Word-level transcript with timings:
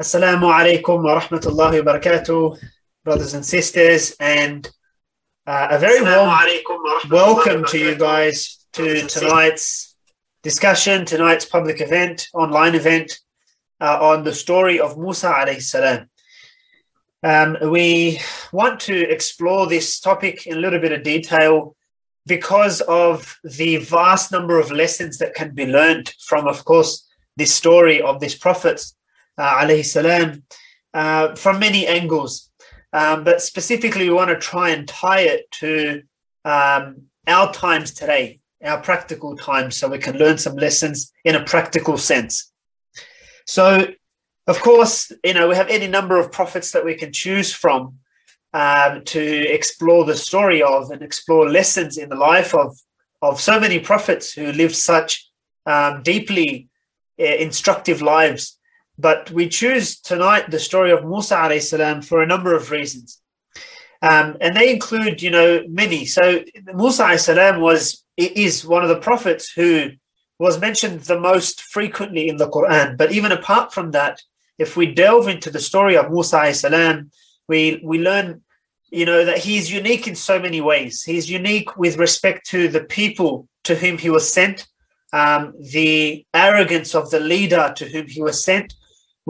Assalamu 0.00 0.50
alaikum 0.50 1.02
wa 1.04 1.20
rahmatullahi 1.20 1.84
wa 1.84 1.92
barakatuh, 1.92 2.58
brothers 3.04 3.34
and 3.34 3.44
sisters, 3.44 4.16
and 4.18 4.66
uh, 5.46 5.68
a 5.72 5.78
very 5.78 6.00
warm 6.00 6.30
welcome 7.10 7.66
to 7.66 7.78
you 7.78 7.94
guys 7.96 8.64
to 8.72 9.06
tonight's 9.08 9.94
discussion, 10.42 11.04
tonight's 11.04 11.44
public 11.44 11.82
event, 11.82 12.28
online 12.32 12.74
event 12.74 13.20
uh, 13.82 13.98
on 14.00 14.24
the 14.24 14.32
story 14.32 14.80
of 14.80 14.96
Musa 14.96 15.30
alayhi 15.30 15.60
salam. 15.60 16.08
Um, 17.22 17.58
we 17.70 18.20
want 18.54 18.80
to 18.80 19.06
explore 19.06 19.66
this 19.66 20.00
topic 20.00 20.46
in 20.46 20.56
a 20.56 20.60
little 20.60 20.80
bit 20.80 20.92
of 20.92 21.02
detail 21.02 21.76
because 22.26 22.80
of 22.80 23.38
the 23.44 23.76
vast 23.76 24.32
number 24.32 24.58
of 24.58 24.70
lessons 24.70 25.18
that 25.18 25.34
can 25.34 25.54
be 25.54 25.66
learned 25.66 26.14
from, 26.26 26.48
of 26.48 26.64
course, 26.64 27.06
this 27.36 27.52
story 27.52 28.00
of 28.00 28.18
this 28.18 28.34
prophet 28.34 28.82
uh, 29.40 29.54
alayhi 29.62 29.84
salam, 29.84 30.42
uh, 30.92 31.34
from 31.34 31.58
many 31.58 31.86
angles. 31.86 32.50
Um, 32.92 33.24
but 33.24 33.40
specifically, 33.40 34.08
we 34.08 34.14
want 34.14 34.30
to 34.30 34.36
try 34.36 34.70
and 34.70 34.86
tie 34.86 35.20
it 35.20 35.50
to 35.62 36.02
um, 36.44 37.02
our 37.26 37.52
times 37.52 37.92
today, 37.92 38.40
our 38.62 38.80
practical 38.82 39.36
times, 39.36 39.76
so 39.76 39.88
we 39.88 39.98
can 39.98 40.16
learn 40.16 40.38
some 40.38 40.56
lessons 40.56 41.12
in 41.24 41.36
a 41.36 41.44
practical 41.44 41.96
sense. 41.96 42.52
So, 43.46 43.86
of 44.46 44.60
course, 44.60 45.12
you 45.24 45.34
know, 45.34 45.48
we 45.48 45.56
have 45.56 45.68
any 45.68 45.86
number 45.86 46.18
of 46.18 46.32
prophets 46.32 46.72
that 46.72 46.84
we 46.84 46.94
can 46.94 47.12
choose 47.12 47.52
from 47.52 47.94
um, 48.52 49.04
to 49.04 49.22
explore 49.56 50.04
the 50.04 50.16
story 50.16 50.62
of 50.62 50.90
and 50.90 51.02
explore 51.02 51.48
lessons 51.48 51.96
in 51.96 52.08
the 52.08 52.16
life 52.16 52.54
of, 52.54 52.76
of 53.22 53.40
so 53.40 53.60
many 53.60 53.78
prophets 53.78 54.32
who 54.32 54.52
lived 54.52 54.74
such 54.74 55.30
um, 55.66 56.02
deeply 56.02 56.68
uh, 57.20 57.24
instructive 57.24 58.02
lives 58.02 58.58
but 59.00 59.30
we 59.30 59.48
choose 59.48 60.00
tonight 60.00 60.50
the 60.50 60.58
story 60.58 60.90
of 60.90 61.04
Musa 61.04 61.60
salam 61.60 62.02
for 62.02 62.22
a 62.22 62.26
number 62.26 62.54
of 62.54 62.70
reasons. 62.70 63.20
Um, 64.02 64.36
and 64.40 64.56
they 64.56 64.72
include, 64.72 65.20
you 65.22 65.30
know, 65.30 65.62
many. 65.68 66.06
So 66.06 66.42
Musa 66.74 67.18
salam 67.18 67.60
was 67.60 68.04
is 68.16 68.64
one 68.64 68.82
of 68.82 68.88
the 68.88 69.00
prophets 69.00 69.50
who 69.50 69.90
was 70.38 70.60
mentioned 70.60 71.00
the 71.00 71.20
most 71.20 71.62
frequently 71.62 72.28
in 72.28 72.36
the 72.36 72.48
Quran. 72.48 72.96
But 72.96 73.12
even 73.12 73.32
apart 73.32 73.72
from 73.72 73.90
that, 73.92 74.20
if 74.58 74.76
we 74.76 74.94
delve 74.94 75.28
into 75.28 75.50
the 75.50 75.58
story 75.58 75.96
of 75.96 76.10
Musa 76.10 76.52
salam, 76.54 77.10
we 77.48 77.80
we 77.84 77.98
learn, 77.98 78.42
you 78.90 79.06
know, 79.06 79.24
that 79.24 79.38
he's 79.38 79.72
unique 79.72 80.06
in 80.06 80.14
so 80.14 80.38
many 80.38 80.60
ways. 80.60 81.02
He's 81.02 81.30
unique 81.30 81.76
with 81.76 81.96
respect 81.98 82.46
to 82.50 82.68
the 82.68 82.84
people 82.84 83.48
to 83.64 83.74
whom 83.74 83.98
he 83.98 84.10
was 84.10 84.32
sent, 84.32 84.66
um, 85.12 85.54
the 85.58 86.24
arrogance 86.32 86.94
of 86.94 87.10
the 87.10 87.20
leader 87.20 87.72
to 87.76 87.84
whom 87.86 88.06
he 88.06 88.22
was 88.22 88.42
sent, 88.44 88.74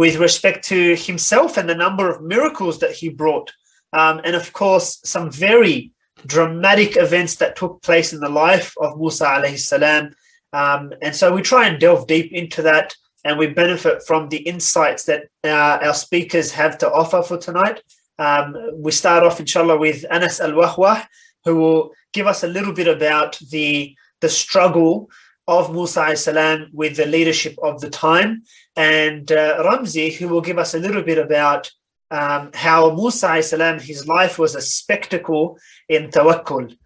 with 0.01 0.17
respect 0.17 0.65
to 0.65 0.97
himself 0.97 1.59
and 1.59 1.69
the 1.69 1.75
number 1.75 2.09
of 2.09 2.23
miracles 2.23 2.79
that 2.79 2.91
he 2.91 3.11
brought. 3.11 3.53
Um, 3.93 4.23
and 4.25 4.35
of 4.35 4.51
course, 4.55 4.99
some 5.05 5.31
very 5.31 5.93
dramatic 6.25 6.97
events 6.97 7.35
that 7.37 7.55
took 7.55 7.83
place 7.83 8.15
in 8.15 8.21
the 8.21 8.35
life 8.47 8.73
of 8.81 8.99
Musa 8.99 9.27
alayhi 9.27 9.59
salam. 9.59 10.15
Um, 10.55 10.95
and 11.03 11.15
so 11.15 11.35
we 11.35 11.43
try 11.43 11.67
and 11.67 11.79
delve 11.79 12.07
deep 12.07 12.33
into 12.33 12.63
that 12.63 12.97
and 13.27 13.39
we 13.39 13.49
benefit 13.49 14.03
from 14.07 14.31
the 14.31 14.39
insights 14.39 15.05
that 15.05 15.25
uh, 15.45 15.85
our 15.87 15.93
speakers 15.93 16.51
have 16.51 16.79
to 16.79 16.91
offer 16.91 17.21
for 17.21 17.37
tonight. 17.37 17.83
Um, 18.19 18.57
we 18.77 18.93
start 18.93 19.23
off, 19.23 19.39
inshallah, 19.39 19.77
with 19.77 20.07
Anas 20.11 20.41
al 20.41 20.53
Wahwah, 20.53 21.05
who 21.45 21.57
will 21.57 21.91
give 22.15 22.27
us 22.27 22.43
a 22.43 22.49
little 22.57 22.73
bit 22.73 22.89
about 22.89 23.39
the, 23.51 23.95
the 24.23 24.31
struggle 24.31 25.11
of 25.51 25.73
Musa 25.75 26.17
salam 26.17 26.69
with 26.73 26.97
the 26.97 27.07
leadership 27.07 27.57
of 27.63 27.81
the 27.81 27.91
time, 27.91 28.31
and 28.77 29.31
uh, 29.33 29.63
Ramzi, 29.67 30.15
who 30.17 30.29
will 30.29 30.41
give 30.49 30.59
us 30.59 30.75
a 30.75 30.79
little 30.79 31.03
bit 31.03 31.19
about 31.19 31.71
um, 32.13 32.51
how 32.55 32.95
Musa 32.95 33.43
salam, 33.43 33.81
his 33.81 34.07
life 34.07 34.39
was 34.39 34.55
a 34.55 34.61
spectacle 34.61 35.59
in 35.89 36.11
tawakkul. 36.11 36.77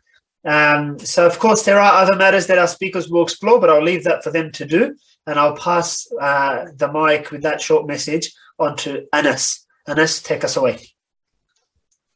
Um, 0.47 0.99
so, 0.99 1.27
of 1.27 1.39
course, 1.39 1.63
there 1.63 1.79
are 1.79 2.03
other 2.03 2.17
matters 2.17 2.47
that 2.49 2.59
our 2.59 2.67
speakers 2.67 3.09
will 3.09 3.23
explore, 3.23 3.61
but 3.61 3.71
I'll 3.71 3.83
leave 3.83 4.05
that 4.05 4.25
for 4.25 4.31
them 4.31 4.51
to 4.53 4.65
do. 4.65 4.97
And 5.27 5.39
I'll 5.39 5.57
pass 5.57 6.07
uh, 6.21 6.67
the 6.77 6.91
mic 6.93 7.31
with 7.31 7.43
that 7.43 7.61
short 7.61 7.87
message 7.87 8.31
on 8.59 8.77
to 8.79 9.07
Anas. 9.13 9.67
Anas, 9.89 10.23
take 10.23 10.45
us 10.45 10.57
away. 10.57 10.77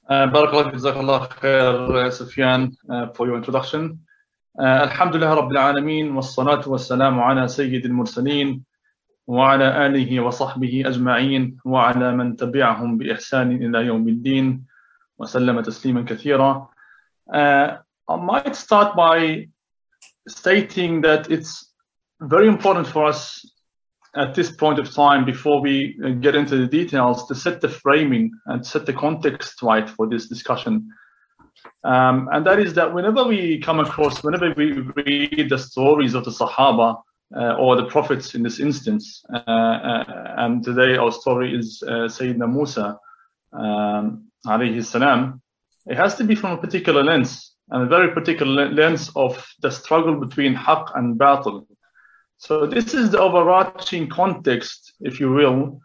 Uh, 0.09 0.27
Barakallah, 0.27 1.29
khair, 1.31 2.13
Sufyan, 2.13 2.77
uh, 2.91 3.09
for 3.15 3.27
your 3.27 3.37
introduction. 3.37 4.01
الحمد 4.60 5.16
لله 5.16 5.34
رب 5.34 5.52
العالمين 5.52 6.16
والصلاة 6.16 6.70
والسلام 6.70 7.20
على 7.20 7.48
سيد 7.48 7.86
المرسلين 7.86 8.64
وعلى 9.28 9.86
آله 9.86 10.20
وصحبه 10.20 10.84
أجمعين 10.86 11.58
وعلى 11.66 12.12
من 12.16 12.36
تبعهم 12.36 12.98
بإحسان 12.98 13.52
إلى 13.52 13.86
يوم 13.86 14.08
الدين 14.08 14.66
وسلم 15.18 15.62
تسليما 15.62 16.02
كثيرا. 16.06 16.68
Uh, 17.34 17.78
I 18.10 18.16
might 18.16 18.56
start 18.56 18.96
by 18.96 19.48
stating 20.28 21.02
that 21.02 21.32
it's 21.32 21.74
very 22.22 22.48
important 22.48 22.88
for 22.88 23.06
us 23.06 23.46
at 24.16 24.36
this 24.36 24.52
point 24.52 24.78
of 24.78 24.94
time, 24.94 25.26
before 25.26 25.62
we 25.62 25.98
get 26.22 26.36
into 26.36 26.58
the 26.58 26.68
details, 26.68 27.28
to 27.28 27.34
set 27.34 27.60
the 27.62 27.70
framing 27.70 28.32
and 28.46 28.64
set 28.64 28.86
the 28.86 28.94
context 28.94 29.64
right 29.64 29.90
for 29.90 30.08
this 30.08 30.30
discussion. 30.30 30.90
Um, 31.89 32.29
and 32.33 32.45
that 32.45 32.59
is 32.59 32.75
that 32.75 32.93
whenever 32.93 33.25
we 33.25 33.61
come 33.61 33.81
across, 33.81 34.23
whenever 34.23 34.53
we 34.59 34.73
read 34.73 35.49
the 35.49 35.57
stories 35.57 36.13
of 36.13 36.23
the 36.27 36.31
Sahaba 36.31 37.01
uh, 37.35 37.55
or 37.55 37.77
the 37.77 37.87
prophets 37.87 38.35
in 38.35 38.43
this 38.43 38.61
instance, 38.61 39.25
uh, 39.33 39.39
uh, 39.39 40.35
and 40.37 40.63
today 40.63 40.99
our 40.99 41.11
story 41.11 41.57
is 41.59 41.83
uh, 41.87 42.07
Sayyidina 42.17 42.47
Musa, 42.47 42.99
um, 43.55 44.27
alayhi 44.47 44.85
salam, 44.85 45.41
it 45.87 45.97
has 45.97 46.15
to 46.17 46.25
be 46.25 46.35
from 46.35 46.51
a 46.53 46.59
particular 46.59 47.03
lens, 47.03 47.55
and 47.71 47.85
a 47.85 47.87
very 47.87 48.13
particular 48.13 48.69
lens 48.69 49.11
of 49.17 49.43
the 49.63 49.71
struggle 49.71 50.21
between 50.21 50.55
haqq 50.55 50.95
and 50.95 51.19
batil. 51.19 51.67
So 52.37 52.67
this 52.67 52.93
is 52.93 53.09
the 53.13 53.19
overarching 53.19 54.11
context, 54.11 54.93
if 55.01 55.21
you 55.21 55.31
will, 55.31 55.81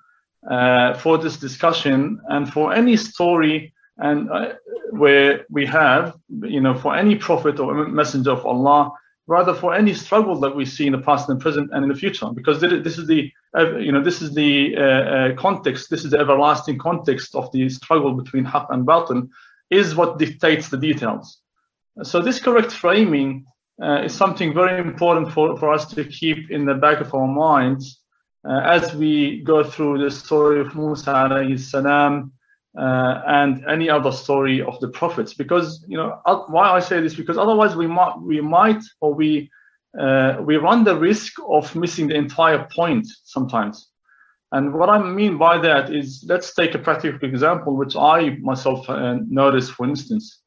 uh, 0.51 0.95
for 0.95 1.17
this 1.17 1.37
discussion 1.37 2.19
and 2.27 2.51
for 2.51 2.73
any 2.73 2.97
story 2.97 3.73
and 3.97 4.29
uh, 4.29 4.53
where 4.91 5.45
we 5.49 5.65
have, 5.65 6.15
you 6.41 6.61
know, 6.61 6.75
for 6.75 6.95
any 6.95 7.15
prophet 7.15 7.59
or 7.59 7.87
messenger 7.87 8.31
of 8.31 8.45
Allah, 8.45 8.91
rather 9.27 9.53
for 9.53 9.73
any 9.73 9.93
struggle 9.93 10.39
that 10.39 10.55
we 10.55 10.65
see 10.65 10.87
in 10.87 10.93
the 10.93 10.99
past 10.99 11.29
and 11.29 11.39
present 11.39 11.71
and 11.71 11.83
in 11.83 11.89
the 11.89 11.95
future, 11.95 12.27
because 12.33 12.59
this 12.59 12.97
is 12.97 13.07
the, 13.07 13.31
you 13.79 13.91
know, 13.91 14.03
this 14.03 14.21
is 14.21 14.33
the 14.33 14.75
uh, 14.75 14.81
uh, 14.81 15.35
context, 15.35 15.89
this 15.89 16.03
is 16.03 16.11
the 16.11 16.19
everlasting 16.19 16.77
context 16.77 17.35
of 17.35 17.51
the 17.51 17.69
struggle 17.69 18.13
between 18.13 18.45
haqq 18.45 18.65
and 18.71 18.85
batil, 18.85 19.29
is 19.69 19.95
what 19.95 20.19
dictates 20.19 20.69
the 20.69 20.77
details. 20.77 21.39
So 22.01 22.21
this 22.21 22.39
correct 22.39 22.71
framing 22.71 23.45
uh, 23.81 24.01
is 24.03 24.13
something 24.13 24.53
very 24.53 24.79
important 24.81 25.31
for, 25.31 25.57
for 25.57 25.71
us 25.71 25.85
to 25.93 26.03
keep 26.03 26.51
in 26.51 26.65
the 26.65 26.75
back 26.75 26.99
of 26.99 27.13
our 27.13 27.27
minds 27.27 27.99
uh, 28.47 28.59
as 28.65 28.93
we 28.93 29.41
go 29.41 29.63
through 29.63 30.03
the 30.03 30.11
story 30.11 30.59
of 30.59 30.75
Musa 30.75 31.11
alayhi 31.11 31.59
salam, 31.59 32.33
uh, 32.77 33.21
and 33.27 33.65
any 33.67 33.89
other 33.89 34.11
story 34.11 34.61
of 34.61 34.79
the 34.79 34.89
prophets. 34.89 35.33
Because 35.33 35.83
you 35.87 35.97
know 35.97 36.19
why 36.47 36.71
I 36.71 36.79
say 36.79 37.01
this 37.01 37.15
because 37.15 37.37
otherwise 37.37 37.75
we 37.75 37.87
might 37.87 38.19
we 38.21 38.41
might 38.41 38.81
or 39.01 39.13
we 39.13 39.49
uh, 39.99 40.37
we 40.41 40.57
run 40.57 40.83
the 40.83 40.95
risk 40.95 41.33
of 41.47 41.75
missing 41.75 42.07
the 42.07 42.15
entire 42.15 42.67
point 42.75 43.07
sometimes. 43.23 43.89
And 44.51 44.73
what 44.73 44.89
I 44.89 44.99
mean 44.99 45.37
by 45.37 45.57
that 45.59 45.93
is 45.93 46.23
let's 46.27 46.53
take 46.53 46.75
a 46.75 46.79
practical 46.79 47.27
example, 47.27 47.75
which 47.75 47.95
I 47.95 48.37
myself 48.41 48.87
uh, 48.89 49.17
noticed, 49.27 49.71
for 49.71 49.87
instance, 49.87 50.41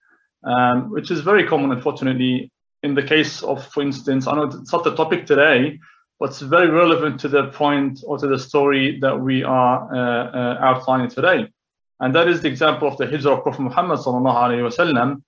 um, 0.44 0.90
which 0.90 1.10
is 1.10 1.20
very 1.20 1.44
common, 1.46 1.72
unfortunately, 1.72 2.52
in 2.84 2.94
the 2.94 3.02
case 3.02 3.42
of, 3.42 3.66
for 3.66 3.82
instance, 3.82 4.28
I 4.28 4.36
know 4.36 4.44
it's 4.44 4.72
not 4.72 4.84
the 4.84 4.94
topic 4.94 5.26
today, 5.26 5.80
but 6.20 6.30
it's 6.30 6.40
very 6.40 6.70
relevant 6.70 7.18
to 7.20 7.28
the 7.28 7.48
point 7.48 8.04
or 8.06 8.16
to 8.18 8.28
the 8.28 8.38
story 8.38 9.00
that 9.00 9.18
we 9.18 9.42
are 9.42 9.92
uh, 9.92 10.30
uh, 10.30 10.58
outlining 10.60 11.10
today. 11.10 11.48
And 12.00 12.14
that 12.14 12.28
is 12.28 12.42
the 12.42 12.48
example 12.48 12.88
of 12.88 12.96
the 12.98 13.06
hijrah 13.06 13.36
of 13.36 13.42
Prophet 13.42 13.62
Muhammad 13.62 13.98
wasallam, 13.98 15.22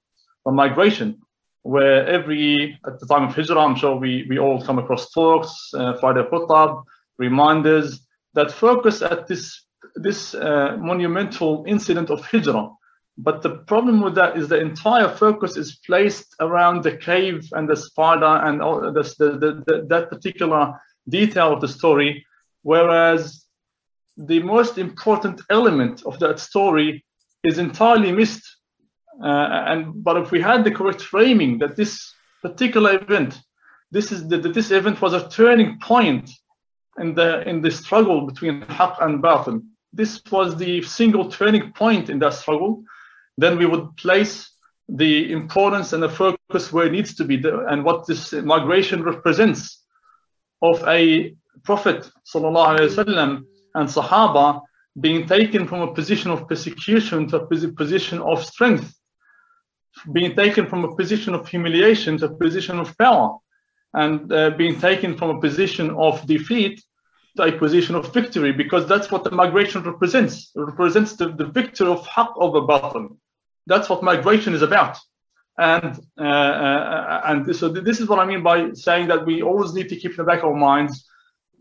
the 0.45 0.53
migration, 0.53 1.21
where 1.63 2.07
every, 2.07 2.79
at 2.87 3.01
the 3.01 3.07
time 3.07 3.25
of 3.25 3.35
hijrah, 3.35 3.61
I'm 3.61 3.77
sure 3.77 3.97
we, 3.97 4.27
we 4.29 4.39
all 4.39 4.63
come 4.63 4.79
across 4.79 5.11
talks, 5.11 5.71
uh, 5.75 5.95
Friday 5.95 6.23
Khutab, 6.23 6.83
reminders 7.19 8.07
that 8.35 8.53
focus 8.53 9.03
at 9.03 9.27
this, 9.27 9.65
this 9.95 10.35
uh, 10.35 10.77
monumental 10.79 11.65
incident 11.67 12.11
of 12.11 12.21
hijrah. 12.25 12.71
But 13.17 13.43
the 13.43 13.57
problem 13.67 14.01
with 14.01 14.15
that 14.15 14.37
is 14.37 14.47
the 14.47 14.61
entire 14.61 15.09
focus 15.09 15.57
is 15.57 15.81
placed 15.85 16.37
around 16.39 16.85
the 16.85 16.97
cave 16.97 17.49
and 17.53 17.69
the 17.69 17.77
spider 17.77 18.37
and 18.47 18.63
all 18.63 18.81
the, 18.81 19.03
the, 19.19 19.65
the, 19.67 19.87
that 19.89 20.09
particular 20.09 20.79
detail 21.09 21.53
of 21.55 21.61
the 21.61 21.67
story, 21.67 22.25
whereas 22.63 23.45
the 24.19 24.41
most 24.41 24.79
important 24.79 25.41
element 25.49 26.03
of 26.05 26.19
that 26.19 26.41
story 26.41 27.05
is 27.45 27.59
entirely 27.59 28.13
missed. 28.13 28.45
Uh, 29.23 29.65
and 29.71 30.05
but 30.05 30.17
if 30.17 30.31
we 30.31 30.41
had 30.41 30.65
the 30.65 30.71
correct 30.71 31.01
framing 31.01 31.59
that 31.59 31.77
this 31.77 32.13
particular 32.43 32.97
event, 32.97 33.41
this 33.91 34.13
is 34.13 34.29
that 34.29 34.43
this 34.55 34.71
event 34.71 35.01
was 35.01 35.15
a 35.15 35.29
turning 35.29 35.79
point 35.79 36.31
in 37.01 37.15
the 37.15 37.49
in 37.49 37.63
the 37.63 37.71
struggle 37.71 38.27
between 38.27 38.63
Haqq 38.63 39.03
and 39.05 39.23
Batil. 39.23 39.63
This 39.93 40.21
was 40.31 40.57
the 40.57 40.83
single 40.83 41.31
turning 41.31 41.73
point 41.73 42.11
in 42.11 42.19
that 42.19 42.35
struggle. 42.35 42.83
Then 43.39 43.57
we 43.57 43.67
would 43.67 43.97
place 43.97 44.51
the 44.89 45.33
importance 45.33 45.93
and 45.93 46.03
the 46.03 46.09
focus 46.09 46.73
where 46.73 46.87
it 46.87 46.93
needs 46.93 47.15
to 47.15 47.25
be, 47.25 47.37
the, 47.37 47.67
and 47.67 47.85
what 47.85 48.07
this 48.07 48.33
migration 48.33 49.03
represents 49.03 49.85
of 50.63 50.83
a 50.89 51.35
prophet 51.63 52.11
sallallahu 52.27 52.79
alaihi 52.79 52.89
wasallam 52.91 53.45
and 53.75 53.89
Sahaba 53.89 54.63
being 55.01 55.27
taken 55.27 55.67
from 55.67 55.81
a 55.83 55.95
position 55.95 56.31
of 56.31 56.49
persecution 56.49 57.29
to 57.29 57.37
a 57.37 57.73
position 57.73 58.21
of 58.21 58.45
strength, 58.45 58.95
being 60.13 60.35
taken 60.35 60.67
from 60.67 60.85
a 60.85 60.95
position 60.97 61.35
of 61.35 61.47
humiliation 61.49 62.19
to 62.19 62.27
a 62.27 62.35
position 62.35 62.79
of 62.79 62.97
power, 62.99 63.37
and 63.95 64.33
uh, 64.33 64.51
being 64.51 64.79
taken 64.79 65.17
from 65.17 65.31
a 65.31 65.41
position 65.41 65.91
of 65.91 66.27
defeat 66.27 66.83
to 67.37 67.43
a 67.45 67.53
position 67.53 67.95
of 67.95 68.13
victory, 68.13 68.53
because 68.53 68.87
that's 68.87 69.11
what 69.11 69.25
the 69.25 69.31
migration 69.31 69.83
represents. 69.83 70.51
It 70.55 70.61
represents 70.61 71.17
the, 71.17 71.29
the 71.29 71.47
victory 71.47 71.89
of 71.89 72.07
haqq 72.07 72.33
over 72.37 72.61
batil. 72.63 73.17
That's 73.67 73.89
what 73.89 74.03
migration 74.03 74.55
is 74.55 74.63
about. 74.63 74.99
And 75.59 75.99
uh, 76.19 76.23
uh, 76.23 77.23
and 77.27 77.57
so 77.57 77.69
this 77.69 78.01
is 78.01 78.09
what 78.09 78.21
I 78.21 78.27
mean 78.27 78.43
by 78.43 78.73
saying 78.73 79.09
that 79.09 79.27
we 79.27 79.43
always 79.43 79.75
need 79.75 79.89
to 79.89 79.97
keep 79.97 80.13
in 80.13 80.17
the 80.19 80.25
back 80.25 80.41
of 80.41 80.51
our 80.51 80.55
minds 80.55 81.09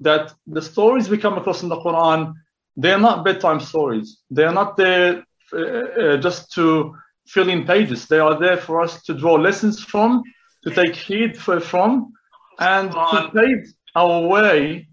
that 0.02 0.34
the 0.46 0.62
stories 0.62 1.10
we 1.10 1.18
come 1.18 1.38
across 1.38 1.64
in 1.64 1.70
the 1.70 1.78
Quran 1.78 2.34
they're 2.78 3.00
not 3.00 3.26
bedtime 3.26 3.60
stories. 3.60 4.20
They 4.30 4.44
are 4.44 4.54
not 4.54 4.78
there 4.78 5.26
uh, 5.52 5.58
uh, 5.58 6.18
just 6.18 6.54
to 6.54 6.96
fill 7.26 7.50
in 7.50 7.66
pages. 7.66 8.08
They 8.08 8.20
are 8.20 8.40
there 8.40 8.58
for 8.58 8.82
us 8.82 9.02
to 9.04 9.16
draw 9.16 9.34
lessons 9.34 9.84
from, 9.84 10.24
to 10.64 10.70
take 10.70 10.96
heed 10.96 11.36
for, 11.36 11.60
from, 11.60 12.14
and 12.60 12.92
to 12.92 13.32
pave 13.34 13.74
our 13.96 14.28
way 14.28 14.88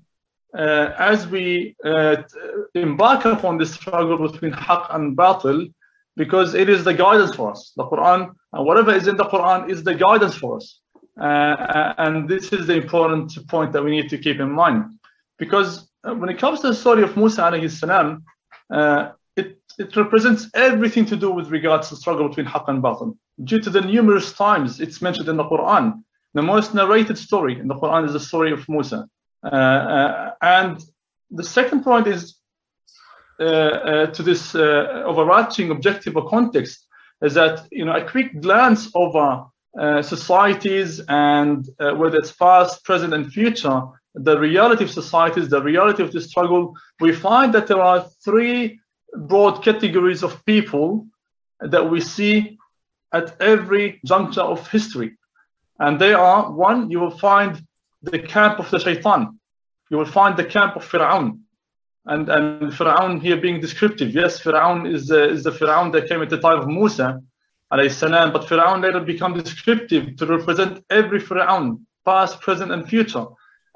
uh, 0.56 0.94
as 0.98 1.26
we 1.26 1.76
uh, 1.84 2.16
embark 2.74 3.26
upon 3.26 3.58
this 3.58 3.74
struggle 3.74 4.28
between 4.28 4.52
haqq 4.52 4.94
and 4.94 5.16
batil, 5.16 5.72
because 6.16 6.54
it 6.54 6.70
is 6.70 6.84
the 6.84 6.94
guidance 6.94 7.34
for 7.34 7.50
us. 7.50 7.72
The 7.76 7.84
Quran, 7.84 8.30
and 8.52 8.66
whatever 8.66 8.94
is 8.94 9.08
in 9.08 9.16
the 9.16 9.24
Quran, 9.24 9.68
is 9.68 9.84
the 9.84 9.94
guidance 9.94 10.34
for 10.34 10.56
us. 10.56 10.80
Uh, 11.20 11.94
and 11.98 12.28
this 12.28 12.52
is 12.52 12.66
the 12.66 12.74
important 12.74 13.46
point 13.48 13.72
that 13.72 13.84
we 13.84 13.90
need 13.90 14.08
to 14.08 14.18
keep 14.18 14.40
in 14.40 14.50
mind. 14.50 14.93
Because 15.38 15.88
uh, 16.04 16.14
when 16.14 16.28
it 16.28 16.38
comes 16.38 16.60
to 16.60 16.68
the 16.68 16.74
story 16.74 17.02
of 17.02 17.16
Musa 17.16 17.42
alayhi 17.42 17.70
salam, 17.70 18.24
uh, 18.70 19.12
it, 19.36 19.58
it 19.78 19.96
represents 19.96 20.48
everything 20.54 21.04
to 21.06 21.16
do 21.16 21.30
with 21.30 21.48
regards 21.48 21.88
to 21.88 21.94
the 21.94 22.00
struggle 22.00 22.28
between 22.28 22.46
haqq 22.46 22.68
and 22.68 22.82
batil. 22.82 23.16
Due 23.42 23.60
to 23.60 23.70
the 23.70 23.80
numerous 23.80 24.32
times 24.32 24.80
it's 24.80 25.02
mentioned 25.02 25.28
in 25.28 25.36
the 25.36 25.44
Quran, 25.44 26.02
the 26.34 26.42
most 26.42 26.74
narrated 26.74 27.18
story 27.18 27.58
in 27.58 27.68
the 27.68 27.74
Quran 27.74 28.06
is 28.06 28.12
the 28.12 28.20
story 28.20 28.52
of 28.52 28.68
Musa. 28.68 29.08
Uh, 29.42 29.48
uh, 29.48 30.30
and 30.40 30.82
the 31.30 31.42
second 31.42 31.82
point 31.82 32.06
is 32.06 32.36
uh, 33.40 33.44
uh 33.44 34.06
to 34.06 34.22
this 34.22 34.54
overarching 34.54 35.70
objective 35.70 36.16
or 36.16 36.28
context 36.28 36.86
is 37.22 37.34
that 37.34 37.66
you 37.72 37.84
know 37.84 37.96
a 37.96 38.08
quick 38.08 38.40
glance 38.40 38.90
over 38.94 39.44
societies 40.02 41.00
and 41.08 41.68
whether 41.78 42.16
it's 42.16 42.30
past, 42.30 42.84
present, 42.84 43.12
and 43.12 43.32
future 43.32 43.82
the 44.14 44.38
reality 44.38 44.84
of 44.84 44.90
societies, 44.90 45.48
the 45.48 45.62
reality 45.62 46.02
of 46.02 46.12
the 46.12 46.20
struggle, 46.20 46.74
we 47.00 47.12
find 47.12 47.52
that 47.54 47.66
there 47.66 47.80
are 47.80 48.06
three 48.24 48.80
broad 49.16 49.62
categories 49.62 50.22
of 50.22 50.44
people 50.44 51.06
that 51.60 51.88
we 51.90 52.00
see 52.00 52.58
at 53.12 53.40
every 53.40 54.00
juncture 54.04 54.42
of 54.42 54.68
history. 54.68 55.16
And 55.78 56.00
they 56.00 56.14
are 56.14 56.50
one, 56.52 56.90
you 56.90 57.00
will 57.00 57.18
find 57.18 57.64
the 58.02 58.18
camp 58.18 58.58
of 58.58 58.70
the 58.70 58.78
shaitan. 58.78 59.38
You 59.90 59.98
will 59.98 60.06
find 60.06 60.36
the 60.36 60.44
camp 60.44 60.76
of 60.76 60.84
Fir'aun. 60.84 61.40
And, 62.06 62.28
and 62.28 62.72
Fir'aun 62.72 63.20
here 63.20 63.36
being 63.36 63.60
descriptive. 63.60 64.10
Yes, 64.14 64.40
Fir'aun 64.40 64.92
is, 64.92 65.10
uh, 65.10 65.28
is 65.28 65.44
the 65.44 65.50
Fir'aun 65.50 65.92
that 65.92 66.08
came 66.08 66.22
at 66.22 66.30
the 66.30 66.38
time 66.38 66.60
of 66.60 66.68
Musa, 66.68 67.20
salam, 67.88 68.32
but 68.32 68.46
Fir'aun 68.46 68.82
later 68.82 69.00
become 69.00 69.34
descriptive 69.34 70.16
to 70.16 70.26
represent 70.26 70.84
every 70.90 71.20
Fir'aun, 71.20 71.80
past, 72.04 72.40
present, 72.40 72.70
and 72.70 72.88
future. 72.88 73.24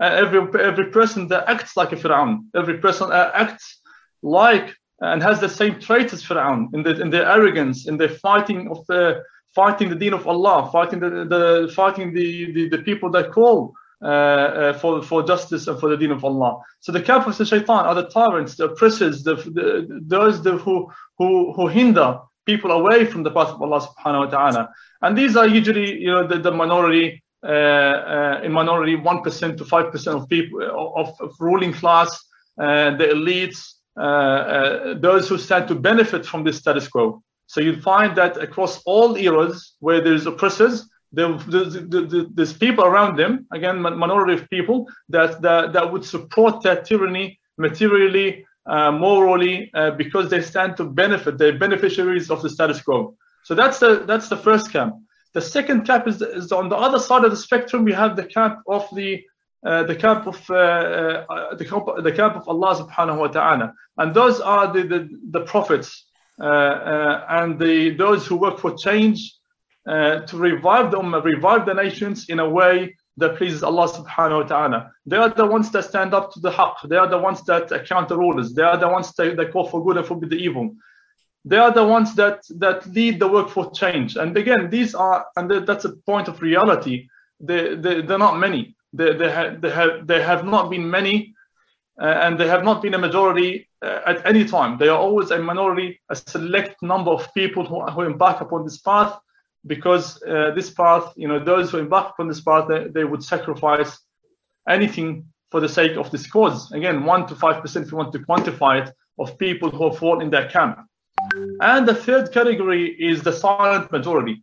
Uh, 0.00 0.04
every 0.04 0.40
every 0.60 0.90
person 0.90 1.26
that 1.28 1.48
acts 1.48 1.76
like 1.76 1.92
a 1.92 1.96
Fir'aun, 1.96 2.44
every 2.54 2.78
person 2.78 3.10
acts 3.12 3.80
like 4.22 4.74
and 5.00 5.22
has 5.22 5.40
the 5.40 5.48
same 5.48 5.80
traits 5.80 6.12
as 6.12 6.22
Fir'aun 6.22 6.68
in, 6.74 6.82
the, 6.82 7.00
in 7.00 7.10
their 7.10 7.26
arrogance, 7.26 7.88
in 7.88 7.96
their 7.96 8.08
fighting 8.08 8.68
of 8.68 8.84
the 8.86 9.22
fighting 9.54 9.88
the 9.88 9.96
deen 9.96 10.12
of 10.12 10.26
Allah, 10.26 10.68
fighting 10.70 11.00
the, 11.00 11.10
the 11.24 11.72
fighting 11.74 12.12
the, 12.12 12.52
the, 12.52 12.68
the 12.68 12.78
people 12.78 13.10
that 13.10 13.32
call 13.32 13.74
uh, 14.02 14.06
uh, 14.06 14.72
for 14.74 15.02
for 15.02 15.24
justice 15.24 15.66
and 15.66 15.78
for 15.80 15.88
the 15.88 15.96
deen 15.96 16.12
of 16.12 16.24
Allah. 16.24 16.62
So 16.80 16.92
the 16.92 17.02
of 17.14 17.36
the 17.36 17.44
shaitan 17.44 17.84
are 17.84 17.94
the 17.94 18.08
tyrants, 18.08 18.54
the 18.54 18.66
oppressors, 18.66 19.24
the, 19.24 19.34
the 19.34 20.00
those 20.02 20.42
the, 20.42 20.52
who 20.58 20.90
who 21.18 21.52
who 21.54 21.66
hinder 21.66 22.20
people 22.46 22.70
away 22.70 23.04
from 23.04 23.24
the 23.24 23.30
path 23.30 23.48
of 23.48 23.60
Allah 23.60 23.80
subhanahu 23.80 24.26
wa 24.26 24.30
ta'ala. 24.30 24.70
And 25.02 25.18
these 25.18 25.36
are 25.36 25.46
usually 25.46 26.00
you 26.00 26.12
know 26.12 26.26
the, 26.26 26.38
the 26.38 26.52
minority 26.52 27.22
uh, 27.44 27.48
uh, 27.48 28.40
in 28.42 28.50
minority, 28.50 28.96
1% 28.96 29.56
to 29.56 29.64
5% 29.64 30.06
of 30.08 30.28
people 30.28 30.60
of, 30.96 31.14
of 31.20 31.34
ruling 31.38 31.72
class, 31.72 32.10
uh, 32.60 32.96
the 32.96 33.04
elites, 33.04 33.74
those 35.00 35.28
who 35.28 35.38
stand 35.38 35.68
to 35.68 35.74
benefit 35.74 36.26
from 36.26 36.42
this 36.42 36.58
status 36.58 36.88
quo. 36.88 37.22
So 37.46 37.60
you 37.60 37.80
find 37.80 38.16
that 38.16 38.36
across 38.38 38.82
all 38.84 39.16
eras 39.16 39.74
where 39.78 40.00
there's 40.00 40.26
oppressors, 40.26 40.88
there's, 41.12 41.42
there's 41.46 42.52
people 42.52 42.84
around 42.84 43.16
them, 43.16 43.46
again, 43.52 43.80
minority 43.80 44.34
of 44.34 44.50
people, 44.50 44.86
that, 45.08 45.40
that, 45.42 45.72
that 45.72 45.92
would 45.92 46.04
support 46.04 46.62
that 46.62 46.84
tyranny 46.84 47.38
materially, 47.56 48.44
uh, 48.66 48.92
morally, 48.92 49.70
uh, 49.74 49.92
because 49.92 50.28
they 50.28 50.42
stand 50.42 50.76
to 50.76 50.84
benefit, 50.84 51.38
they're 51.38 51.56
beneficiaries 51.56 52.30
of 52.30 52.42
the 52.42 52.50
status 52.50 52.82
quo. 52.82 53.16
So 53.44 53.54
that's 53.54 53.78
the, 53.78 54.04
that's 54.06 54.28
the 54.28 54.36
first 54.36 54.70
camp. 54.70 54.96
The 55.34 55.42
second 55.42 55.86
camp 55.86 56.08
is, 56.08 56.22
is 56.22 56.52
on 56.52 56.68
the 56.68 56.76
other 56.76 56.98
side 56.98 57.24
of 57.24 57.30
the 57.30 57.36
spectrum. 57.36 57.84
We 57.84 57.92
have 57.92 58.16
the 58.16 58.24
camp 58.24 58.60
of 58.66 58.88
the 58.94 59.22
uh, 59.66 59.82
the 59.82 59.96
camp 59.96 60.26
of 60.28 60.48
uh, 60.50 60.54
uh, 60.54 61.54
the, 61.56 61.64
camp, 61.64 61.86
the 62.02 62.12
camp 62.12 62.36
of 62.36 62.48
Allah 62.48 62.76
subhanahu 62.76 63.18
wa 63.18 63.26
ta'ala. 63.26 63.74
And 63.96 64.14
those 64.14 64.40
are 64.40 64.72
the 64.72 64.82
the, 64.82 65.08
the 65.30 65.40
prophets 65.40 66.06
uh, 66.40 66.44
uh, 66.44 67.26
and 67.28 67.58
the 67.58 67.90
those 67.96 68.26
who 68.26 68.36
work 68.36 68.58
for 68.58 68.76
change 68.76 69.34
uh, 69.88 70.20
to 70.20 70.36
revive 70.36 70.92
the 70.92 70.98
revive 70.98 71.66
the 71.66 71.74
nations 71.74 72.28
in 72.28 72.38
a 72.38 72.48
way 72.48 72.96
that 73.16 73.36
pleases 73.36 73.64
Allah 73.64 73.88
subhanahu 73.88 74.42
wa 74.42 74.46
ta'ala. 74.46 74.92
They 75.06 75.16
are 75.16 75.28
the 75.28 75.46
ones 75.46 75.72
that 75.72 75.84
stand 75.84 76.14
up 76.14 76.32
to 76.34 76.40
the 76.40 76.52
haqq. 76.52 76.88
They 76.88 76.96
are 76.96 77.08
the 77.08 77.18
ones 77.18 77.42
that 77.46 77.84
counter 77.86 78.16
rulers. 78.16 78.54
They 78.54 78.62
are 78.62 78.76
the 78.76 78.88
ones 78.88 79.12
that, 79.14 79.36
that 79.36 79.52
call 79.52 79.66
for 79.68 79.84
good 79.84 79.96
and 79.96 80.06
forbid 80.06 80.30
the 80.30 80.36
evil 80.36 80.76
they 81.48 81.56
are 81.56 81.72
the 81.72 81.84
ones 81.96 82.14
that 82.14 82.42
that 82.58 82.86
lead 82.94 83.18
the 83.18 83.28
work 83.28 83.48
for 83.48 83.70
change. 83.72 84.16
And 84.16 84.36
again 84.36 84.68
these 84.70 84.94
are 84.94 85.26
and 85.36 85.50
that's 85.66 85.86
a 85.86 85.96
point 86.10 86.28
of 86.28 86.42
reality. 86.42 87.08
They, 87.40 87.74
they 87.74 88.02
they're 88.02 88.26
not 88.26 88.38
many. 88.38 88.76
They, 88.92 89.14
they, 89.14 89.30
have, 89.30 89.60
they 89.62 89.70
have 89.70 90.06
they 90.06 90.22
have 90.22 90.44
not 90.44 90.70
been 90.70 90.90
many 90.90 91.34
uh, 92.00 92.24
and 92.24 92.38
they 92.38 92.48
have 92.48 92.64
not 92.64 92.82
been 92.82 92.94
a 92.94 92.98
majority 92.98 93.68
uh, 93.82 94.00
at 94.06 94.26
any 94.26 94.44
time. 94.44 94.76
They 94.78 94.88
are 94.88 94.98
always 94.98 95.30
a 95.30 95.38
minority 95.38 96.00
a 96.10 96.16
select 96.16 96.82
number 96.82 97.10
of 97.10 97.32
people 97.32 97.64
who, 97.64 97.82
who 97.86 98.02
embark 98.02 98.40
upon 98.42 98.64
this 98.64 98.78
path 98.78 99.18
because 99.66 100.22
uh, 100.24 100.52
this 100.54 100.70
path 100.70 101.12
you 101.16 101.28
know 101.28 101.42
those 101.42 101.70
who 101.70 101.78
embark 101.78 102.10
upon 102.10 102.28
this 102.28 102.42
path 102.42 102.68
they, 102.68 102.88
they 102.88 103.04
would 103.04 103.24
sacrifice 103.24 103.98
anything 104.68 105.24
for 105.50 105.60
the 105.60 105.68
sake 105.68 105.96
of 105.96 106.10
this 106.10 106.26
cause. 106.26 106.70
Again 106.72 107.04
1 107.04 107.26
to 107.28 107.34
5% 107.34 107.82
if 107.82 107.90
you 107.90 107.96
want 107.96 108.12
to 108.12 108.18
quantify 108.18 108.82
it 108.82 108.94
of 109.18 109.38
people 109.38 109.70
who 109.70 109.90
fall 109.92 110.20
in 110.20 110.28
that 110.30 110.52
camp 110.52 110.78
and 111.60 111.86
the 111.86 111.94
third 111.94 112.32
category 112.32 112.86
is 112.88 113.22
the 113.22 113.32
silent 113.32 113.90
majority. 113.90 114.42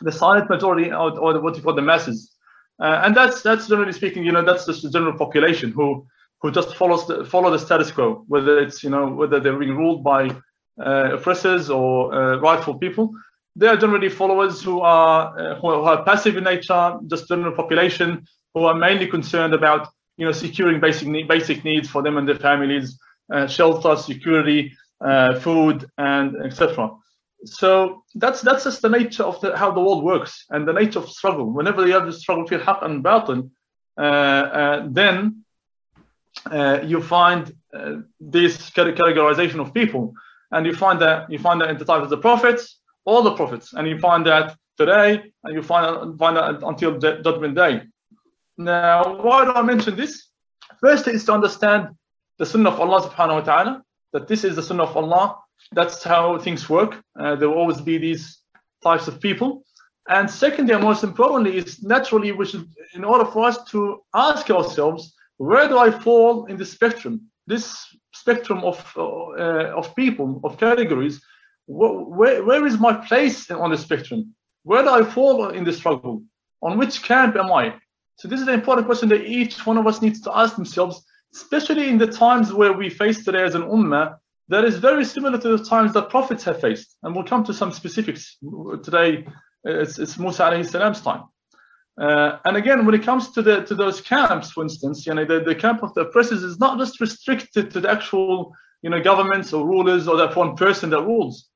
The 0.00 0.12
silent 0.12 0.50
majority, 0.50 0.90
or, 0.90 1.18
or 1.18 1.40
what 1.40 1.56
you 1.56 1.62
call 1.62 1.74
the 1.74 1.82
masses. 1.82 2.32
Uh, 2.80 3.02
and 3.04 3.16
that's 3.16 3.42
that's 3.42 3.68
generally 3.68 3.92
speaking, 3.92 4.24
you 4.24 4.32
know, 4.32 4.44
that's 4.44 4.66
just 4.66 4.82
the 4.82 4.90
general 4.90 5.16
population 5.16 5.70
who 5.70 6.06
who 6.40 6.50
just 6.50 6.74
follows 6.76 7.06
the, 7.06 7.24
follow 7.24 7.50
the 7.50 7.58
status 7.58 7.90
quo, 7.90 8.24
whether 8.28 8.58
it's 8.58 8.82
you 8.82 8.90
know 8.90 9.06
whether 9.06 9.40
they're 9.40 9.58
being 9.58 9.76
ruled 9.76 10.02
by 10.02 10.30
uh, 10.84 11.14
oppressors 11.14 11.70
or 11.70 12.12
uh, 12.12 12.36
rightful 12.38 12.74
people. 12.74 13.14
They 13.56 13.68
are 13.68 13.76
generally 13.76 14.08
followers 14.08 14.60
who 14.60 14.80
are 14.80 15.38
uh, 15.38 15.54
who 15.60 15.68
are 15.68 16.04
passive 16.04 16.36
in 16.36 16.44
nature, 16.44 16.98
just 17.06 17.28
general 17.28 17.54
population 17.54 18.26
who 18.52 18.64
are 18.64 18.74
mainly 18.74 19.06
concerned 19.06 19.54
about 19.54 19.88
you 20.16 20.26
know 20.26 20.32
securing 20.32 20.80
basic 20.80 21.08
basic 21.28 21.64
needs 21.64 21.88
for 21.88 22.02
them 22.02 22.16
and 22.16 22.28
their 22.28 22.42
families, 22.48 22.98
uh, 23.32 23.46
shelter, 23.46 23.94
security, 23.96 24.72
food, 25.40 25.86
and 25.98 26.36
etc. 26.44 26.90
So 27.44 28.04
that's 28.14 28.40
that's 28.40 28.64
just 28.64 28.82
the 28.82 28.88
nature 28.88 29.22
of 29.22 29.40
the, 29.40 29.56
how 29.56 29.70
the 29.70 29.80
world 29.80 30.02
works 30.02 30.46
and 30.50 30.66
the 30.66 30.72
nature 30.72 30.98
of 30.98 31.10
struggle. 31.10 31.52
Whenever 31.52 31.86
you 31.86 31.92
have 31.92 32.06
the 32.06 32.12
struggle 32.12 32.44
between 32.44 32.60
haq 32.60 32.78
and 32.82 33.04
batil, 33.04 33.50
uh, 33.98 34.00
uh, 34.00 34.86
then 34.88 35.44
uh, 36.50 36.80
you 36.82 37.02
find 37.02 37.54
uh, 37.74 37.96
this 38.20 38.70
categorization 38.70 39.60
of 39.60 39.74
people, 39.74 40.14
and 40.52 40.66
you 40.66 40.74
find 40.74 41.00
that 41.02 41.30
you 41.30 41.38
find 41.38 41.60
that 41.60 41.70
in 41.70 41.78
the 41.78 41.84
time 41.84 42.02
of 42.02 42.10
the 42.10 42.16
prophets, 42.16 42.80
all 43.04 43.22
the 43.22 43.34
prophets, 43.34 43.74
and 43.74 43.86
you 43.86 43.98
find 43.98 44.26
that 44.26 44.56
today, 44.78 45.22
and 45.44 45.54
you 45.54 45.62
find 45.62 46.18
find 46.18 46.36
that 46.36 46.62
until 46.62 46.98
judgment 46.98 47.54
day. 47.54 47.82
Now, 48.56 49.20
why 49.22 49.44
do 49.44 49.52
I 49.52 49.62
mention 49.62 49.96
this? 49.96 50.28
First 50.80 51.08
is 51.08 51.24
to 51.26 51.32
understand 51.32 51.88
the 52.38 52.46
sunnah 52.46 52.70
of 52.70 52.80
Allah 52.80 53.08
subhanahu 53.08 53.34
wa 53.34 53.40
ta'ala, 53.40 53.82
that 54.14 54.28
this 54.28 54.44
is 54.44 54.56
the 54.56 54.62
sunnah 54.62 54.84
of 54.84 54.96
Allah. 54.96 55.36
That's 55.72 56.02
how 56.02 56.38
things 56.38 56.70
work. 56.70 56.92
Uh, 57.20 57.34
there 57.36 57.48
will 57.48 57.58
always 57.58 57.80
be 57.80 57.98
these 57.98 58.38
types 58.82 59.06
of 59.08 59.20
people. 59.20 59.64
And 60.08 60.30
secondly, 60.30 60.72
and 60.74 60.84
most 60.84 61.02
importantly, 61.04 61.56
is 61.58 61.82
naturally 61.82 62.30
we 62.32 62.46
should, 62.46 62.66
in 62.94 63.04
order 63.04 63.26
for 63.26 63.46
us 63.50 63.58
to 63.72 64.02
ask 64.14 64.50
ourselves, 64.50 65.14
where 65.36 65.68
do 65.68 65.76
I 65.78 65.90
fall 65.90 66.46
in 66.46 66.56
the 66.56 66.64
spectrum? 66.64 67.14
This 67.46 67.64
spectrum 68.12 68.60
of 68.64 68.78
uh, 68.96 69.80
of 69.80 69.94
people, 69.96 70.40
of 70.44 70.58
categories, 70.58 71.20
where, 71.66 72.42
where 72.48 72.64
is 72.66 72.78
my 72.78 72.92
place 73.08 73.50
on 73.50 73.70
the 73.70 73.78
spectrum? 73.78 74.34
Where 74.62 74.82
do 74.82 74.90
I 74.90 75.02
fall 75.16 75.48
in 75.48 75.64
the 75.64 75.72
struggle? 75.72 76.22
On 76.62 76.78
which 76.78 77.02
camp 77.02 77.36
am 77.36 77.50
I? 77.52 77.74
So 78.16 78.28
this 78.28 78.40
is 78.40 78.48
an 78.48 78.54
important 78.54 78.86
question 78.86 79.08
that 79.08 79.26
each 79.26 79.66
one 79.66 79.78
of 79.78 79.86
us 79.86 80.00
needs 80.00 80.20
to 80.22 80.36
ask 80.36 80.54
themselves, 80.54 81.04
especially 81.34 81.88
in 81.88 81.98
the 81.98 82.06
times 82.06 82.52
where 82.52 82.72
we 82.72 82.88
face 82.88 83.24
today 83.24 83.42
as 83.42 83.54
an 83.54 83.62
ummah, 83.62 84.16
that 84.48 84.64
is 84.64 84.76
very 84.76 85.04
similar 85.04 85.38
to 85.38 85.56
the 85.56 85.64
times 85.64 85.92
that 85.94 86.10
prophets 86.10 86.44
have 86.44 86.60
faced. 86.60 86.96
And 87.02 87.14
we'll 87.14 87.24
come 87.24 87.44
to 87.44 87.54
some 87.54 87.72
specifics 87.72 88.36
today. 88.82 89.26
It's, 89.64 89.98
it's 89.98 90.18
Musa 90.18 90.42
alayhi 90.44 90.68
salam's 90.68 91.00
time. 91.00 91.24
Uh, 92.00 92.38
and 92.44 92.56
again, 92.56 92.84
when 92.84 92.94
it 92.94 93.04
comes 93.04 93.30
to 93.30 93.40
the 93.40 93.62
to 93.62 93.74
those 93.74 94.00
camps, 94.00 94.50
for 94.50 94.62
instance, 94.62 95.06
you 95.06 95.14
know, 95.14 95.24
the, 95.24 95.40
the 95.40 95.54
camp 95.54 95.82
of 95.82 95.94
the 95.94 96.02
oppressors 96.02 96.42
is 96.42 96.58
not 96.58 96.78
just 96.78 97.00
restricted 97.00 97.70
to 97.70 97.80
the 97.80 97.90
actual, 97.90 98.52
you 98.82 98.90
know, 98.90 99.00
governments 99.00 99.52
or 99.52 99.66
rulers 99.66 100.08
or 100.08 100.16
that 100.16 100.34
one 100.34 100.56
person 100.56 100.90
that 100.90 101.02
rules. 101.02 101.48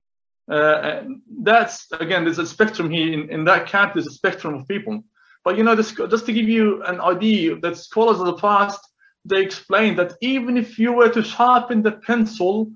Uh, 0.51 1.03
that's 1.43 1.91
again, 1.93 2.25
there's 2.25 2.39
a 2.39 2.47
spectrum 2.47 2.89
here. 2.89 3.13
In, 3.13 3.31
in 3.31 3.45
that 3.45 3.67
camp, 3.67 3.95
there's 3.95 4.07
a 4.07 4.13
spectrum 4.13 4.55
of 4.55 4.69
people. 4.69 5.03
But 5.45 5.59
you 5.59 5.65
know, 5.65 5.75
this, 5.75 5.93
just 5.93 6.27
to 6.27 6.33
give 6.33 6.49
you 6.49 6.83
an 6.85 7.01
idea, 7.01 7.57
that 7.61 7.77
scholars 7.77 8.21
of 8.21 8.27
the 8.27 8.35
past 8.35 8.88
they 9.25 9.41
explain 9.43 9.97
that 9.97 10.15
even 10.21 10.57
if 10.57 10.79
you 10.79 10.93
were 10.93 11.11
to 11.11 11.23
sharpen 11.23 11.83
the 11.83 11.93
pencil 11.93 12.71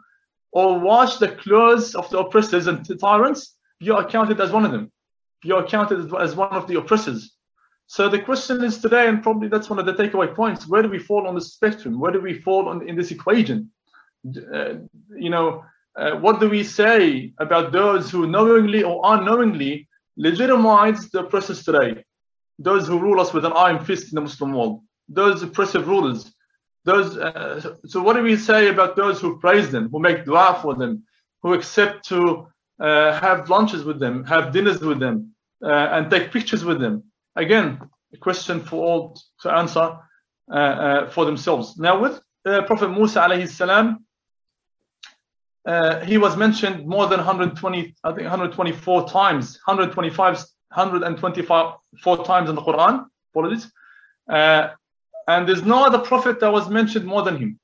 or 0.52 0.78
wash 0.78 1.16
the 1.16 1.28
clothes 1.28 1.94
of 1.94 2.10
the 2.10 2.18
oppressors 2.18 2.66
and 2.66 2.84
the 2.86 2.96
tyrants, 2.96 3.56
you 3.80 3.94
are 3.94 4.08
counted 4.08 4.40
as 4.40 4.52
one 4.52 4.64
of 4.64 4.72
them. 4.72 4.92
You 5.42 5.56
are 5.56 5.66
counted 5.66 6.12
as 6.14 6.36
one 6.36 6.52
of 6.52 6.66
the 6.68 6.78
oppressors. 6.78 7.34
So 7.86 8.08
the 8.08 8.20
question 8.20 8.62
is 8.64 8.78
today, 8.78 9.08
and 9.08 9.22
probably 9.22 9.48
that's 9.48 9.68
one 9.68 9.78
of 9.78 9.86
the 9.86 9.94
takeaway 9.94 10.34
points: 10.34 10.68
where 10.68 10.82
do 10.82 10.88
we 10.88 10.98
fall 10.98 11.26
on 11.26 11.34
the 11.34 11.40
spectrum? 11.40 11.98
Where 11.98 12.12
do 12.12 12.20
we 12.20 12.40
fall 12.40 12.68
on, 12.68 12.88
in 12.88 12.96
this 12.96 13.10
equation? 13.10 13.70
Uh, 14.24 14.74
you 15.16 15.30
know, 15.30 15.64
uh, 15.96 16.12
what 16.12 16.40
do 16.40 16.48
we 16.48 16.64
say 16.64 17.32
about 17.38 17.72
those 17.72 18.10
who 18.10 18.26
knowingly 18.26 18.82
or 18.82 19.00
unknowingly 19.04 19.88
legitimize 20.16 21.10
the 21.10 21.20
oppressors 21.20 21.64
today? 21.64 22.04
Those 22.58 22.86
who 22.86 22.98
rule 22.98 23.20
us 23.20 23.34
with 23.34 23.44
an 23.44 23.52
iron 23.52 23.84
fist 23.84 24.12
in 24.12 24.14
the 24.14 24.20
Muslim 24.22 24.52
world, 24.52 24.80
those 25.14 25.42
oppressive 25.42 25.86
rulers. 25.88 26.32
Those. 26.84 27.16
Uh, 27.16 27.76
so 27.86 28.02
what 28.02 28.14
do 28.16 28.22
we 28.22 28.36
say 28.36 28.68
about 28.68 28.96
those 28.96 29.20
who 29.20 29.38
praise 29.38 29.70
them, 29.70 29.88
who 29.90 30.00
make 30.00 30.24
dua 30.24 30.58
for 30.60 30.74
them, 30.74 31.04
who 31.42 31.54
accept 31.54 32.06
to 32.08 32.48
uh, 32.80 33.18
have 33.20 33.48
lunches 33.48 33.84
with 33.84 34.00
them, 34.00 34.24
have 34.24 34.52
dinners 34.52 34.80
with 34.80 34.98
them, 34.98 35.34
uh, 35.64 35.88
and 35.92 36.10
take 36.10 36.32
pictures 36.32 36.64
with 36.64 36.80
them? 36.80 37.04
Again, 37.36 37.80
a 38.12 38.16
question 38.16 38.60
for 38.60 38.84
all 38.84 39.16
to 39.40 39.50
answer 39.50 39.98
uh, 40.50 40.54
uh, 40.54 41.10
for 41.10 41.24
themselves. 41.24 41.78
Now, 41.78 42.00
with 42.00 42.20
Prophet 42.44 42.88
Musa 42.88 43.20
alayhi 43.20 43.48
salam, 43.48 44.04
uh, 45.64 46.00
he 46.00 46.18
was 46.18 46.36
mentioned 46.36 46.86
more 46.86 47.06
than 47.06 47.18
120, 47.18 47.94
I 48.02 48.08
think 48.08 48.22
124 48.22 49.08
times, 49.08 49.58
125, 49.64 50.34
124 50.34 52.24
times 52.24 52.50
in 52.50 52.56
the 52.56 52.62
Quran. 52.62 53.06
Apologies. 53.32 53.70
Uh, 54.28 54.70
and 55.28 55.48
there's 55.48 55.62
no 55.64 55.84
other 55.84 55.98
prophet 55.98 56.40
that 56.40 56.52
was 56.52 56.68
mentioned 56.68 57.06
more 57.06 57.22
than 57.22 57.38
him. 57.38 57.58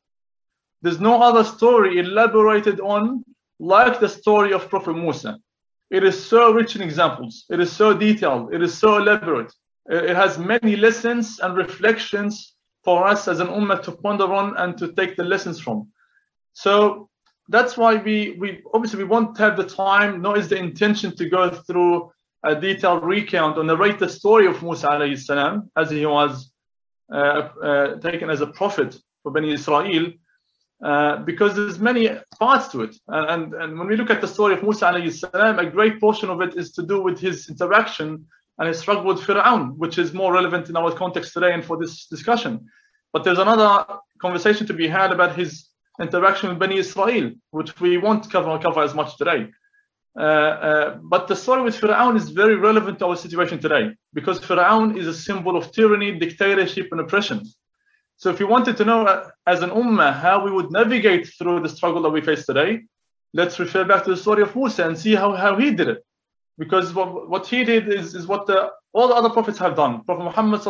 There's 0.83 1.01
no 1.01 1.21
other 1.23 1.45
story 1.45 1.99
elaborated 1.99 2.81
on 2.81 3.25
like 3.59 3.99
the 3.99 4.09
story 4.09 4.53
of 4.53 4.69
Prophet 4.69 4.95
Musa. 4.95 5.39
It 5.91 6.05
is 6.05 6.23
so 6.23 6.53
rich 6.53 6.77
in 6.77 6.83
examples. 6.83 7.45
It 7.51 7.61
is 7.61 7.73
so 7.73 7.95
detailed. 7.95 8.55
It 8.55 8.63
is 8.63 8.77
so 8.77 8.99
elaborate. 8.99 9.53
It 9.91 10.15
has 10.15 10.39
many 10.39 10.77
lessons 10.77 11.41
and 11.41 11.57
reflections 11.57 12.55
for 12.85 13.07
us 13.07 13.27
as 13.27 13.41
an 13.41 13.49
ummah 13.49 13.83
to 13.83 13.93
ponder 13.93 14.33
on 14.33 14.57
and 14.59 14.77
to 14.79 14.93
take 14.93 15.17
the 15.17 15.25
lessons 15.25 15.59
from. 15.59 15.89
So 16.53 17.09
that's 17.49 17.77
why 17.77 17.97
we, 17.97 18.37
we 18.39 18.63
obviously 18.75 18.99
we 18.99 19.09
won't 19.09 19.37
have 19.39 19.57
the 19.57 19.65
time, 19.65 20.21
nor 20.21 20.37
is 20.37 20.49
the 20.49 20.57
intention 20.57 21.17
to 21.17 21.29
go 21.29 21.51
through 21.51 22.13
a 22.45 22.55
detailed 22.55 23.03
recount 23.03 23.59
or 23.59 23.65
narrate 23.65 23.99
the 23.99 24.09
story 24.09 24.47
of 24.47 24.63
Musa 24.63 24.89
alayhi 24.89 25.19
salam 25.19 25.71
as 25.77 25.91
he 25.91 26.05
was 26.07 26.53
taken 27.11 28.31
as 28.31 28.41
a 28.41 28.47
prophet 28.47 28.97
for 29.23 29.33
Bani 29.33 29.53
Israel, 29.53 30.13
uh, 30.85 31.17
because 31.25 31.57
there's 31.57 31.79
many 31.79 32.09
parts 32.39 32.69
to 32.69 32.83
it. 32.83 32.95
And, 33.09 33.31
and, 33.31 33.63
and 33.63 33.79
when 33.79 33.89
we 33.89 33.97
look 33.97 34.11
at 34.11 34.21
the 34.21 34.29
story 34.29 34.55
of 34.55 34.63
Musa 34.63 34.87
alayhi 34.87 35.13
salam, 35.13 35.59
a 35.59 35.67
great 35.67 36.01
portion 36.01 36.31
of 36.31 36.41
it 36.41 36.55
is 36.57 36.73
to 36.73 36.83
do 36.83 37.03
with 37.03 37.19
his 37.19 37.49
interaction 37.49 38.27
and 38.59 38.69
his 38.69 38.79
struggle 38.79 39.05
with 39.05 39.21
Fir'aun, 39.21 39.77
which 39.77 39.99
is 39.99 40.13
more 40.13 40.33
relevant 40.33 40.69
in 40.69 40.77
our 40.77 40.93
context 40.93 41.33
today 41.33 41.53
and 41.53 41.65
for 41.65 41.77
this 41.77 42.07
discussion. 42.07 42.67
But 43.13 43.25
there's 43.25 43.39
another 43.39 43.85
conversation 44.21 44.67
to 44.67 44.75
be 44.75 44.87
had 44.87 45.11
about 45.13 45.37
his 45.37 45.69
interaction 46.01 46.49
with 46.49 46.59
Bani 46.59 46.79
Israel, 46.79 47.33
which 47.51 47.81
we 47.81 47.99
won't 47.99 48.31
cover, 48.31 48.57
cover 48.59 48.83
as 48.83 48.95
much 48.95 49.17
today. 49.17 49.49
Uh, 50.17 50.23
uh, 50.23 50.99
but 51.03 51.29
the 51.29 51.37
story 51.37 51.63
with 51.63 51.79
Fir'aun 51.81 52.17
is 52.17 52.31
very 52.31 52.57
relevant 52.57 52.99
to 52.99 53.07
our 53.07 53.17
situation 53.17 53.59
today 53.61 53.95
because 54.15 54.41
Fir'aun 54.41 54.97
is 54.97 55.07
a 55.07 55.15
symbol 55.15 55.57
of 55.57 55.71
tyranny, 55.73 56.19
dictatorship, 56.19 56.89
and 56.91 57.01
oppression. 57.01 57.43
So 58.17 58.31
if 58.31 58.41
you 58.41 58.49
wanted 58.49 58.77
to 58.79 58.85
know 58.85 59.07
uh, 59.07 59.31
as 59.47 59.63
an 59.63 59.71
ummah 59.71 60.13
how 60.13 60.45
we 60.45 60.51
would 60.51 60.73
navigate 60.73 61.29
through 61.39 61.61
the 61.61 61.69
struggle 61.69 62.03
that 62.03 62.11
we 62.11 62.21
face 62.21 62.45
today, 62.47 62.81
let's 63.33 63.61
refer 63.61 63.85
back 63.85 64.05
to 64.05 64.11
the 64.11 64.17
story 64.17 64.43
of 64.43 64.57
Musa 64.57 64.87
and 64.87 64.99
see 64.99 65.15
how, 65.15 65.33
how 65.35 65.57
he 65.57 65.71
did 65.71 65.89
it. 65.89 66.05
Because 66.59 66.93
what, 66.93 67.29
what 67.29 67.47
he 67.47 67.63
did 67.63 67.89
is, 67.89 68.17
is 68.17 68.27
what 68.27 68.47
the, 68.47 68.71
all 68.93 69.07
the 69.07 69.15
other 69.15 69.31
prophets 69.31 69.59
have 69.59 69.77
done. 69.77 70.03
Prophet 70.03 70.25
Muhammad 70.25 70.63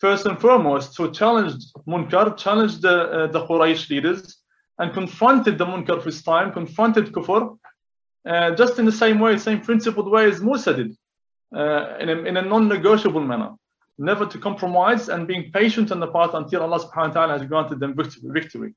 first 0.00 0.26
and 0.26 0.40
foremost, 0.40 0.96
who 0.96 1.12
challenged 1.12 1.72
Munkar, 1.86 2.36
challenged 2.36 2.82
the, 2.82 2.96
uh, 3.10 3.26
the 3.28 3.46
Quraysh 3.46 3.88
leaders, 3.88 4.38
and 4.78 4.92
confronted 4.92 5.56
the 5.56 5.64
Munkar 5.64 5.98
of 5.98 6.04
his 6.04 6.22
time, 6.22 6.52
confronted 6.52 7.12
Kufr, 7.12 7.56
just 8.26 8.78
in 8.78 8.84
the 8.84 8.92
same 8.92 9.18
way, 9.18 9.36
same 9.38 9.60
principled 9.60 10.08
way 10.10 10.28
as 10.28 10.40
Musa 10.40 10.74
did, 10.74 10.96
uh, 11.54 11.96
in 12.00 12.08
a, 12.08 12.16
in 12.30 12.36
a 12.36 12.42
non-negotiable 12.42 13.20
manner. 13.20 13.52
Never 13.96 14.26
to 14.26 14.38
compromise 14.38 15.08
and 15.08 15.28
being 15.28 15.52
patient 15.52 15.92
on 15.92 16.00
the 16.00 16.08
path 16.08 16.34
until 16.34 16.62
Allah 16.62 16.80
subhanahu 16.80 17.08
wa 17.08 17.14
ta'ala 17.14 17.38
has 17.38 17.46
granted 17.46 17.78
them 17.78 17.94
victory. 17.94 18.74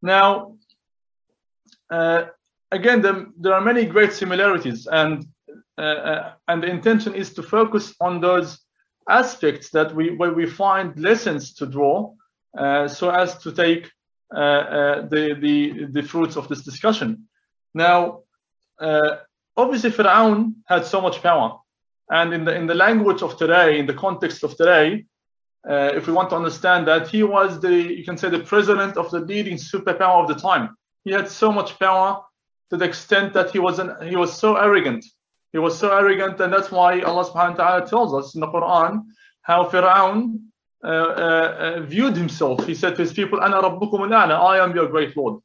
Now, 0.00 0.56
uh, 1.90 2.24
again, 2.70 3.02
the, 3.02 3.30
there 3.38 3.52
are 3.52 3.60
many 3.60 3.84
great 3.84 4.12
similarities, 4.12 4.86
and 4.86 5.26
uh, 5.76 5.82
uh, 5.82 6.32
and 6.48 6.62
the 6.62 6.68
intention 6.68 7.14
is 7.14 7.34
to 7.34 7.42
focus 7.42 7.94
on 8.00 8.20
those 8.20 8.58
aspects 9.08 9.70
that 9.70 9.94
we 9.94 10.16
where 10.16 10.32
we 10.32 10.46
find 10.46 10.98
lessons 10.98 11.54
to 11.54 11.66
draw 11.66 12.14
uh, 12.56 12.88
so 12.88 13.10
as 13.10 13.36
to 13.38 13.52
take 13.52 13.90
uh, 14.34 14.38
uh, 14.38 15.08
the, 15.08 15.36
the 15.40 15.86
the 15.90 16.02
fruits 16.02 16.36
of 16.36 16.48
this 16.48 16.62
discussion. 16.62 17.28
Now, 17.74 18.20
uh, 18.80 19.16
obviously 19.56 19.90
Fir'aun 19.90 20.54
had 20.66 20.84
so 20.84 21.00
much 21.00 21.22
power. 21.22 21.58
And 22.10 22.34
in 22.34 22.44
the, 22.44 22.54
in 22.54 22.66
the 22.66 22.74
language 22.74 23.22
of 23.22 23.36
today, 23.36 23.78
in 23.78 23.86
the 23.86 23.94
context 23.94 24.42
of 24.42 24.56
today, 24.56 25.04
uh, 25.68 25.92
if 25.94 26.06
we 26.06 26.12
want 26.12 26.30
to 26.30 26.36
understand 26.36 26.88
that, 26.88 27.08
he 27.08 27.22
was 27.22 27.60
the, 27.60 27.72
you 27.72 28.04
can 28.04 28.16
say, 28.16 28.30
the 28.30 28.40
president 28.40 28.96
of 28.96 29.10
the 29.10 29.20
leading 29.20 29.56
superpower 29.56 30.22
of 30.22 30.28
the 30.28 30.34
time. 30.34 30.76
He 31.04 31.12
had 31.12 31.28
so 31.28 31.52
much 31.52 31.78
power 31.78 32.22
to 32.70 32.76
the 32.76 32.84
extent 32.84 33.32
that 33.34 33.50
he 33.50 33.58
was, 33.58 33.78
an, 33.78 33.94
he 34.08 34.16
was 34.16 34.36
so 34.36 34.56
arrogant. 34.56 35.04
He 35.52 35.58
was 35.58 35.78
so 35.78 35.96
arrogant, 35.96 36.40
and 36.40 36.52
that's 36.52 36.70
why 36.70 37.00
Allah 37.00 37.24
subhanahu 37.24 37.58
wa 37.58 37.64
ta'ala 37.64 37.86
tells 37.88 38.14
us 38.14 38.34
in 38.34 38.40
the 38.40 38.46
Quran 38.46 39.02
how 39.42 39.68
Fir'aun 39.68 40.38
uh, 40.82 40.86
uh, 40.86 40.90
uh 40.90 41.80
viewed 41.80 42.16
himself. 42.16 42.66
He 42.66 42.74
said 42.74 42.96
to 42.96 43.02
his 43.02 43.12
people, 43.12 43.40
Ana 43.40 43.58
I 43.58 44.64
am 44.64 44.74
your 44.74 44.88
great 44.88 45.16
Lord. 45.16 45.42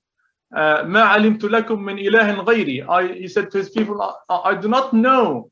Uh, 0.54 0.82
ما 0.84 1.02
علمت 1.02 1.44
لكم 1.44 1.82
من 1.82 1.98
إله 1.98 2.42
غيري. 2.44 2.88
I, 2.88 3.14
he 3.14 3.28
said 3.28 3.50
to 3.52 3.58
his 3.58 3.70
people, 3.70 4.02
I, 4.02 4.14
I 4.34 4.54
do 4.54 4.68
not 4.68 4.92
know 4.92 5.50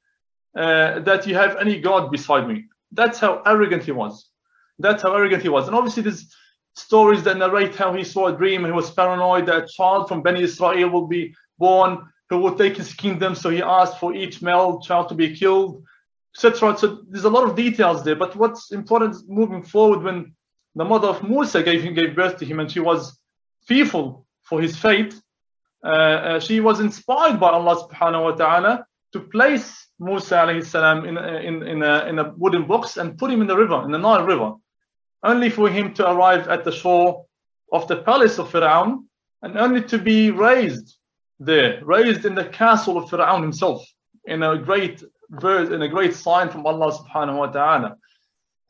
uh, 0.56 0.98
that 1.00 1.26
you 1.26 1.34
have 1.36 1.56
any 1.56 1.78
God 1.78 2.10
beside 2.10 2.48
me. 2.48 2.64
That's 2.90 3.18
how 3.20 3.42
arrogant 3.46 3.84
he 3.84 3.92
was. 3.92 4.28
That's 4.78 5.02
how 5.02 5.14
arrogant 5.14 5.42
he 5.42 5.48
was. 5.48 5.68
And 5.68 5.76
obviously, 5.76 6.02
there's 6.02 6.34
stories 6.74 7.22
that 7.24 7.36
narrate 7.36 7.74
how 7.74 7.92
he 7.92 8.04
saw 8.04 8.28
a 8.28 8.36
dream 8.36 8.64
and 8.64 8.72
he 8.72 8.76
was 8.76 8.90
paranoid 8.90 9.46
that 9.46 9.64
a 9.64 9.66
child 9.66 10.08
from 10.08 10.22
Beni 10.22 10.42
Israel 10.42 10.90
will 10.90 11.06
be 11.06 11.34
born 11.58 12.08
who 12.30 12.38
would 12.38 12.58
take 12.58 12.76
his 12.76 12.92
kingdom. 12.94 13.34
So 13.34 13.50
he 13.50 13.62
asked 13.62 13.98
for 13.98 14.14
each 14.14 14.42
male 14.42 14.80
child 14.80 15.08
to 15.08 15.14
be 15.14 15.36
killed, 15.36 15.82
etc. 16.36 16.76
So 16.76 17.02
there's 17.08 17.24
a 17.24 17.30
lot 17.30 17.48
of 17.48 17.56
details 17.56 18.04
there. 18.04 18.16
But 18.16 18.36
what's 18.36 18.70
important 18.72 19.28
moving 19.28 19.62
forward 19.62 20.02
when 20.02 20.34
the 20.74 20.84
mother 20.84 21.08
of 21.08 21.22
Musa 21.22 21.62
gave 21.62 21.82
him 21.82 21.94
gave 21.94 22.14
birth 22.14 22.36
to 22.38 22.44
him 22.44 22.60
and 22.60 22.70
she 22.70 22.80
was 22.80 23.18
fearful 23.66 24.21
for 24.53 24.61
his 24.61 24.77
fate, 24.77 25.15
uh, 25.83 25.87
uh, 25.87 26.39
she 26.39 26.59
was 26.59 26.79
inspired 26.79 27.39
by 27.39 27.49
Allah 27.49 27.75
subhanahu 27.83 28.23
wa 28.23 28.31
ta'ala 28.33 28.85
to 29.13 29.19
place 29.19 29.87
Musa 29.97 30.35
alayhi 30.35 30.63
salam 30.63 31.05
in, 31.05 31.17
in, 31.17 31.55
in, 31.63 31.81
a, 31.81 32.05
in 32.05 32.19
a 32.19 32.25
wooden 32.37 32.67
box 32.67 32.97
and 32.97 33.17
put 33.17 33.31
him 33.31 33.41
in 33.41 33.47
the 33.47 33.57
river, 33.57 33.81
in 33.83 33.89
the 33.89 33.97
Nile 33.97 34.23
River, 34.23 34.51
only 35.23 35.49
for 35.49 35.67
him 35.69 35.91
to 35.95 36.07
arrive 36.07 36.47
at 36.49 36.63
the 36.63 36.71
shore 36.71 37.25
of 37.71 37.87
the 37.87 37.97
palace 38.03 38.37
of 38.37 38.51
Fir'aun 38.51 39.05
and 39.41 39.57
only 39.57 39.81
to 39.85 39.97
be 39.97 40.29
raised 40.29 40.97
there, 41.39 41.83
raised 41.83 42.23
in 42.25 42.35
the 42.35 42.45
castle 42.45 42.99
of 42.99 43.09
Fir'aun 43.09 43.41
himself 43.41 43.83
in 44.25 44.43
a 44.43 44.55
great 44.55 45.03
verse, 45.31 45.69
in 45.69 45.81
a 45.81 45.87
great 45.87 46.13
sign 46.13 46.47
from 46.51 46.67
Allah 46.67 46.91
subhanahu 46.99 47.37
wa 47.39 47.47
ta'ala. 47.47 47.97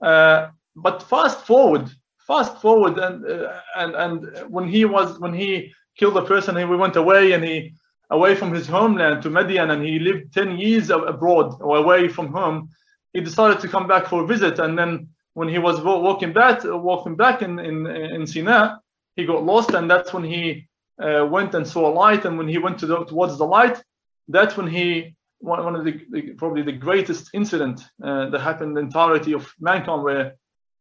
Uh, 0.02 0.48
but 0.78 1.04
fast 1.04 1.46
forward, 1.46 1.92
fast 2.28 2.62
forward 2.62 2.98
and, 2.98 3.26
uh, 3.26 3.60
and, 3.76 3.96
and 3.96 4.52
when 4.52 4.68
he 4.68 4.86
was, 4.86 5.20
when 5.20 5.34
he 5.34 5.74
killed 5.98 6.16
the 6.16 6.24
person, 6.24 6.56
he 6.56 6.64
went 6.64 6.96
away 6.96 7.34
and 7.34 7.44
he, 7.44 7.74
away 8.10 8.36
from 8.36 8.54
his 8.54 8.68
homeland 8.68 9.22
to 9.24 9.30
Madian 9.30 9.72
and 9.72 9.84
he 9.84 10.00
lived 10.00 10.34
10 10.34 10.58
years 10.58 10.90
abroad 10.90 11.62
or 11.62 11.78
away 11.78 12.08
from 12.08 12.28
home, 12.28 12.70
he 13.14 13.22
decided 13.22 13.60
to 13.60 13.68
come 13.68 13.88
back 13.88 14.08
for 14.08 14.24
a 14.24 14.28
visit. 14.28 14.60
And 14.60 14.78
then 14.78 15.10
when 15.34 15.48
he 15.48 15.60
was 15.60 15.82
walking 15.82 16.34
back, 16.34 16.62
walking 16.64 17.16
back 17.16 17.42
in, 17.42 17.60
in, 17.60 17.88
in 17.88 18.28
Sinai, 18.28 18.76
he 19.16 19.26
got 19.26 19.44
lost 19.44 19.72
and 19.72 19.90
that's 19.90 20.14
when 20.14 20.24
he 20.24 20.68
uh, 21.02 21.26
went 21.30 21.56
and 21.56 21.68
saw 21.68 21.90
a 21.90 21.94
light. 21.94 22.26
And 22.26 22.38
when 22.38 22.48
he 22.48 22.58
went 22.58 22.80
to 22.80 22.86
the, 22.86 23.04
towards 23.06 23.38
the 23.38 23.46
light, 23.46 23.82
that's 24.28 24.58
when 24.58 24.68
he 24.68 25.16
one, 25.40 25.64
one 25.64 25.76
of 25.76 25.84
the, 25.84 26.00
the, 26.10 26.22
probably 26.34 26.62
the 26.62 26.72
greatest 26.72 27.30
incident 27.34 27.82
uh, 28.02 28.30
that 28.30 28.40
happened 28.40 28.70
in 28.70 28.76
the 28.76 28.82
entirety 28.82 29.34
of 29.34 29.54
mankind 29.60 30.02
where 30.02 30.36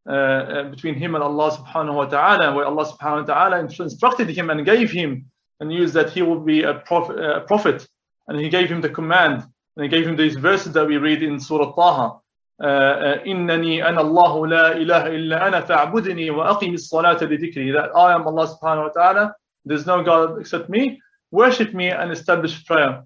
uh, 0.07 0.11
uh, 0.11 0.63
between 0.69 0.95
him 0.95 1.15
and 1.15 1.23
Allah 1.23 1.51
subhanahu 1.51 1.95
wa 1.95 2.05
ta'ala 2.05 2.55
where 2.55 2.65
Allah 2.65 2.85
subhanahu 2.85 3.27
wa 3.27 3.33
ta'ala 3.33 3.59
instructed 3.59 4.29
him 4.29 4.49
and 4.49 4.65
gave 4.65 4.89
him 4.89 5.25
and 5.59 5.69
news 5.69 5.91
that 5.93 6.11
he 6.11 6.21
would 6.21 6.45
be 6.45 6.63
a 6.63 6.75
prophet, 6.75 7.17
a 7.19 7.41
prophet 7.41 7.87
and 8.27 8.39
he 8.39 8.47
gave 8.47 8.69
him 8.69 8.79
the 8.79 8.89
command 8.89 9.43
and 9.75 9.83
he 9.83 9.89
gave 9.89 10.07
him 10.07 10.15
these 10.15 10.35
verses 10.35 10.71
that 10.73 10.87
we 10.87 10.97
read 10.97 11.23
in 11.23 11.39
Surah 11.39 11.73
Taha 11.73 12.19
إنني 12.61 13.87
أنا 13.89 14.01
الله 14.01 14.47
لا 14.47 14.77
إله 14.77 15.07
إلا 15.07 15.47
أنا 15.47 15.61
فاعبدني 15.61 16.31
وأقم 16.31 16.73
الصلاة 16.73 17.23
لذكري 17.23 17.73
that 17.73 17.95
I 17.95 18.13
am 18.15 18.25
Allah 18.27 18.47
subhanahu 18.47 18.83
wa 18.83 18.89
ta'ala 18.89 19.35
there's 19.65 19.85
no 19.85 20.03
God 20.03 20.39
except 20.39 20.69
me 20.69 20.99
worship 21.31 21.73
me 21.73 21.89
and 21.89 22.11
establish 22.11 22.65
prayer 22.65 23.03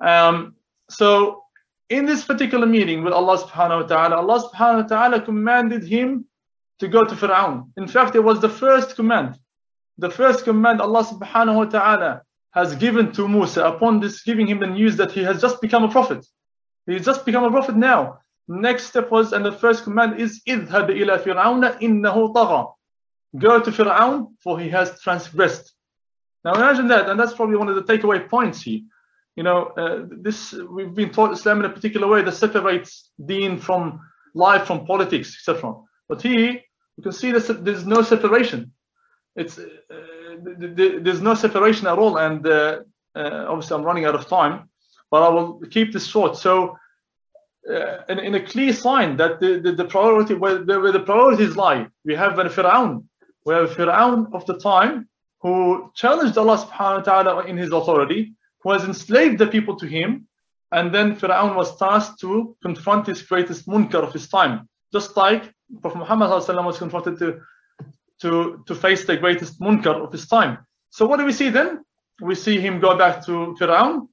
um, 0.00 0.56
so 0.90 1.44
in 1.90 2.06
this 2.06 2.24
particular 2.24 2.66
meeting 2.66 3.04
with 3.04 3.12
Allah 3.12 3.38
subhanahu 3.38 3.82
wa 3.82 3.86
ta'ala, 3.86 4.16
Allah 4.16 4.48
subhanahu 4.48 4.82
wa 4.82 4.88
ta'ala 4.88 5.20
commanded 5.20 5.84
him 5.84 6.24
to 6.78 6.88
go 6.88 7.04
to 7.04 7.14
Fir'aun. 7.14 7.70
In 7.76 7.86
fact, 7.86 8.14
it 8.14 8.24
was 8.24 8.40
the 8.40 8.48
first 8.48 8.96
command. 8.96 9.38
The 9.98 10.10
first 10.10 10.44
command 10.44 10.80
Allah 10.80 11.04
subhanahu 11.04 11.56
wa 11.56 11.64
ta'ala 11.66 12.22
has 12.52 12.74
given 12.76 13.12
to 13.12 13.28
Musa 13.28 13.64
upon 13.64 14.00
this 14.00 14.22
giving 14.22 14.46
him 14.46 14.60
the 14.60 14.66
news 14.66 14.96
that 14.96 15.12
he 15.12 15.22
has 15.22 15.40
just 15.40 15.60
become 15.60 15.84
a 15.84 15.88
prophet. 15.88 16.26
He's 16.86 17.04
just 17.04 17.24
become 17.24 17.44
a 17.44 17.50
prophet 17.50 17.76
now. 17.76 18.18
Next 18.48 18.84
step 18.84 19.10
was, 19.10 19.32
and 19.32 19.44
the 19.44 19.52
first 19.52 19.84
command 19.84 20.20
is, 20.20 20.42
اذهب 20.46 20.90
إلى 20.90 21.22
فرعون 21.22 21.80
إنه 21.80 22.34
طغى. 22.34 22.72
Go 23.38 23.60
to 23.60 23.70
Fir'aun, 23.70 24.34
for 24.42 24.58
he 24.58 24.68
has 24.70 25.00
transgressed. 25.00 25.72
Now 26.44 26.54
imagine 26.54 26.88
that, 26.88 27.08
and 27.08 27.18
that's 27.18 27.34
probably 27.34 27.56
one 27.56 27.68
of 27.68 27.74
the 27.74 27.82
takeaway 27.82 28.28
points 28.28 28.62
here 28.62 28.80
you 29.39 29.43
know, 29.43 29.67
uh, 29.81 29.99
this 30.25 30.53
we've 30.75 30.93
been 30.93 31.11
taught 31.11 31.31
Islam 31.31 31.59
in 31.59 31.65
a 31.71 31.73
particular 31.77 32.07
way 32.13 32.21
that 32.23 32.33
separates 32.33 33.09
deen 33.25 33.57
from 33.57 34.01
life, 34.33 34.67
from 34.67 34.85
politics, 34.85 35.29
etc. 35.37 35.75
But 36.09 36.21
here 36.21 36.59
you 36.97 37.03
can 37.03 37.13
see 37.13 37.31
that 37.31 37.63
there's 37.63 37.85
no 37.85 38.01
separation. 38.01 38.73
It's 39.37 39.57
uh, 39.57 39.65
there's 41.05 41.21
no 41.21 41.35
separation 41.35 41.87
at 41.87 41.97
all, 41.97 42.17
and 42.17 42.45
uh, 42.45 42.79
uh, 43.15 43.45
obviously 43.47 43.77
I'm 43.77 43.85
running 43.89 44.03
out 44.03 44.15
of 44.15 44.27
time, 44.27 44.69
but 45.09 45.23
I 45.23 45.29
will 45.29 45.61
keep 45.75 45.93
this 45.93 46.07
short. 46.07 46.35
So. 46.35 46.77
Uh, 47.69 48.01
in, 48.07 48.19
in, 48.19 48.35
a 48.35 48.43
clear 48.51 48.71
sign 48.71 49.17
that 49.17 49.39
the, 49.41 49.59
the, 49.59 49.73
the 49.73 49.85
priority 49.85 50.33
where 50.33 50.63
the, 50.63 50.79
where 50.79 50.93
the 50.93 51.05
priorities 51.11 51.57
lie, 51.57 51.85
we 52.05 52.15
have 52.15 52.39
a 52.39 52.45
Fir'aun, 52.45 53.03
we 53.45 53.53
have 53.53 53.69
Fir'aun 53.71 54.33
of 54.33 54.43
the 54.45 54.57
time 54.57 55.09
who 55.41 55.91
challenged 55.93 56.37
Allah 56.37 56.57
subhanahu 56.57 57.05
wa 57.05 57.21
ta'ala 57.21 57.45
in 57.45 57.57
his 57.57 57.71
authority, 57.71 58.33
who 58.61 58.71
has 58.71 58.83
enslaved 58.83 59.39
the 59.39 59.47
people 59.47 59.75
to 59.77 59.87
him. 59.87 60.27
And 60.71 60.93
then 60.93 61.15
Fir'aun 61.15 61.55
was 61.55 61.77
tasked 61.77 62.19
to 62.21 62.55
confront 62.61 63.07
his 63.07 63.21
greatest 63.21 63.67
munkar 63.67 64.03
of 64.03 64.13
his 64.13 64.27
time. 64.27 64.69
Just 64.93 65.17
like 65.17 65.51
Prophet 65.81 65.99
Muhammad 65.99 66.29
was 66.29 66.77
confronted 66.77 67.17
to, 67.19 67.41
to, 68.21 68.63
to 68.67 68.75
face 68.75 69.05
the 69.05 69.17
greatest 69.17 69.59
munkar 69.59 69.95
of 70.03 70.11
his 70.11 70.27
time. 70.27 70.59
So 70.91 71.05
what 71.05 71.17
do 71.17 71.25
we 71.25 71.33
see 71.33 71.49
then? 71.49 71.83
We 72.21 72.35
see 72.35 72.59
him 72.59 72.79
go 72.79 72.97
back 72.97 73.25
to 73.25 73.55
Fir'aun 73.59 74.07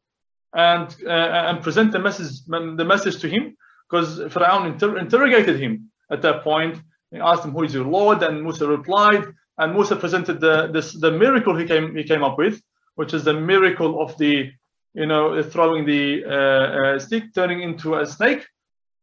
and, 0.55 0.97
uh, 1.05 1.11
and 1.49 1.63
present 1.63 1.93
the 1.93 1.99
message, 1.99 2.45
the 2.47 2.85
message 2.85 3.21
to 3.21 3.29
him 3.29 3.57
because 3.89 4.19
Fir'aun 4.19 4.73
inter 4.73 4.99
interrogated 4.99 5.61
him 5.61 5.91
at 6.11 6.23
that 6.23 6.43
point. 6.43 6.81
He 7.11 7.19
asked 7.19 7.45
him, 7.45 7.53
who 7.53 7.65
is 7.65 7.75
your 7.75 7.85
Lord? 7.85 8.23
And 8.23 8.43
Musa 8.43 8.67
replied, 8.67 9.25
and 9.59 9.75
Musa 9.75 9.97
presented 9.97 10.41
the, 10.41 10.69
this, 10.69 10.93
the 10.93 11.11
miracle 11.11 11.57
he 11.57 11.67
came, 11.67 11.97
he 11.97 12.05
came 12.05 12.25
up 12.25 12.39
with 12.39 12.61
which 12.97 13.15
is 13.15 13.25
the 13.25 13.33
miracle 13.33 14.03
of 14.03 14.19
the, 14.19 14.51
you 14.93 15.07
know, 15.07 15.43
throwing 15.43 15.87
the 15.87 16.25
uh, 16.25 16.97
uh, 16.97 16.99
stick, 16.99 17.33
turning 17.35 17.63
into 17.63 17.95
a 17.95 18.05
snake. 18.05 18.45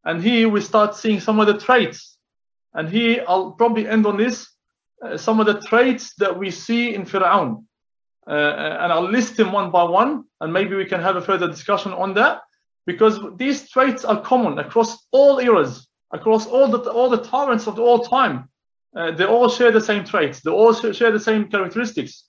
And 0.04 0.22
here 0.22 0.50
we 0.50 0.62
start 0.62 0.96
seeing 0.96 1.20
some 1.22 1.40
of 1.40 1.48
the 1.48 1.58
traits. 1.58 2.18
And 2.74 2.90
here 2.90 3.24
I'll 3.28 3.52
probably 3.52 3.88
end 3.88 4.06
on 4.06 4.18
this, 4.18 4.50
uh, 5.04 5.18
some 5.18 5.40
of 5.40 5.46
the 5.46 5.62
traits 5.62 6.14
that 6.16 6.38
we 6.38 6.52
see 6.52 6.94
in 6.94 7.06
Fir'aun. 7.06 7.64
Uh, 8.26 8.32
and 8.82 8.92
I'll 8.92 9.10
list 9.10 9.36
them 9.38 9.52
one 9.52 9.70
by 9.70 9.84
one, 9.84 10.24
and 10.40 10.54
maybe 10.54 10.76
we 10.76 10.86
can 10.86 11.02
have 11.02 11.18
a 11.18 11.22
further 11.22 11.48
discussion 11.48 11.92
on 11.92 12.14
that, 12.14 12.42
because 12.86 13.20
these 13.36 13.70
traits 13.70 14.06
are 14.06 14.22
common 14.22 14.60
across 14.60 14.98
all 15.12 15.40
eras, 15.40 15.88
across 16.12 16.48
all 16.48 16.68
the 16.70 16.80
all 16.90 17.10
the 17.10 17.18
tyrants 17.18 17.68
of 17.68 17.80
all 17.80 18.00
time. 18.00 18.50
Uh, 18.96 19.12
they 19.12 19.26
all 19.26 19.50
share 19.50 19.72
the 19.72 19.82
same 19.82 20.06
traits. 20.06 20.40
They 20.40 20.52
all 20.52 20.74
share 20.74 21.12
the 21.12 21.20
same 21.20 21.50
characteristics. 21.50 22.24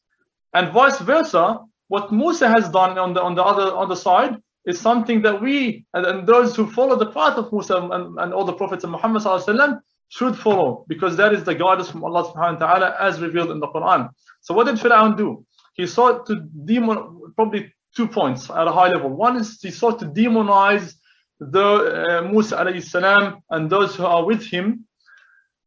And 0.54 0.72
vice 0.72 0.98
versa, 1.00 1.60
what 1.88 2.12
Musa 2.12 2.48
has 2.48 2.68
done 2.68 2.98
on 2.98 3.12
the 3.14 3.22
on 3.22 3.34
the 3.34 3.42
other 3.42 3.74
on 3.74 3.88
the 3.88 3.96
side 3.96 4.36
is 4.66 4.80
something 4.80 5.20
that 5.22 5.40
we 5.42 5.84
and, 5.94 6.06
and 6.06 6.26
those 6.26 6.56
who 6.56 6.70
follow 6.70 6.96
the 6.96 7.10
path 7.10 7.36
of 7.36 7.52
Musa 7.52 7.76
and, 7.76 8.18
and 8.18 8.32
all 8.32 8.44
the 8.44 8.52
prophets 8.52 8.84
of 8.84 8.90
Muhammad 8.90 9.22
sallam, 9.22 9.80
should 10.08 10.36
follow 10.36 10.84
because 10.88 11.16
that 11.16 11.32
is 11.32 11.44
the 11.44 11.54
guidance 11.54 11.90
from 11.90 12.04
Allah 12.04 12.24
subhanahu 12.30 12.60
wa 12.60 12.66
ta'ala 12.66 12.96
as 13.00 13.20
revealed 13.20 13.50
in 13.50 13.60
the 13.60 13.68
Quran. 13.68 14.08
So 14.42 14.54
what 14.54 14.66
did 14.66 14.76
Fir'aun 14.76 15.16
do? 15.16 15.44
He 15.74 15.86
sought 15.86 16.26
to 16.26 16.36
demon 16.64 17.32
probably 17.34 17.72
two 17.96 18.06
points 18.06 18.48
at 18.50 18.66
a 18.68 18.72
high 18.72 18.88
level. 18.88 19.10
One 19.10 19.36
is 19.36 19.60
he 19.60 19.70
sought 19.70 19.98
to 20.00 20.06
demonize 20.06 20.94
the 21.40 21.64
uh, 21.64 22.28
Musa 22.30 22.56
alayhi 22.56 22.82
salam 22.82 23.42
and 23.50 23.68
those 23.68 23.96
who 23.96 24.06
are 24.06 24.24
with 24.24 24.44
him. 24.44 24.86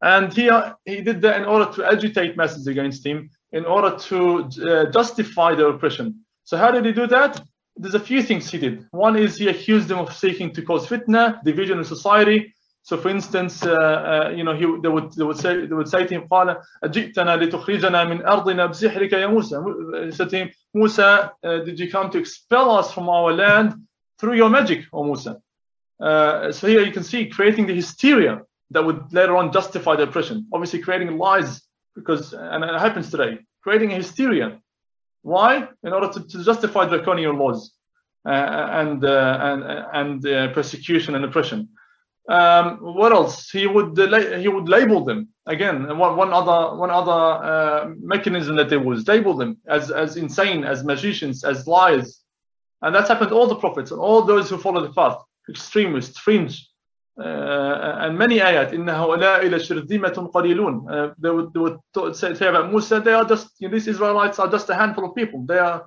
And 0.01 0.31
he, 0.31 0.49
uh, 0.49 0.73
he 0.85 1.01
did 1.01 1.21
that 1.21 1.41
in 1.41 1.45
order 1.45 1.71
to 1.73 1.85
agitate 1.85 2.37
masses 2.37 2.67
against 2.67 3.05
him 3.05 3.29
in 3.56 3.64
order 3.64 3.96
to 3.96 4.18
uh, 4.44 4.90
justify 4.90 5.54
their 5.54 5.68
oppression. 5.68 6.24
So 6.44 6.56
how 6.56 6.70
did 6.70 6.84
he 6.84 6.92
do 6.92 7.06
that? 7.08 7.40
There's 7.76 7.94
a 7.94 8.00
few 8.00 8.22
things 8.22 8.50
he 8.50 8.58
did. 8.58 8.86
One 8.90 9.16
is 9.16 9.36
he 9.36 9.48
accused 9.48 9.88
them 9.88 9.98
of 9.98 10.12
seeking 10.14 10.52
to 10.54 10.62
cause 10.62 10.86
fitna, 10.86 11.42
division 11.44 11.78
in 11.78 11.84
society. 11.84 12.54
So, 12.84 12.96
for 12.96 13.10
instance, 13.10 13.64
uh, 13.64 13.70
uh, 13.72 14.32
you 14.34 14.42
know, 14.42 14.54
he, 14.54 14.66
they 14.82 14.88
would 14.88 15.12
they 15.12 15.22
would 15.22 15.38
say 15.38 15.66
they 15.66 15.74
would 15.74 15.88
say 15.88 16.04
to 16.04 16.14
him, 16.14 16.28
"قال 16.28 16.56
أجئتنا 16.82 17.36
لتخرجنا 17.36 18.04
من 18.04 18.26
أرضنا 18.26 18.66
بسحرك 18.66 19.12
يا 19.12 19.26
موسى." 19.26 20.06
He 20.06 20.10
said 20.10 20.30
to 20.30 20.36
him, 20.36 20.50
"Musa, 20.74 21.32
uh, 21.44 21.58
did 21.58 21.78
you 21.78 21.90
come 21.90 22.10
to 22.10 22.18
expel 22.18 22.70
us 22.72 22.92
from 22.92 23.08
our 23.08 23.32
land 23.32 23.74
through 24.18 24.34
your 24.34 24.50
magic, 24.50 24.84
O 24.92 25.04
Musa?" 25.04 25.40
Uh, 26.00 26.50
so 26.50 26.66
here 26.66 26.82
you 26.82 26.90
can 26.90 27.04
see 27.04 27.28
creating 27.28 27.66
the 27.66 27.74
hysteria 27.74 28.42
that 28.72 28.84
would 28.84 29.12
later 29.12 29.36
on 29.36 29.52
justify 29.52 29.94
the 29.94 30.02
oppression. 30.02 30.48
Obviously, 30.52 30.80
creating 30.80 31.16
lies 31.16 31.62
because 31.97 32.33
and 32.33 32.63
it 32.63 32.79
happens 32.79 33.09
today, 33.11 33.39
creating 33.63 33.91
a 33.91 33.95
hysteria. 33.95 34.47
Why? 35.23 35.67
In 35.83 35.91
order 35.93 36.09
to, 36.13 36.19
to 36.31 36.43
justify 36.43 36.87
draconian 36.87 37.37
laws 37.37 37.73
uh, 38.25 38.67
and 38.81 39.03
uh, 39.03 39.37
and 39.41 39.63
and 39.93 40.27
uh, 40.27 40.53
persecution 40.53 41.15
and 41.15 41.25
oppression. 41.25 41.69
Um, 42.29 42.79
what 42.79 43.13
else? 43.13 43.49
He 43.49 43.67
would 43.67 43.97
he 44.41 44.49
would 44.49 44.67
label 44.67 45.05
them 45.05 45.29
again. 45.45 45.97
One, 45.97 46.17
one 46.17 46.33
other 46.33 46.75
one 46.75 46.91
other 46.91 47.11
uh, 47.11 47.89
mechanism 47.99 48.57
that 48.57 48.69
they 48.69 48.77
was 48.77 49.07
label 49.07 49.33
them 49.33 49.57
as 49.67 49.91
as 49.91 50.17
insane, 50.17 50.65
as 50.65 50.83
magicians, 50.83 51.45
as 51.45 51.67
liars, 51.67 52.21
and 52.81 52.93
that's 52.93 53.07
happened 53.07 53.29
to 53.29 53.35
all 53.35 53.47
the 53.47 53.55
prophets 53.55 53.91
and 53.91 53.99
all 53.99 54.21
those 54.23 54.49
who 54.49 54.57
follow 54.57 54.81
the 54.81 54.93
path, 54.93 55.17
extremists, 55.49 56.17
fringe, 56.17 56.53
uh, 56.55 56.66
and 57.18 58.18
many 58.18 58.38
ayat 58.38 58.72
إن 58.72 58.88
هؤلاء 58.88 59.48
لشرذمة 59.48 60.30
قليلون 60.34 60.86
uh, 60.90 61.14
they 61.18 61.30
would, 61.30 61.52
they 61.52 61.60
would 61.60 62.16
say, 62.16 62.34
say 62.34 62.46
about 62.46 62.70
Musa 62.70 63.00
they 63.00 63.12
are 63.12 63.24
just 63.24 63.48
you 63.58 63.68
know, 63.68 63.74
these 63.74 63.86
Israelites 63.86 64.38
are 64.38 64.50
just 64.50 64.70
a 64.70 64.74
handful 64.74 65.04
of 65.04 65.14
people 65.14 65.44
they 65.46 65.58
are 65.58 65.86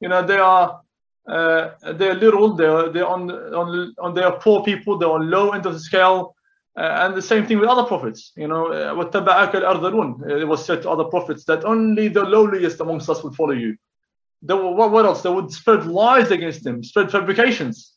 you 0.00 0.08
know 0.08 0.22
they 0.26 0.38
are 0.38 0.80
uh, 1.28 1.70
they're 1.94 2.14
little 2.14 2.54
they're 2.54 2.90
they're 2.90 3.06
on 3.06 3.30
on 3.30 3.94
on 3.98 4.14
they 4.14 4.22
are 4.22 4.38
poor 4.38 4.62
people 4.62 4.98
they're 4.98 5.10
on 5.10 5.30
low 5.30 5.50
end 5.50 5.66
of 5.66 5.72
the 5.72 5.80
scale 5.80 6.36
uh, 6.76 7.00
and 7.02 7.14
the 7.14 7.22
same 7.22 7.46
thing 7.46 7.58
with 7.58 7.68
other 7.68 7.84
prophets 7.84 8.32
you 8.36 8.46
know 8.46 8.68
واتبعك 8.68 9.56
الأرذلون 9.56 10.30
it 10.40 10.46
was 10.46 10.64
said 10.64 10.82
to 10.82 10.90
other 10.90 11.04
prophets 11.04 11.44
that 11.44 11.64
only 11.64 12.08
the 12.08 12.22
lowliest 12.22 12.80
amongst 12.80 13.08
us 13.08 13.24
would 13.24 13.34
follow 13.34 13.52
you 13.52 13.76
they, 14.42 14.54
what, 14.54 14.90
what 14.90 15.06
else 15.06 15.22
they 15.22 15.30
would 15.30 15.50
spread 15.50 15.86
lies 15.86 16.30
against 16.30 16.62
them 16.64 16.84
spread 16.84 17.10
fabrications 17.10 17.94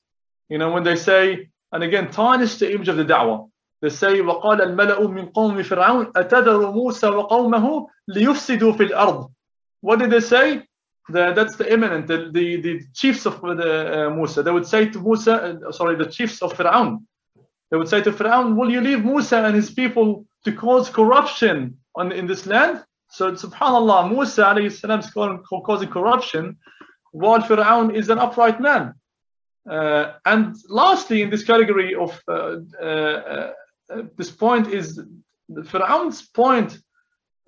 you 0.47 0.57
know 0.57 0.71
when 0.71 0.83
they 0.83 0.95
say 0.95 1.49
and 1.73 1.83
again, 1.83 2.11
tarnish 2.11 2.57
the 2.57 2.73
image 2.73 2.87
of 2.87 2.97
the 2.97 3.05
da'wah. 3.05 3.49
They 3.81 3.89
say 3.89 4.19
وقال 4.21 4.61
الملأ 4.61 4.99
من 5.07 5.31
قوم 5.31 5.63
فرعون 5.63 6.11
أتذر 6.15 6.71
موسى 6.71 7.07
وقومه 7.07 7.87
ليفسدوا 8.07 8.73
في 8.73 8.91
الأرض. 8.91 9.31
What 9.81 9.99
did 9.99 10.11
they 10.11 10.19
say? 10.19 10.63
The, 11.07 11.33
that's 11.33 11.55
the 11.55 11.71
eminent, 11.71 12.07
the, 12.07 12.29
the, 12.31 12.61
the 12.61 12.81
chiefs 12.93 13.25
of 13.25 13.41
the, 13.41 14.07
uh, 14.07 14.09
Musa. 14.11 14.43
They 14.43 14.51
would 14.51 14.67
say 14.67 14.89
to 14.89 14.99
Musa, 14.99 15.59
uh, 15.67 15.71
sorry, 15.71 15.95
the 15.95 16.05
chiefs 16.05 16.41
of 16.43 16.53
Fir'aun. 16.53 17.03
They 17.71 17.77
would 17.77 17.89
say 17.89 18.01
to 18.01 18.11
Fir'aun, 18.11 18.55
will 18.55 18.69
you 18.69 18.81
leave 18.81 19.03
Musa 19.03 19.37
and 19.37 19.55
his 19.55 19.71
people 19.71 20.25
to 20.45 20.51
cause 20.51 20.89
corruption 20.89 21.77
on, 21.95 22.11
in 22.11 22.27
this 22.27 22.45
land? 22.45 22.83
So 23.09 23.31
subhanAllah, 23.31 24.11
Musa 24.13 24.43
alayhi 24.43 24.71
salam 24.71 24.99
is 24.99 25.09
causing 25.09 25.89
corruption 25.89 26.57
while 27.11 27.41
Fir'aun 27.41 27.95
is 27.95 28.09
an 28.09 28.19
upright 28.19 28.61
man. 28.61 28.93
Uh, 29.69 30.13
and 30.25 30.55
lastly, 30.67 31.21
in 31.21 31.29
this 31.29 31.43
category 31.43 31.93
of 31.95 32.19
uh, 32.27 32.57
uh, 32.81 32.85
uh 32.85 33.51
this 34.17 34.31
point 34.31 34.67
is 34.67 34.99
Fir'aun's 35.51 36.21
point 36.21 36.79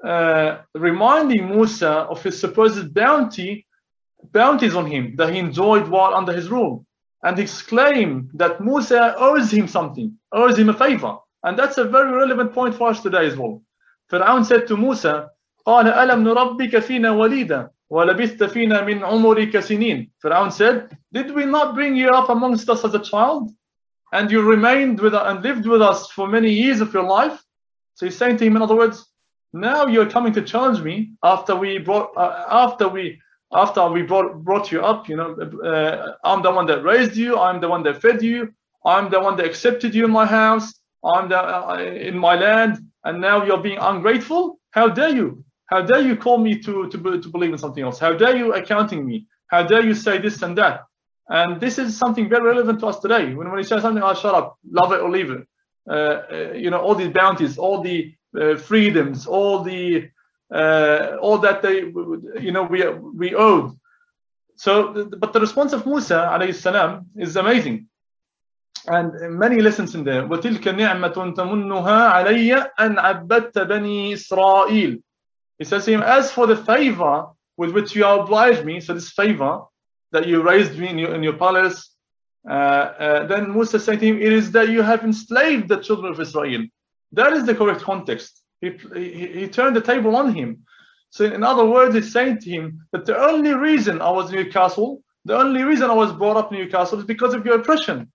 uh, 0.03 0.57
reminding 0.73 1.49
Musa 1.49 1.91
of 2.13 2.21
his 2.23 2.39
supposed 2.39 2.93
bounty, 2.93 3.67
bounties 4.31 4.75
on 4.75 4.85
him 4.85 5.15
that 5.17 5.31
he 5.33 5.39
enjoyed 5.39 5.87
while 5.87 6.13
under 6.13 6.33
his 6.33 6.49
rule. 6.49 6.85
And 7.23 7.37
his 7.37 7.61
claim 7.61 8.31
that 8.33 8.61
Musa 8.61 9.15
owes 9.17 9.51
him 9.51 9.67
something, 9.67 10.17
owes 10.31 10.57
him 10.57 10.69
a 10.69 10.73
favor. 10.73 11.17
And 11.43 11.57
that's 11.57 11.77
a 11.77 11.83
very 11.83 12.11
relevant 12.11 12.53
point 12.53 12.73
for 12.75 12.89
us 12.89 13.01
today 13.01 13.27
as 13.27 13.37
well. 13.37 13.61
Fir'aun 14.11 14.45
said 14.45 14.67
to 14.67 14.77
Musa, 14.77 15.29
قال 15.65 15.87
ألم 15.87 16.23
نربك 16.23 16.79
فينا 16.79 17.11
وليدا 17.11 17.69
ولبثت 17.89 18.43
فينا 18.43 18.81
من 18.81 19.03
عمرك 19.03 19.59
سنين 19.59 20.11
Fir'aun 20.23 20.51
said, 20.51 20.97
Did 21.11 21.31
we 21.31 21.45
not 21.45 21.75
bring 21.75 21.95
you 21.95 22.09
up 22.09 22.29
amongst 22.29 22.69
us 22.69 22.85
as 22.85 22.93
a 22.93 22.99
child? 22.99 23.51
And 24.13 24.31
you 24.31 24.41
remained 24.41 24.99
with 24.99 25.13
and 25.13 25.43
lived 25.43 25.65
with 25.65 25.81
us 25.81 26.09
for 26.11 26.27
many 26.27 26.51
years 26.51 26.81
of 26.81 26.93
your 26.93 27.03
life? 27.03 27.41
So 27.95 28.05
he's 28.05 28.17
saying 28.17 28.37
to 28.37 28.45
him, 28.45 28.55
in 28.55 28.61
other 28.61 28.75
words, 28.75 29.05
now 29.53 29.85
you're 29.87 30.09
coming 30.09 30.33
to 30.33 30.41
challenge 30.41 30.81
me 30.81 31.11
after 31.23 31.55
we 31.55 31.77
brought 31.77 32.11
uh, 32.15 32.45
after 32.49 32.87
we 32.87 33.19
after 33.53 33.85
we 33.89 34.01
brought 34.01 34.43
brought 34.43 34.71
you 34.71 34.81
up 34.81 35.09
you 35.09 35.15
know 35.17 35.35
uh, 35.65 36.13
i'm 36.23 36.41
the 36.41 36.51
one 36.51 36.65
that 36.65 36.83
raised 36.83 37.15
you 37.17 37.37
i'm 37.37 37.59
the 37.59 37.67
one 37.67 37.83
that 37.83 38.01
fed 38.01 38.21
you 38.21 38.53
i'm 38.85 39.09
the 39.09 39.19
one 39.19 39.35
that 39.35 39.45
accepted 39.45 39.93
you 39.93 40.05
in 40.05 40.11
my 40.11 40.25
house 40.25 40.73
i'm 41.03 41.27
the 41.27 41.37
uh, 41.37 41.77
in 41.77 42.17
my 42.17 42.35
land 42.35 42.79
and 43.03 43.19
now 43.19 43.43
you're 43.43 43.57
being 43.61 43.77
ungrateful 43.77 44.57
how 44.71 44.87
dare 44.87 45.09
you 45.09 45.43
how 45.67 45.81
dare 45.81 46.01
you 46.01 46.15
call 46.15 46.37
me 46.37 46.57
to, 46.59 46.89
to, 46.89 47.21
to 47.21 47.29
believe 47.29 47.51
in 47.51 47.57
something 47.57 47.83
else 47.83 47.99
how 47.99 48.13
dare 48.13 48.35
you 48.35 48.53
accounting 48.53 49.05
me 49.05 49.25
how 49.47 49.63
dare 49.63 49.85
you 49.85 49.93
say 49.93 50.17
this 50.17 50.41
and 50.41 50.57
that 50.57 50.83
and 51.29 51.61
this 51.61 51.77
is 51.77 51.97
something 51.97 52.27
very 52.27 52.45
relevant 52.45 52.79
to 52.79 52.87
us 52.87 52.99
today 52.99 53.33
when, 53.33 53.49
when 53.49 53.57
he 53.57 53.63
says 53.63 53.81
something 53.81 54.03
i 54.03 54.11
oh, 54.11 54.13
shut 54.13 54.35
up 54.35 54.57
love 54.69 54.91
it 54.91 54.99
or 54.99 55.09
leave 55.09 55.31
it 55.31 55.47
uh, 55.89 55.93
uh 55.93 56.51
you 56.53 56.69
know 56.69 56.79
all 56.79 56.95
these 56.95 57.09
bounties 57.09 57.57
all 57.57 57.81
the 57.81 58.13
uh, 58.39 58.55
freedoms, 58.55 59.27
all 59.27 59.61
the 59.61 60.09
uh, 60.53 61.17
all 61.21 61.37
that 61.39 61.61
they 61.61 61.79
you 62.41 62.51
know 62.51 62.63
we 62.63 62.87
we 62.87 63.35
owed. 63.35 63.77
So, 64.55 65.09
but 65.17 65.33
the 65.33 65.39
response 65.39 65.73
of 65.73 65.85
Musa 65.85 66.29
alayhi 66.31 66.55
salam 66.55 67.07
is 67.15 67.35
amazing. 67.35 67.87
And 68.87 69.37
many 69.37 69.61
lessons 69.61 69.95
in 69.95 70.03
there. 70.03 70.23
وَتِلْكَ 70.23 70.63
نِعْمَةٌ 70.63 71.35
تَمُنُّهَا 71.35 72.11
عَلَيَّ 72.11 72.71
أَنْ 72.79 72.97
عَبَّدْتَ 72.97 73.53
بَنِي 73.53 74.13
إِسْرَائِيل 74.13 75.01
he 75.58 75.64
says 75.64 75.84
to 75.84 75.92
him, 75.92 76.02
as 76.02 76.30
for 76.30 76.46
the 76.46 76.56
favor 76.56 77.26
with 77.56 77.70
which 77.70 77.94
you 77.94 78.04
obliged 78.04 78.64
me, 78.64 78.80
so 78.80 78.94
this 78.94 79.10
favor 79.10 79.62
that 80.12 80.26
you 80.26 80.42
raised 80.42 80.78
me 80.78 80.88
in 80.88 80.98
your, 80.98 81.14
in 81.14 81.22
your 81.22 81.34
palace, 81.34 81.90
uh, 82.48 82.52
uh, 82.52 83.26
then 83.26 83.52
Musa 83.52 83.80
said 83.80 84.00
to 84.00 84.06
him, 84.06 84.20
it 84.20 84.32
is 84.32 84.52
that 84.52 84.68
you 84.68 84.82
have 84.82 85.02
enslaved 85.02 85.68
the 85.68 85.78
children 85.78 86.12
of 86.12 86.20
Israel. 86.20 86.64
That 87.12 87.32
is 87.32 87.44
the 87.44 87.54
correct 87.54 87.82
context. 87.82 88.42
He, 88.60 88.72
he, 88.94 89.26
he 89.26 89.48
turned 89.48 89.74
the 89.74 89.80
table 89.80 90.14
on 90.16 90.34
him. 90.34 90.64
So, 91.10 91.24
in 91.24 91.42
other 91.42 91.64
words, 91.64 91.94
he's 91.94 92.12
saying 92.12 92.40
to 92.40 92.50
him 92.50 92.86
that 92.92 93.06
the 93.06 93.18
only 93.18 93.54
reason 93.54 94.02
I 94.02 94.10
was 94.10 94.30
in 94.30 94.36
your 94.36 94.52
castle, 94.52 95.02
the 95.24 95.36
only 95.36 95.62
reason 95.62 95.90
I 95.90 95.94
was 95.94 96.12
brought 96.12 96.36
up 96.36 96.52
in 96.52 96.58
your 96.58 96.68
castle 96.68 96.98
is 96.98 97.04
because 97.04 97.34
of 97.34 97.44
your 97.44 97.58
oppression, 97.60 98.12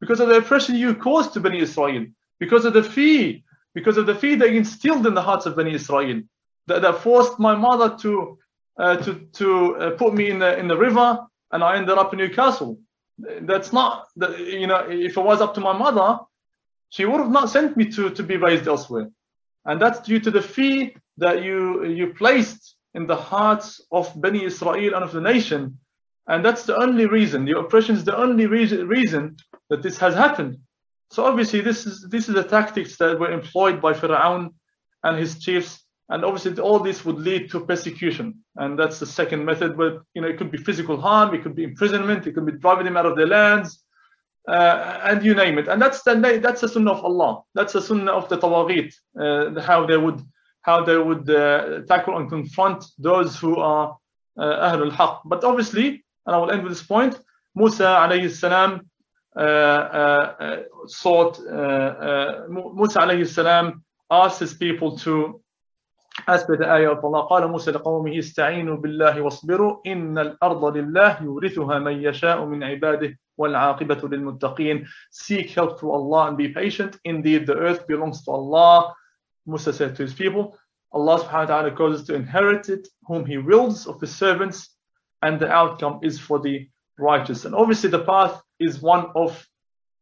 because 0.00 0.20
of 0.20 0.28
the 0.28 0.36
oppression 0.36 0.76
you 0.76 0.94
caused 0.94 1.32
to 1.34 1.40
Bani 1.40 1.60
Israel, 1.60 2.06
because 2.38 2.64
of 2.64 2.72
the 2.72 2.82
fear, 2.82 3.38
because 3.74 3.96
of 3.96 4.06
the 4.06 4.14
fear 4.14 4.36
that 4.36 4.48
instilled 4.48 5.06
in 5.06 5.14
the 5.14 5.22
hearts 5.22 5.46
of 5.46 5.56
Bani 5.56 5.74
Israel, 5.74 6.22
that, 6.66 6.82
that 6.82 6.98
forced 6.98 7.38
my 7.38 7.54
mother 7.54 7.96
to 7.98 8.38
uh, 8.78 8.96
to 8.96 9.14
to 9.32 9.76
uh, 9.76 9.90
put 9.92 10.14
me 10.14 10.30
in 10.30 10.38
the 10.38 10.58
in 10.58 10.68
the 10.68 10.76
river, 10.76 11.26
and 11.52 11.62
I 11.62 11.76
ended 11.76 11.98
up 11.98 12.12
in 12.12 12.18
your 12.18 12.30
castle. 12.30 12.78
That's 13.16 13.72
not, 13.72 14.08
the, 14.16 14.36
you 14.38 14.66
know, 14.66 14.88
if 14.90 15.16
it 15.16 15.24
was 15.24 15.40
up 15.40 15.54
to 15.54 15.60
my 15.60 15.72
mother, 15.72 16.18
she 16.88 17.04
would 17.04 17.20
have 17.20 17.30
not 17.30 17.48
sent 17.48 17.76
me 17.76 17.84
to, 17.92 18.10
to 18.10 18.22
be 18.24 18.36
raised 18.36 18.66
elsewhere. 18.66 19.08
And 19.64 19.80
that's 19.80 20.00
due 20.00 20.18
to 20.18 20.32
the 20.32 20.42
fear 20.42 20.90
that 21.18 21.44
you, 21.44 21.84
you 21.84 22.12
placed 22.14 22.74
in 22.92 23.06
the 23.06 23.14
hearts 23.14 23.80
of 23.92 24.12
Bani 24.20 24.42
Israel 24.42 24.94
and 24.94 25.04
of 25.04 25.12
the 25.12 25.20
nation. 25.20 25.78
And 26.26 26.44
that's 26.44 26.64
the 26.64 26.76
only 26.76 27.06
reason, 27.06 27.44
the 27.44 27.56
oppression 27.56 27.94
is 27.94 28.02
the 28.02 28.16
only 28.16 28.46
reason, 28.46 28.88
reason 28.88 29.36
that 29.70 29.80
this 29.80 29.96
has 29.98 30.14
happened. 30.14 30.58
So 31.12 31.24
obviously 31.24 31.60
this 31.60 31.86
is 31.86 32.08
this 32.10 32.28
is 32.28 32.34
the 32.34 32.42
tactics 32.42 32.96
that 32.96 33.20
were 33.20 33.30
employed 33.30 33.80
by 33.80 33.94
Pharaoh 33.94 34.50
and 35.04 35.18
his 35.18 35.38
chiefs. 35.38 35.83
And 36.10 36.24
obviously 36.24 36.60
all 36.60 36.78
this 36.78 37.04
would 37.04 37.18
lead 37.18 37.50
to 37.50 37.60
persecution. 37.60 38.44
And 38.56 38.78
that's 38.78 38.98
the 38.98 39.06
second 39.06 39.44
method, 39.44 39.76
but 39.76 40.02
you 40.14 40.22
know, 40.22 40.28
it 40.28 40.36
could 40.36 40.50
be 40.50 40.58
physical 40.58 41.00
harm, 41.00 41.34
it 41.34 41.42
could 41.42 41.56
be 41.56 41.64
imprisonment, 41.64 42.26
it 42.26 42.32
could 42.34 42.46
be 42.46 42.52
driving 42.52 42.84
them 42.84 42.96
out 42.96 43.06
of 43.06 43.16
their 43.16 43.26
lands, 43.26 43.82
uh, 44.46 45.00
and 45.04 45.24
you 45.24 45.34
name 45.34 45.58
it. 45.58 45.68
And 45.68 45.80
that's 45.80 46.02
the 46.02 46.14
that's 46.42 46.60
the 46.60 46.68
sunnah 46.68 46.92
of 46.92 47.04
Allah. 47.04 47.42
That's 47.54 47.72
the 47.72 47.80
sunnah 47.80 48.12
of 48.12 48.28
the 48.28 48.36
tawaghit, 48.36 48.92
uh, 49.18 49.60
how 49.62 49.86
they 49.86 49.96
would 49.96 50.20
how 50.60 50.84
they 50.84 50.96
would 50.96 51.28
uh, 51.28 51.80
tackle 51.88 52.18
and 52.18 52.28
confront 52.28 52.84
those 52.98 53.38
who 53.38 53.56
are 53.56 53.96
uh, 54.38 54.70
Ahlul 54.70 54.90
Haqq. 54.90 55.20
But 55.24 55.44
obviously, 55.44 56.04
and 56.26 56.34
I 56.34 56.38
will 56.38 56.50
end 56.50 56.62
with 56.62 56.72
this 56.72 56.82
point, 56.82 57.18
Musa 57.54 57.84
alayhi 57.84 58.30
salam 58.30 58.88
uh, 59.36 59.40
uh, 59.40 60.62
sought, 60.86 61.38
Musa 61.40 63.00
alayhi 63.00 63.26
salam 63.26 63.82
asked 64.10 64.40
his 64.40 64.54
people 64.54 64.98
to 64.98 65.40
as 66.27 66.43
per 66.43 66.57
the 66.57 66.69
ayah 66.69 66.91
of 66.91 67.03
Allah 67.03 67.27
قال 67.27 67.47
موسى 67.47 67.71
لقومه 67.71 68.19
استعينوا 68.19 68.77
بالله 68.77 69.21
واصبروا 69.21 69.81
إن 69.87 70.17
الأرض 70.17 70.65
لله 70.77 71.23
يورثها 71.23 71.79
من 71.79 72.03
يشاء 72.03 72.45
من 72.45 72.63
عباده 72.63 73.17
وَالْعَاقِبَةُ 73.39 74.01
لِلْمُتَّقِينَ 74.03 74.85
Seek 75.09 75.51
help 75.51 75.79
through 75.79 75.91
Allah 75.91 76.27
and 76.27 76.37
be 76.37 76.49
patient. 76.49 76.99
Indeed, 77.05 77.47
the 77.47 77.55
earth 77.55 77.87
belongs 77.87 78.23
to 78.25 78.31
Allah. 78.31 78.93
Musa 79.45 79.73
said 79.73 79.95
to 79.95 80.03
his 80.03 80.13
people, 80.13 80.57
Allah 80.91 81.19
subhanahu 81.19 81.31
wa 81.31 81.45
ta'ala 81.45 81.71
causes 81.71 82.05
to 82.07 82.15
inherit 82.15 82.69
it 82.69 82.87
whom 83.07 83.25
He 83.25 83.37
wills 83.37 83.87
of 83.87 84.01
His 84.01 84.15
servants, 84.15 84.75
and 85.21 85.39
the 85.39 85.49
outcome 85.49 85.99
is 86.03 86.19
for 86.19 86.39
the 86.39 86.67
righteous. 86.97 87.45
And 87.45 87.55
obviously, 87.55 87.89
the 87.89 88.03
path 88.03 88.41
is 88.59 88.81
one 88.81 89.11
of 89.15 89.47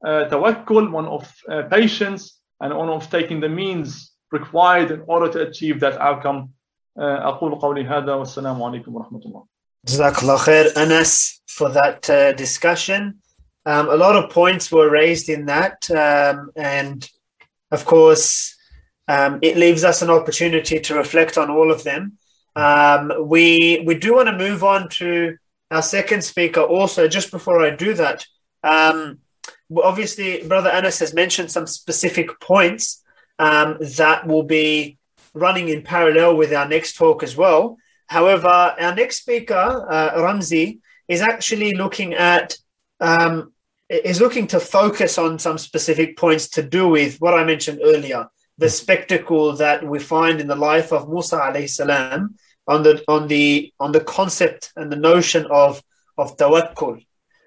uh, 0.06 0.26
tawakkul, 0.32 0.92
one 0.92 1.08
of 1.08 1.32
uh, 1.50 1.64
patience, 1.64 2.40
and 2.62 2.76
one 2.76 2.90
of 2.90 3.10
taking 3.10 3.40
the 3.40 3.50
means 3.50 4.11
required 4.32 4.92
in 4.92 5.02
order 5.08 5.32
to 5.32 5.48
achieve 5.48 5.80
that 5.80 5.98
outcome. 6.00 6.50
أقول 6.98 7.60
قولي 7.60 7.86
هذا 7.86 8.14
والسلام 8.14 8.64
عليكم 8.64 8.96
ورحمة 8.96 9.22
الله. 9.26 9.46
Jazakallah 9.86 10.38
khair, 10.38 10.76
Anas, 10.76 11.42
for 11.48 11.70
that 11.70 12.10
uh, 12.10 12.34
discussion. 12.34 13.20
Um, 13.66 13.90
a 13.90 13.96
lot 13.96 14.16
of 14.16 14.32
points 14.32 14.72
were 14.72 14.90
raised 14.90 15.30
in 15.30 15.46
that, 15.46 15.90
um, 15.92 16.52
and 16.56 17.08
of 17.72 17.86
course, 17.86 18.56
um, 19.08 19.40
it 19.42 19.58
leaves 19.58 19.84
us 19.84 20.02
an 20.02 20.10
opportunity 20.10 20.80
to 20.80 20.96
reflect 20.96 21.38
on 21.38 21.50
all 21.50 21.72
of 21.72 21.84
them. 21.84 22.18
Um, 22.56 23.12
we 23.28 23.84
we 23.86 23.96
do 23.96 24.16
want 24.16 24.30
to 24.30 24.38
move 24.38 24.64
on 24.64 24.90
to 25.02 25.38
our 25.70 25.82
second 25.82 26.24
speaker. 26.24 26.62
Also, 26.62 27.08
just 27.08 27.30
before 27.30 27.62
I 27.64 27.70
do 27.70 27.94
that, 27.94 28.26
um, 28.64 29.20
obviously, 29.76 30.48
Brother 30.48 30.70
Anas 30.70 31.00
has 31.00 31.14
mentioned 31.14 31.52
some 31.52 31.68
specific 31.68 32.40
points 32.40 33.04
um, 33.39 33.79
that 33.97 34.27
will 34.27 34.43
be 34.43 34.99
running 35.35 35.69
in 35.69 35.83
parallel 35.83 36.37
with 36.37 36.53
our 36.53 36.69
next 36.69 36.97
talk 36.97 37.23
as 37.23 37.37
well. 37.37 37.77
However, 38.07 38.49
our 38.49 38.95
next 38.95 39.21
speaker, 39.23 39.87
uh, 39.89 40.15
Ramzi, 40.17 40.81
is 41.09 41.23
actually 41.23 41.75
looking 41.75 42.15
at 42.15 42.57
um, 43.01 43.53
is 43.89 44.21
looking 44.21 44.47
to 44.49 44.61
focus 44.61 45.19
on 45.19 45.39
some 45.39 45.59
specific 45.59 46.17
points 46.17 46.49
to 46.49 46.63
do 46.63 46.89
with 46.89 47.21
what 47.21 47.35
I 47.35 47.45
mentioned 47.45 47.81
earlier, 47.85 48.29
the 48.57 48.71
spectacle 48.71 49.55
that 49.57 49.87
we 49.87 49.99
find 49.99 50.41
in 50.41 50.47
the 50.47 50.55
life 50.57 50.93
of 50.93 51.09
Musa 51.09 51.37
alayhi 51.37 51.69
salam 51.69 52.37
on 52.67 52.83
the 52.83 53.03
on 53.09 53.29
the 53.29 53.73
on 53.81 53.93
the 53.93 54.01
concept 54.01 54.73
and 54.77 54.91
the 54.91 54.97
notion 54.97 55.47
of 55.51 55.83
of 56.17 56.37
tawakkul 56.37 57.05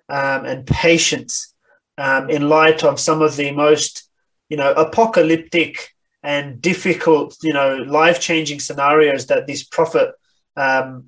um, 0.10 0.46
and 0.46 0.68
patience 0.68 1.54
um, 1.98 2.30
in 2.30 2.50
light 2.50 2.84
of 2.84 3.00
some 3.00 3.22
of 3.22 3.36
the 3.36 3.52
most 3.52 4.05
you 4.50 4.58
know 4.58 4.72
apocalyptic 4.74 5.90
and 6.24 6.62
difficult 6.62 7.38
you 7.42 7.54
know 7.54 7.76
life 7.76 8.20
changing 8.20 8.60
scenarios 8.60 9.28
that 9.28 9.48
this 9.48 9.64
prophet 9.64 10.12
um, 10.58 11.06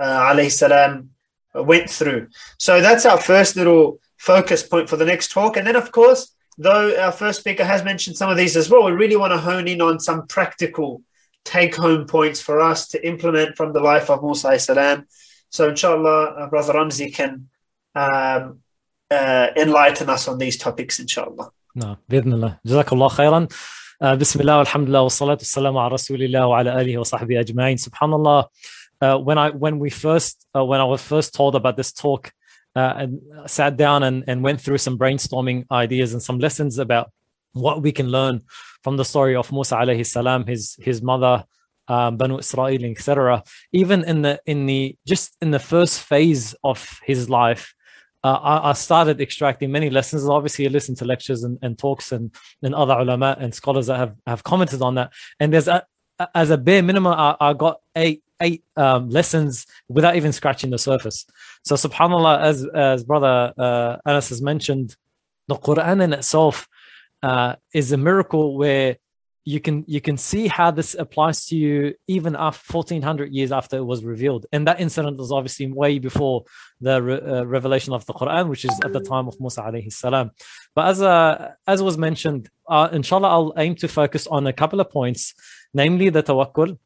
uh, 0.00 0.48
salam 0.48 1.10
went 1.54 1.88
through. 1.88 2.28
So 2.58 2.80
that's 2.80 3.06
our 3.06 3.18
first 3.18 3.56
little 3.56 4.00
focus 4.18 4.62
point 4.62 4.88
for 4.88 4.96
the 4.96 5.04
next 5.04 5.30
talk. 5.30 5.56
And 5.56 5.66
then, 5.66 5.76
of 5.76 5.92
course, 5.92 6.34
though 6.58 6.98
our 7.00 7.12
first 7.12 7.40
speaker 7.40 7.64
has 7.64 7.84
mentioned 7.84 8.16
some 8.16 8.30
of 8.30 8.36
these 8.36 8.56
as 8.56 8.70
well, 8.70 8.84
we 8.84 8.92
really 8.92 9.16
want 9.16 9.32
to 9.32 9.38
hone 9.38 9.68
in 9.68 9.80
on 9.80 10.00
some 10.00 10.26
practical 10.26 11.02
take 11.44 11.76
home 11.76 12.06
points 12.06 12.40
for 12.40 12.60
us 12.60 12.88
to 12.88 13.06
implement 13.06 13.56
from 13.56 13.72
the 13.72 13.80
life 13.80 14.10
of 14.10 14.22
Musa 14.22 14.58
salam. 14.58 15.06
So, 15.50 15.70
inshallah, 15.70 16.24
uh, 16.24 16.46
Brother 16.48 16.74
Ramzi 16.74 17.14
can 17.14 17.48
um, 17.94 18.60
uh, 19.10 19.48
enlighten 19.56 20.10
us 20.10 20.28
on 20.28 20.38
these 20.38 20.56
topics, 20.56 20.98
inshallah. 20.98 21.52
نعم 21.75 21.97
باذن 22.09 22.33
الله 22.33 22.59
جزاك 22.65 22.93
الله 22.93 23.07
خيرا 23.07 23.47
بسم 24.01 24.39
الله 24.39 24.57
والحمد 24.57 24.89
لله 24.89 25.01
والصلاة 25.01 25.37
والسلام 25.37 25.77
على 25.77 25.93
رسول 25.93 26.23
الله 26.23 26.47
وعلى 26.47 26.81
آله 26.81 26.97
وصحبه 26.97 27.39
أجمعين 27.39 27.77
سبحان 27.77 28.13
الله 28.13 28.45
uh, 29.01 29.17
when 29.17 29.37
I 29.37 29.49
when 29.49 29.79
we 29.79 29.89
first 29.89 30.47
uh, 30.55 30.63
when 30.63 30.79
I 30.79 30.83
was 30.83 31.01
first 31.01 31.33
told 31.33 31.55
about 31.55 31.75
this 31.77 31.91
talk 31.91 32.31
uh, 32.75 32.93
and 32.97 33.21
sat 33.47 33.75
down 33.77 34.03
and, 34.03 34.23
and 34.27 34.43
went 34.43 34.61
through 34.61 34.77
some 34.77 34.97
brainstorming 34.97 35.65
ideas 35.71 36.13
and 36.13 36.21
some 36.21 36.39
lessons 36.39 36.77
about 36.77 37.11
what 37.53 37.81
we 37.81 37.91
can 37.91 38.07
learn 38.07 38.41
from 38.83 38.97
the 38.97 39.05
story 39.05 39.35
of 39.35 39.51
Musa 39.51 39.75
alayhi 39.75 40.05
salam, 40.05 40.45
his 40.45 40.77
his 40.79 41.01
mother, 41.01 41.43
um, 41.87 42.17
Banu 42.17 42.37
Israel, 42.37 42.85
etc. 42.85 43.43
Even 43.71 44.03
in 44.03 44.21
the 44.21 44.39
in 44.45 44.65
the 44.65 44.95
just 45.07 45.35
in 45.41 45.51
the 45.51 45.59
first 45.59 46.01
phase 46.01 46.55
of 46.63 46.99
his 47.03 47.29
life, 47.29 47.73
uh, 48.26 48.38
I, 48.42 48.70
I, 48.70 48.72
started 48.72 49.20
extracting 49.20 49.70
many 49.70 49.88
lessons. 49.90 50.28
Obviously, 50.28 50.66
I 50.66 50.70
listen 50.70 50.94
to 50.96 51.04
lectures 51.04 51.44
and, 51.44 51.58
and 51.62 51.78
talks 51.78 52.12
and, 52.12 52.34
and 52.62 52.74
other 52.74 52.94
ulama 52.94 53.36
and 53.38 53.54
scholars 53.54 53.86
that 53.86 53.98
have, 53.98 54.14
have 54.26 54.42
commented 54.42 54.82
on 54.82 54.96
that. 54.96 55.12
And 55.38 55.52
there's 55.52 55.68
a, 55.68 55.86
as 56.34 56.50
a 56.50 56.58
bare 56.58 56.82
minimum, 56.82 57.12
I, 57.12 57.36
I 57.40 57.52
got 57.52 57.80
eight 57.94 58.22
eight 58.40 58.64
um, 58.76 59.08
lessons 59.08 59.66
without 59.88 60.16
even 60.16 60.32
scratching 60.32 60.70
the 60.70 60.78
surface. 60.78 61.24
So, 61.64 61.74
subhanallah, 61.76 62.42
as 62.42 62.66
as 62.74 63.04
brother 63.04 63.52
uh, 63.56 63.96
Anas 64.04 64.28
has 64.30 64.42
mentioned, 64.42 64.96
the 65.48 65.54
Quran 65.54 66.02
in 66.02 66.12
itself 66.12 66.68
uh, 67.22 67.56
is 67.72 67.92
a 67.92 67.96
miracle 67.96 68.56
where 68.56 68.96
you 69.46 69.60
can 69.60 69.84
you 69.86 70.00
can 70.00 70.16
see 70.16 70.48
how 70.48 70.72
this 70.72 70.96
applies 70.98 71.46
to 71.46 71.56
you 71.56 71.94
even 72.08 72.34
after 72.34 72.78
1400 72.78 73.32
years 73.32 73.52
after 73.52 73.76
it 73.76 73.86
was 73.92 74.04
revealed. 74.04 74.44
And 74.52 74.66
that 74.66 74.80
incident 74.80 75.18
was 75.18 75.30
obviously 75.30 75.70
way 75.70 76.00
before 76.00 76.44
the 76.80 77.00
re- 77.00 77.20
uh, 77.20 77.44
revelation 77.44 77.92
of 77.94 78.04
the 78.06 78.12
quran 78.12 78.48
which 78.48 78.64
is 78.64 78.76
at 78.84 78.92
the 78.92 79.00
time 79.00 79.28
of 79.28 79.40
musa 79.40 79.62
alayhi 79.62 79.92
salam. 79.92 80.32
But 80.74 80.88
as 80.88 81.00
uh, 81.00 81.52
as 81.64 81.80
was 81.80 81.96
mentioned 81.96 82.50
uh, 82.68 82.88
inshallah 82.92 83.28
i'll 83.28 83.52
aim 83.56 83.76
to 83.76 83.86
focus 83.86 84.26
on 84.26 84.48
a 84.48 84.52
couple 84.52 84.80
of 84.80 84.90
points 84.90 85.32
namely 85.72 86.08
the 86.08 86.24
tawakkul 86.24 86.76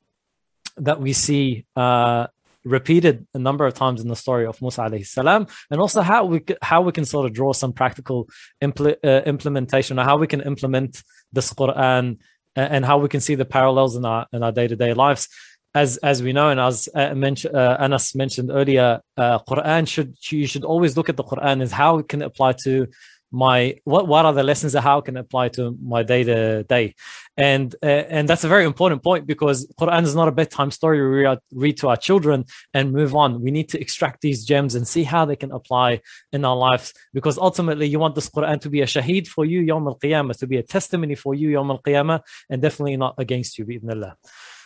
that 0.76 1.00
we 1.00 1.14
see 1.14 1.64
uh, 1.76 2.26
repeated 2.64 3.26
a 3.32 3.38
number 3.38 3.66
of 3.66 3.72
times 3.74 4.02
in 4.02 4.08
the 4.08 4.16
story 4.16 4.46
of 4.46 4.60
Musa 4.60 4.82
alayhi 4.82 5.06
salam, 5.06 5.46
and 5.70 5.80
also 5.80 6.02
how 6.02 6.26
we 6.26 6.44
how 6.60 6.82
we 6.82 6.92
can 6.92 7.06
sort 7.06 7.24
of 7.26 7.32
draw 7.32 7.52
some 7.52 7.72
practical 7.72 8.28
impl- 8.62 8.96
uh, 9.02 9.22
implementation 9.24 9.98
or 9.98 10.04
how 10.04 10.18
we 10.18 10.26
can 10.26 10.42
implement 10.42 11.02
this 11.32 11.52
Quran 11.54 12.18
and 12.56 12.84
how 12.84 12.98
we 12.98 13.08
can 13.08 13.20
see 13.20 13.34
the 13.34 13.44
parallels 13.44 13.96
in 13.96 14.04
our 14.04 14.26
in 14.32 14.42
our 14.42 14.52
day 14.52 14.68
to 14.68 14.76
day 14.76 14.94
lives. 14.94 15.28
As 15.74 15.98
as 15.98 16.22
we 16.22 16.32
know, 16.32 16.50
and 16.50 16.58
as 16.58 16.88
uh, 16.94 17.14
mentioned, 17.14 17.54
uh, 17.54 17.76
Anas 17.78 18.14
mentioned 18.14 18.50
earlier, 18.50 19.00
uh, 19.16 19.38
Quran 19.40 19.86
should 19.86 20.16
you 20.30 20.46
should 20.46 20.64
always 20.64 20.96
look 20.96 21.08
at 21.08 21.16
the 21.16 21.22
Quran 21.24 21.62
as 21.62 21.70
how 21.70 21.98
it 21.98 22.08
can 22.08 22.22
apply 22.22 22.52
to 22.64 22.88
my 23.32 23.76
what 23.84 24.08
what 24.08 24.24
are 24.24 24.32
the 24.32 24.42
lessons 24.42 24.72
that 24.72 24.80
how 24.80 25.00
can 25.00 25.16
apply 25.16 25.48
to 25.48 25.76
my 25.82 26.02
day 26.02 26.24
to 26.24 26.64
day 26.64 26.94
and 27.36 27.74
uh, 27.82 27.86
and 27.86 28.28
that's 28.28 28.42
a 28.42 28.48
very 28.48 28.64
important 28.64 29.02
point 29.02 29.26
because 29.26 29.72
quran 29.80 30.02
is 30.02 30.14
not 30.14 30.28
a 30.28 30.32
bedtime 30.32 30.70
story. 30.70 31.00
We 31.00 31.22
read, 31.24 31.38
read 31.52 31.76
to 31.78 31.88
our 31.88 31.96
children 31.96 32.44
and 32.74 32.92
move 32.92 33.14
on. 33.14 33.40
We 33.40 33.50
need 33.50 33.68
to 33.70 33.80
extract 33.80 34.20
these 34.20 34.44
gems 34.44 34.74
and 34.74 34.86
see 34.86 35.04
how 35.04 35.24
they 35.24 35.36
can 35.36 35.52
apply 35.52 36.00
in 36.32 36.44
our 36.44 36.56
lives 36.56 36.92
because 37.14 37.38
ultimately 37.38 37.86
you 37.86 37.98
want 37.98 38.14
this 38.14 38.28
quran 38.28 38.60
to 38.62 38.70
be 38.70 38.80
a 38.80 38.86
shaheed 38.86 39.28
for 39.28 39.44
you 39.44 39.60
yawm 39.60 39.86
al-qiyamah 39.86 40.36
to 40.38 40.46
be 40.46 40.56
a 40.56 40.62
testimony 40.62 41.14
for 41.14 41.34
you 41.34 41.50
yawm 41.50 41.70
al-qiyamah 41.70 42.20
and 42.50 42.60
definitely 42.60 42.96
not 42.96 43.14
against 43.18 43.58
you 43.58 43.64
bi'idhnillah. 43.64 44.14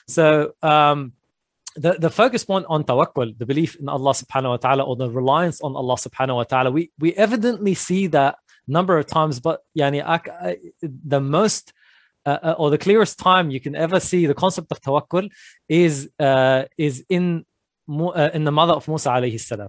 So 0.08 0.52
um 0.62 1.12
the, 1.76 1.94
the 1.94 2.10
focus 2.10 2.44
point 2.44 2.66
on 2.68 2.84
tawakkul, 2.84 3.36
the 3.36 3.46
belief 3.46 3.76
in 3.76 3.88
Allah 3.88 4.12
subhanahu 4.12 4.50
wa 4.50 4.56
ta'ala 4.56 4.84
or 4.84 4.96
the 4.96 5.10
reliance 5.10 5.60
on 5.60 5.74
Allah 5.74 5.96
subhanahu 5.96 6.36
wa 6.36 6.44
ta'ala, 6.44 6.70
we, 6.70 6.92
we 6.98 7.12
evidently 7.14 7.74
see 7.74 8.06
that 8.08 8.36
number 8.66 8.98
of 8.98 9.06
times, 9.06 9.40
but 9.40 9.60
yani, 9.78 10.02
I, 10.02 10.56
the 10.82 11.20
most 11.20 11.72
uh, 12.26 12.38
uh, 12.42 12.54
or 12.58 12.70
the 12.70 12.78
clearest 12.78 13.18
time 13.18 13.50
you 13.50 13.60
can 13.60 13.74
ever 13.74 14.00
see 14.00 14.24
the 14.24 14.34
concept 14.34 14.72
of 14.72 14.80
tawakkul 14.80 15.30
is 15.68 16.08
uh, 16.18 16.64
is 16.78 17.04
in 17.10 17.44
uh, 17.88 18.30
in 18.32 18.44
the 18.44 18.52
mother 18.52 18.72
of 18.72 18.88
Musa 18.88 19.10
alayhi 19.10 19.38
salam. 19.38 19.68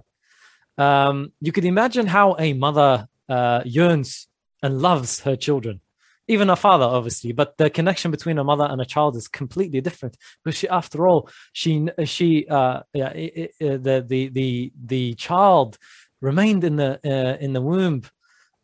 Um, 0.78 1.32
you 1.40 1.52
could 1.52 1.66
imagine 1.66 2.06
how 2.06 2.34
a 2.38 2.54
mother 2.54 3.08
uh, 3.28 3.60
yearns 3.66 4.28
and 4.62 4.80
loves 4.80 5.20
her 5.20 5.36
children, 5.36 5.82
even 6.28 6.48
a 6.48 6.56
father, 6.56 6.86
obviously. 6.86 7.32
But 7.32 7.58
the 7.58 7.68
connection 7.68 8.10
between 8.10 8.38
a 8.38 8.44
mother 8.44 8.64
and 8.64 8.80
a 8.80 8.86
child 8.86 9.16
is 9.16 9.28
completely 9.28 9.82
different. 9.82 10.16
Because 10.42 10.58
she, 10.58 10.66
after 10.68 11.06
all, 11.06 11.28
she 11.52 11.88
she 12.04 12.46
uh, 12.48 12.80
yeah, 12.94 13.10
it, 13.10 13.54
it, 13.60 13.82
the 13.82 14.02
the 14.06 14.28
the 14.28 14.72
the 14.82 15.14
child 15.14 15.76
remained 16.22 16.64
in 16.64 16.76
the 16.76 16.98
in 17.38 17.52
the 17.52 17.60
womb 17.60 18.02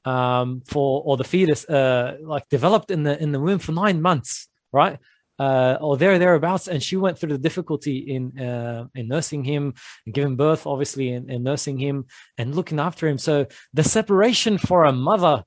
um, 0.04 0.62
for 0.66 1.02
or 1.04 1.16
the 1.16 1.24
fetus 1.24 1.64
uh, 1.68 2.16
like 2.22 2.48
developed 2.48 2.90
in 2.90 3.02
the 3.02 3.20
in 3.22 3.32
the 3.32 3.40
womb 3.40 3.58
for 3.58 3.72
nine 3.72 4.00
months, 4.02 4.48
right? 4.72 4.98
Uh, 5.38 5.76
or 5.80 5.96
there 5.96 6.18
thereabouts, 6.18 6.68
and 6.68 6.82
she 6.82 6.96
went 6.96 7.18
through 7.18 7.32
the 7.32 7.38
difficulty 7.38 7.98
in 7.98 8.38
uh, 8.38 8.86
in 8.94 9.08
nursing 9.08 9.42
him, 9.44 9.74
and 10.06 10.14
giving 10.14 10.36
birth, 10.36 10.66
obviously, 10.66 11.10
and, 11.10 11.30
and 11.30 11.42
nursing 11.42 11.78
him 11.78 12.04
and 12.38 12.54
looking 12.54 12.78
after 12.78 13.08
him. 13.08 13.18
So 13.18 13.46
the 13.72 13.82
separation 13.82 14.58
for 14.58 14.84
a 14.84 14.92
mother 14.92 15.42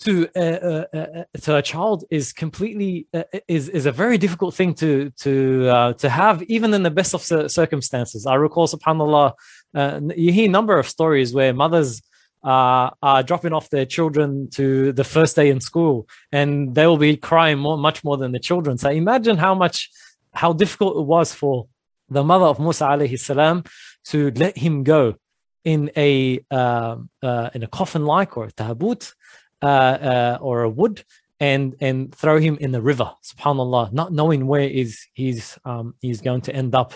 to 0.00 0.28
uh, 0.36 0.40
uh, 0.40 0.84
uh, 0.96 1.24
to 1.40 1.56
a 1.56 1.62
child 1.62 2.04
is 2.10 2.32
completely 2.32 3.08
uh, 3.12 3.24
is 3.48 3.68
is 3.68 3.86
a 3.86 3.92
very 3.92 4.16
difficult 4.16 4.54
thing 4.54 4.72
to 4.74 5.10
to 5.18 5.68
uh, 5.68 5.92
to 5.94 6.08
have 6.08 6.42
even 6.44 6.72
in 6.72 6.82
the 6.82 6.90
best 6.90 7.14
of 7.14 7.22
circumstances. 7.50 8.24
I 8.24 8.34
recall, 8.34 8.68
Subhanallah, 8.68 9.32
uh, 9.74 10.00
you 10.16 10.32
hear 10.32 10.46
a 10.46 10.52
number 10.52 10.78
of 10.78 10.88
stories 10.88 11.34
where 11.34 11.52
mothers 11.52 12.00
uh, 12.48 12.88
are 13.02 13.22
dropping 13.22 13.52
off 13.52 13.68
their 13.68 13.84
children 13.84 14.48
to 14.48 14.92
the 14.92 15.04
first 15.04 15.36
day 15.36 15.50
in 15.50 15.60
school 15.60 16.08
and 16.32 16.74
they 16.74 16.86
will 16.86 17.02
be 17.08 17.14
crying 17.14 17.58
more, 17.58 17.76
much 17.76 18.02
more 18.02 18.16
than 18.16 18.32
the 18.32 18.38
children. 18.38 18.78
So 18.78 18.88
imagine 18.88 19.36
how 19.36 19.54
much, 19.54 19.90
how 20.32 20.54
difficult 20.54 20.96
it 20.96 21.06
was 21.14 21.28
for 21.40 21.66
the 22.08 22.24
mother 22.24 22.46
of 22.46 22.58
Musa 22.58 22.86
alayhi 22.86 23.18
salam 23.18 23.64
to 24.06 24.30
let 24.30 24.56
him 24.56 24.82
go 24.82 25.16
in 25.62 25.90
a, 25.94 26.40
uh, 26.50 26.96
uh, 27.22 27.50
in 27.54 27.62
a 27.64 27.66
coffin 27.66 28.06
like 28.06 28.38
or 28.38 28.44
a 28.46 28.52
tabut 28.52 29.12
uh, 29.60 29.66
uh, 29.66 30.38
or 30.40 30.62
a 30.62 30.70
wood 30.70 31.04
and 31.40 31.76
and 31.80 32.12
throw 32.12 32.40
him 32.40 32.56
in 32.60 32.72
the 32.72 32.82
river 32.82 33.12
subhanallah 33.22 33.92
not 33.92 34.12
knowing 34.12 34.48
where 34.48 34.68
is 34.82 35.06
he's 35.14 35.56
um, 35.64 35.94
he's 36.00 36.20
going 36.20 36.40
to 36.40 36.52
end 36.52 36.74
up 36.74 36.94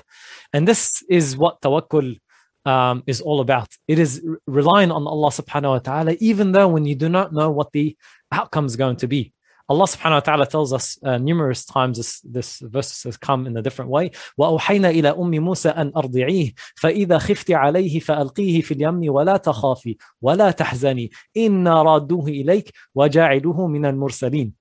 and 0.52 0.66
this 0.66 1.00
is 1.08 1.36
what 1.36 1.60
tawakkul 1.60 2.18
um, 2.67 3.03
is 3.07 3.21
all 3.21 3.39
about. 3.39 3.69
It 3.87 3.97
is 3.97 4.21
relying 4.45 4.91
on 4.91 5.07
Allah 5.07 5.29
subhanahu 5.29 5.71
wa 5.71 5.79
ta'ala, 5.79 6.15
even 6.19 6.51
though 6.51 6.67
when 6.67 6.85
you 6.85 6.95
do 6.95 7.07
not 7.07 7.33
know 7.33 7.49
what 7.49 7.71
the 7.71 7.95
outcome 8.31 8.65
is 8.65 8.75
going 8.75 8.97
to 8.97 9.07
be. 9.07 9.33
Allah 9.69 9.83
subhanahu 9.83 10.19
wa 10.19 10.19
ta'ala 10.19 10.47
tells 10.47 10.71
us 10.71 10.97
uh, 11.03 11.17
numerous 11.17 11.65
times 11.65 11.97
this, 11.97 12.21
this 12.21 12.59
verse 12.59 13.03
has 13.03 13.17
come 13.17 13.47
in 13.47 13.57
a 13.57 13.61
different 13.61 13.91
way. 13.91 14.11
وَأَوْحَيْنَا 14.39 14.95
إِلَى 14.95 15.15
أُمِّ 15.15 15.31
مُوسَى 15.43 15.75
أَنْ 15.75 15.91
أَرْضِعِيهِ 15.91 16.53
فَإِذَا 16.75 17.17
خِفْتِ 17.19 17.51
عَلَيْهِ 17.51 17.99
فَأَلْقِيهِ 17.99 18.63
فِي 18.63 18.73
الْيَمِّ 18.73 19.11
وَلَا 19.11 19.37
تَخَافِي 19.37 19.97
وَلَا 20.21 20.51
تَحْزَنِي 20.51 21.11
إِنَّا 21.37 21.83
رَادُّهُ 21.83 22.27
إِلَيْكَ 22.27 22.71
وَجَاعِلُهُ 22.95 23.67
مِنَ 23.67 23.85
الْمُرْسَلِينَ 23.85 24.51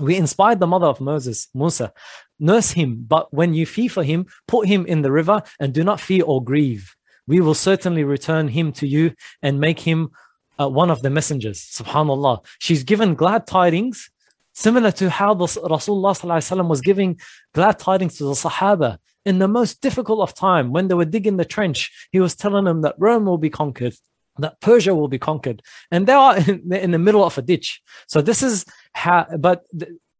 We 0.00 0.16
inspired 0.16 0.60
the 0.60 0.68
mother 0.68 0.86
of 0.86 1.00
Moses, 1.00 1.48
Musa, 1.52 1.92
nurse 2.38 2.70
him, 2.70 3.04
but 3.08 3.34
when 3.34 3.52
you 3.52 3.66
fear 3.66 3.88
for 3.88 4.04
him, 4.04 4.26
put 4.46 4.68
him 4.68 4.86
in 4.86 5.02
the 5.02 5.10
river 5.10 5.42
and 5.58 5.74
do 5.74 5.82
not 5.82 6.00
fear 6.00 6.22
or 6.24 6.44
grieve 6.44 6.96
we 7.27 7.39
will 7.39 7.53
certainly 7.53 8.03
return 8.03 8.47
him 8.47 8.71
to 8.73 8.87
you 8.87 9.13
and 9.41 9.59
make 9.59 9.79
him 9.79 10.11
uh, 10.59 10.69
one 10.69 10.89
of 10.89 11.01
the 11.01 11.09
messengers. 11.09 11.59
Subhanallah. 11.59 12.45
She's 12.59 12.83
given 12.83 13.15
glad 13.15 13.47
tidings, 13.47 14.09
similar 14.53 14.91
to 14.91 15.09
how 15.09 15.33
the 15.33 15.45
Rasulullah 15.45 16.67
was 16.67 16.81
giving 16.81 17.19
glad 17.53 17.79
tidings 17.79 18.17
to 18.17 18.25
the 18.25 18.33
Sahaba 18.33 18.97
in 19.25 19.39
the 19.39 19.47
most 19.47 19.81
difficult 19.81 20.19
of 20.19 20.33
time 20.33 20.71
when 20.71 20.87
they 20.87 20.95
were 20.95 21.05
digging 21.05 21.37
the 21.37 21.45
trench. 21.45 21.91
He 22.11 22.19
was 22.19 22.35
telling 22.35 22.65
them 22.65 22.81
that 22.81 22.95
Rome 22.97 23.25
will 23.25 23.37
be 23.37 23.49
conquered. 23.49 23.95
That 24.37 24.59
Persia 24.61 24.95
will 24.95 25.09
be 25.09 25.19
conquered, 25.19 25.61
and 25.91 26.07
they 26.07 26.13
are 26.13 26.37
in, 26.37 26.73
in 26.85 26.91
the 26.91 26.99
middle 26.99 27.23
of 27.23 27.37
a 27.37 27.41
ditch. 27.41 27.81
So 28.07 28.21
this 28.21 28.41
is 28.41 28.65
how. 28.93 29.27
But 29.37 29.65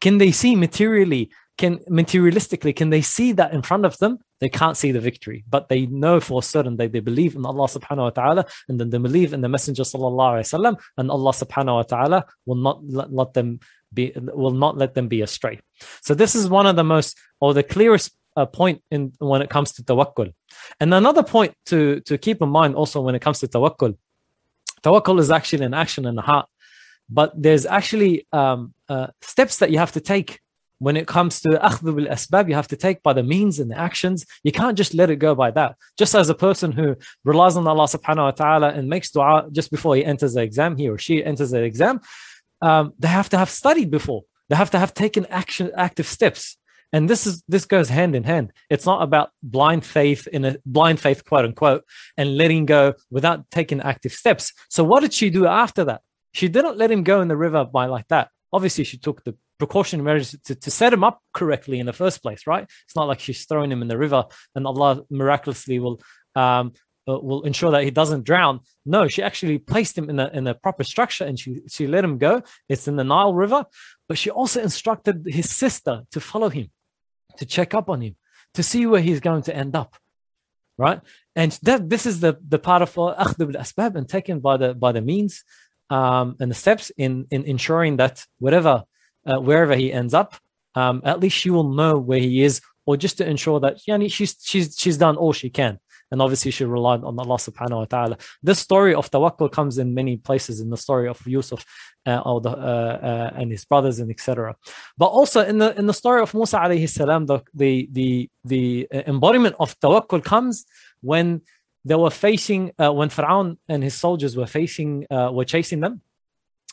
can 0.02 0.18
they 0.18 0.32
see 0.32 0.56
materially 0.56 1.32
can 1.62 1.74
materialistically 2.02 2.74
can 2.76 2.90
they 2.90 3.04
see 3.16 3.30
that 3.40 3.54
in 3.58 3.62
front 3.70 3.86
of 3.90 3.98
them? 4.02 4.14
They 4.40 4.50
can't 4.60 4.78
see 4.82 4.92
the 4.92 5.04
victory 5.10 5.44
but 5.56 5.70
they 5.70 5.82
know 6.04 6.20
for 6.20 6.42
certain 6.54 6.76
that 6.78 6.92
they 6.92 7.04
believe 7.10 7.36
in 7.36 7.46
allah 7.52 7.68
subhanahu 7.78 8.10
wa 8.10 8.16
ta'ala 8.20 8.44
and 8.68 8.80
then 8.80 8.90
they 8.90 9.02
believe 9.10 9.34
in 9.36 9.42
the 9.46 9.52
messenger 9.56 9.84
sallallahu 9.84 10.32
alaihi 10.36 10.50
wasallam 10.50 10.76
and 10.98 11.12
allah 11.18 11.34
subhanahu 11.44 11.80
wa 11.80 11.86
ta'ala 11.94 12.20
will 12.48 12.62
not 12.68 12.78
let, 12.98 13.14
let 13.20 13.34
them 13.38 13.60
be 13.94 14.06
will 14.44 14.58
not 14.66 14.78
let 14.78 14.92
them 14.96 15.08
be 15.16 15.22
astray. 15.22 15.56
So 16.02 16.12
this 16.22 16.34
is 16.40 16.50
one 16.60 16.68
of 16.72 16.76
the 16.76 16.88
most 16.96 17.18
or 17.40 17.54
the 17.54 17.68
clearest 17.76 18.12
uh, 18.36 18.46
point 18.60 18.82
in 18.90 19.02
when 19.20 19.42
it 19.42 19.50
comes 19.56 19.74
to 19.74 19.84
tawakkul. 19.84 20.34
And 20.80 20.94
another 20.94 21.24
point 21.24 21.54
to 21.72 22.00
to 22.10 22.18
keep 22.18 22.42
in 22.42 22.50
mind 22.50 22.76
also 22.76 23.02
when 23.02 23.16
it 23.16 23.22
comes 23.22 23.40
to 23.40 23.48
tawakkul. 23.48 23.98
Tawakkul 24.84 25.20
is 25.20 25.30
actually 25.30 25.66
an 25.66 25.76
action 25.84 26.06
in 26.06 26.16
the 26.16 26.26
heart 26.32 26.48
but 27.12 27.30
there's 27.36 27.66
actually 27.66 28.26
um, 28.32 28.74
uh, 28.88 29.08
steps 29.22 29.58
that 29.58 29.70
you 29.70 29.78
have 29.78 29.92
to 29.92 30.00
take 30.00 30.40
when 30.82 30.98
it 30.98 31.06
comes 31.06 31.40
to 31.42 31.50
akhdhu 31.50 31.96
bil 31.96 32.08
asbab, 32.08 32.50
you 32.50 32.56
have 32.56 32.68
to 32.70 32.76
take 32.76 33.04
by 33.04 33.14
the 33.14 33.22
means 33.22 33.60
and 33.60 33.70
the 33.70 33.78
actions. 33.78 34.26
You 34.44 34.52
can't 34.52 34.76
just 34.76 34.96
let 34.96 35.12
it 35.12 35.18
go 35.18 35.36
by 35.36 35.52
that. 35.52 35.76
Just 35.96 36.16
as 36.16 36.28
a 36.30 36.34
person 36.34 36.72
who 36.72 36.96
relies 37.24 37.56
on 37.56 37.68
Allah 37.68 37.84
subhanahu 37.84 38.30
wa 38.30 38.32
ta'ala 38.32 38.70
and 38.70 38.90
makes 38.90 39.12
dua 39.12 39.46
just 39.52 39.70
before 39.70 39.96
he 39.96 40.04
enters 40.04 40.34
the 40.34 40.42
exam, 40.42 40.78
he 40.78 40.90
or 40.90 40.98
she 40.98 41.24
enters 41.24 41.52
the 41.52 41.62
exam, 41.62 42.02
um, 42.64 42.94
they 42.98 43.10
have 43.10 43.30
to 43.30 43.38
have 43.38 43.52
studied 43.52 43.92
before. 43.92 44.24
They 44.50 44.56
have 44.56 44.72
to 44.72 44.80
have 44.80 44.96
taken 44.96 45.28
action, 45.28 45.70
active 45.78 46.08
steps. 46.08 46.58
And 46.92 47.08
this 47.08 47.28
is 47.28 47.44
this 47.48 47.66
goes 47.66 47.90
hand 47.90 48.16
in 48.16 48.24
hand. 48.24 48.52
It's 48.72 48.88
not 48.88 49.04
about 49.04 49.30
blind 49.44 49.86
faith 49.86 50.26
in 50.26 50.44
a 50.46 50.58
blind 50.66 51.00
faith, 51.00 51.24
quote 51.26 51.46
unquote, 51.46 51.84
and 52.18 52.38
letting 52.38 52.66
go 52.66 52.96
without 53.12 53.50
taking 53.52 53.82
active 53.82 54.14
steps. 54.14 54.52
So 54.70 54.84
what 54.84 55.02
did 55.02 55.14
she 55.14 55.30
do 55.30 55.46
after 55.46 55.84
that? 55.86 56.02
She 56.34 56.48
didn't 56.48 56.78
let 56.78 56.90
him 56.90 57.04
go 57.04 57.22
in 57.22 57.28
the 57.28 57.38
river 57.38 57.66
by 57.66 57.86
like 57.86 58.08
that. 58.08 58.30
Obviously, 58.52 58.84
she 58.84 58.98
took 58.98 59.24
the 59.24 59.36
precautionary 59.62 60.06
measures 60.10 60.36
to, 60.48 60.54
to 60.56 60.70
set 60.72 60.92
him 60.96 61.04
up 61.10 61.18
correctly 61.40 61.78
in 61.80 61.86
the 61.86 62.00
first 62.04 62.18
place, 62.24 62.42
right? 62.54 62.66
It's 62.86 62.96
not 63.00 63.08
like 63.08 63.20
she's 63.20 63.46
throwing 63.46 63.72
him 63.72 63.82
in 63.84 63.90
the 63.94 64.02
river 64.06 64.22
and 64.56 64.66
Allah 64.66 64.92
miraculously 65.22 65.78
will 65.84 65.98
um, 66.44 66.66
uh, 67.10 67.20
will 67.28 67.44
ensure 67.50 67.72
that 67.72 67.84
he 67.84 67.92
doesn't 67.92 68.24
drown. 68.32 68.56
No, 68.96 69.02
she 69.08 69.22
actually 69.30 69.58
placed 69.74 69.96
him 70.00 70.08
in 70.12 70.18
a 70.20 70.28
in 70.40 70.44
a 70.48 70.56
proper 70.66 70.84
structure 70.94 71.26
and 71.30 71.36
she 71.42 71.50
she 71.76 71.84
let 71.96 72.04
him 72.08 72.18
go. 72.28 72.34
It's 72.72 72.88
in 72.90 72.96
the 72.96 73.08
Nile 73.14 73.36
River, 73.44 73.62
but 74.08 74.18
she 74.22 74.30
also 74.40 74.58
instructed 74.70 75.16
his 75.40 75.48
sister 75.64 75.96
to 76.14 76.20
follow 76.32 76.50
him, 76.58 76.68
to 77.38 77.46
check 77.56 77.70
up 77.80 77.88
on 77.94 78.00
him, 78.06 78.16
to 78.58 78.64
see 78.72 78.84
where 78.92 79.04
he's 79.08 79.20
going 79.28 79.44
to 79.48 79.56
end 79.64 79.74
up, 79.82 79.92
right? 80.86 81.02
And 81.42 81.52
that 81.68 81.90
this 81.94 82.04
is 82.12 82.20
the 82.26 82.34
the 82.54 82.62
part 82.68 82.82
of 82.82 82.94
akhdh 82.96 83.42
al 83.50 83.62
asbab 83.66 83.92
and 83.98 84.08
taken 84.18 84.40
by 84.48 84.56
the 84.62 84.70
by 84.86 84.92
the 84.98 85.06
means 85.12 85.34
um, 85.98 86.28
and 86.40 86.50
the 86.54 86.60
steps 86.64 86.86
in 87.06 87.14
in 87.36 87.42
ensuring 87.54 87.98
that 87.98 88.16
whatever 88.46 88.74
uh, 89.26 89.40
wherever 89.40 89.76
he 89.76 89.92
ends 89.92 90.14
up, 90.14 90.36
um, 90.76 91.02
at 91.04 91.20
least 91.20 91.38
she 91.38 91.50
will 91.50 91.70
know 91.70 91.98
where 91.98 92.20
he 92.20 92.44
is, 92.44 92.62
or 92.86 92.98
just 92.98 93.18
to 93.18 93.28
ensure 93.28 93.60
that 93.60 93.80
she's 94.10 94.36
she's 94.42 94.76
she's 94.78 94.98
done 94.98 95.16
all 95.18 95.34
she 95.34 95.50
can. 95.50 95.80
And 96.12 96.22
obviously, 96.22 96.52
she 96.52 96.66
relied 96.66 97.04
on 97.04 97.18
Allah 97.18 97.38
subhanahu 97.38 97.78
wa 97.78 97.86
ta'ala. 97.86 98.18
This 98.44 98.60
story 98.60 98.94
of 98.94 99.10
tawakkul 99.10 99.50
comes 99.50 99.78
in 99.78 99.94
many 99.94 100.18
places 100.18 100.60
in 100.60 100.70
the 100.70 100.76
story 100.76 101.08
of 101.08 101.26
Yusuf 101.26 101.66
uh, 102.06 102.20
or 102.26 102.42
the, 102.42 102.50
uh, 102.50 102.54
uh, 102.54 103.32
and 103.36 103.50
his 103.50 103.64
brothers 103.64 104.00
and 104.00 104.12
etc. 104.12 104.56
But 104.98 105.08
also 105.08 105.42
in 105.46 105.60
the 105.60 105.78
in 105.80 105.88
the 105.88 105.94
story 105.94 106.22
of 106.22 106.34
Musa 106.34 106.58
alayhi 106.58 106.90
salam, 106.90 107.28
the, 107.28 107.40
the, 107.54 107.90
the, 107.94 108.30
the 108.44 108.88
embodiment 109.08 109.56
of 109.58 109.80
tawakkul 109.80 110.22
comes 110.24 110.66
when 111.02 111.42
they 111.86 111.96
were 111.96 112.12
facing, 112.12 112.72
uh, 112.78 112.92
when 112.92 113.10
Pharaoh 113.10 113.56
and 113.70 113.84
his 113.84 113.96
soldiers 113.96 114.36
were 114.36 114.46
facing, 114.48 115.06
uh, 115.10 115.32
were 115.32 115.46
chasing 115.46 115.80
them 115.80 116.02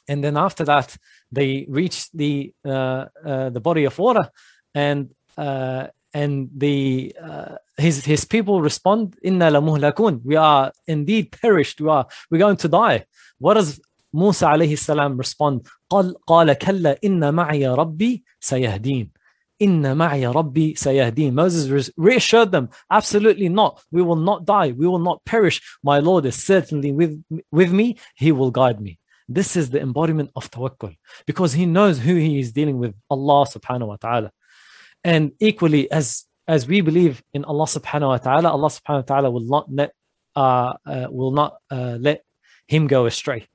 And 0.07 0.23
then 0.23 0.35
after 0.37 0.65
that, 0.65 0.97
they 1.31 1.65
reach 1.69 2.11
the 2.11 2.53
uh, 2.65 3.05
uh, 3.25 3.49
the 3.49 3.61
body 3.61 3.85
of 3.85 3.97
water, 3.97 4.29
and 4.75 5.11
uh, 5.37 5.87
and 6.13 6.49
the 6.55 7.15
uh, 7.21 7.55
his 7.77 8.03
his 8.03 8.25
people 8.25 8.61
respond, 8.61 9.15
"Inna 9.23 9.49
lamuhlakun." 9.49 10.21
We 10.25 10.35
are 10.35 10.71
indeed 10.87 11.31
perished. 11.31 11.79
We 11.79 11.89
are 11.89 12.05
we're 12.29 12.39
going 12.45 12.57
to 12.57 12.67
die. 12.67 13.05
What 13.39 13.53
does 13.55 13.79
Musa 14.11 14.45
alayhi 14.47 14.77
salam 14.77 15.17
respond? 15.17 15.67
قال 15.89 16.15
قال 16.27 16.53
كلا 16.53 16.97
إن 17.03 17.33
معي 17.33 17.67
ربي 17.67 18.23
سيهدين. 18.41 19.09
Inna 19.59 19.95
ma'iya 19.95 20.33
rabbi 20.33 20.73
sayahdeen. 20.73 21.33
Moses 21.33 21.89
reassured 21.95 22.51
them, 22.51 22.69
absolutely 22.89 23.49
not. 23.49 23.81
We 23.91 24.01
will 24.01 24.17
not 24.17 24.45
die. 24.45 24.71
We 24.71 24.87
will 24.87 24.99
not 24.99 25.23
perish. 25.25 25.61
My 25.83 25.99
Lord 25.99 26.25
is 26.25 26.43
certainly 26.43 26.91
with, 26.91 27.23
with 27.51 27.71
me. 27.71 27.97
He 28.15 28.31
will 28.31 28.51
guide 28.51 28.81
me. 28.81 28.99
This 29.28 29.56
is 29.56 29.70
the 29.70 29.80
embodiment 29.80 30.30
of 30.34 30.50
tawakkul 30.50 30.96
because 31.26 31.52
he 31.52 31.66
knows 31.66 31.98
who 31.98 32.14
he 32.14 32.40
is 32.40 32.52
dealing 32.52 32.78
with, 32.78 32.94
Allah 33.10 33.46
subhanahu 33.46 33.88
wa 33.88 33.96
ta'ala. 33.96 34.32
And 35.04 35.32
equally, 35.38 35.90
as 35.90 36.24
as 36.46 36.66
we 36.66 36.80
believe 36.80 37.22
in 37.34 37.44
Allah 37.44 37.66
subhanahu 37.66 38.08
wa 38.08 38.16
ta'ala, 38.16 38.48
Allah 38.50 38.68
subhanahu 38.68 39.02
wa 39.02 39.02
ta'ala 39.02 39.30
will 39.30 39.44
not 39.44 39.66
let 39.70 39.92
uh, 40.34 40.72
uh, 40.86 41.06
will 41.10 41.32
not 41.32 41.58
uh, 41.70 41.98
let 42.00 42.24
him 42.66 42.86
go 42.86 43.06
astray. 43.06 43.46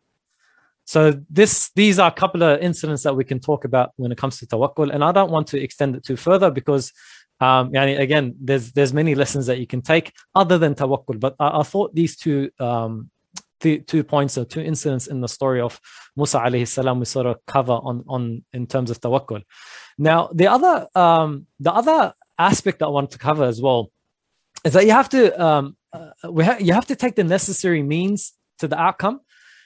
So 0.85 1.19
this 1.29 1.71
these 1.75 1.97
are 1.97 2.09
a 2.09 2.13
couple 2.13 2.43
of 2.43 2.59
incidents 2.61 3.03
that 3.03 3.15
we 3.15 3.23
can 3.23 3.39
talk 3.39 3.65
about 3.65 3.91
when 3.95 4.11
it 4.11 4.17
comes 4.17 4.37
to 4.39 4.45
tawakkul, 4.45 4.93
and 4.93 5.03
I 5.03 5.11
don't 5.11 5.31
want 5.31 5.47
to 5.47 5.61
extend 5.61 5.95
it 5.95 6.05
too 6.05 6.17
further 6.17 6.51
because 6.51 6.91
um, 7.39 7.71
yani 7.71 7.99
again, 7.99 8.35
there's 8.39 8.71
there's 8.73 8.93
many 8.93 9.15
lessons 9.15 9.47
that 9.47 9.59
you 9.59 9.67
can 9.67 9.81
take 9.81 10.13
other 10.35 10.57
than 10.57 10.75
tawakkul. 10.75 11.19
But 11.19 11.35
I, 11.39 11.59
I 11.59 11.63
thought 11.63 11.95
these 11.95 12.15
two 12.15 12.51
um, 12.59 13.09
two, 13.63 13.79
two 13.79 14.03
points 14.03 14.37
or 14.37 14.45
two 14.45 14.61
incidents 14.61 15.07
in 15.07 15.21
the 15.21 15.27
story 15.27 15.61
of 15.61 15.79
Musa 16.15 16.39
alayhi 16.39 16.67
salam 16.67 16.99
we 16.99 17.05
sort 17.05 17.25
of 17.25 17.37
cover 17.47 17.73
on 17.73 18.03
on 18.07 18.43
in 18.53 18.67
terms 18.67 18.91
of 18.91 18.99
tawakkul. 18.99 19.41
Now 19.97 20.29
the 20.33 20.47
other 20.47 20.87
um, 20.93 21.47
the 21.59 21.73
other 21.73 22.13
aspect 22.37 22.79
that 22.79 22.87
I 22.87 22.89
want 22.89 23.11
to 23.11 23.17
cover 23.17 23.45
as 23.45 23.61
well 23.61 23.91
is 24.65 24.73
that 24.73 24.85
you 24.85 24.91
have 24.91 25.09
to 25.09 25.21
um, 25.43 25.77
uh, 25.93 26.11
we 26.29 26.43
ha- 26.43 26.57
you 26.59 26.73
have 26.73 26.87
to 26.87 26.95
take 26.95 27.15
the 27.15 27.23
necessary 27.23 27.81
means 27.81 28.33
to 28.59 28.67
the 28.67 28.79
outcome, 28.79 29.21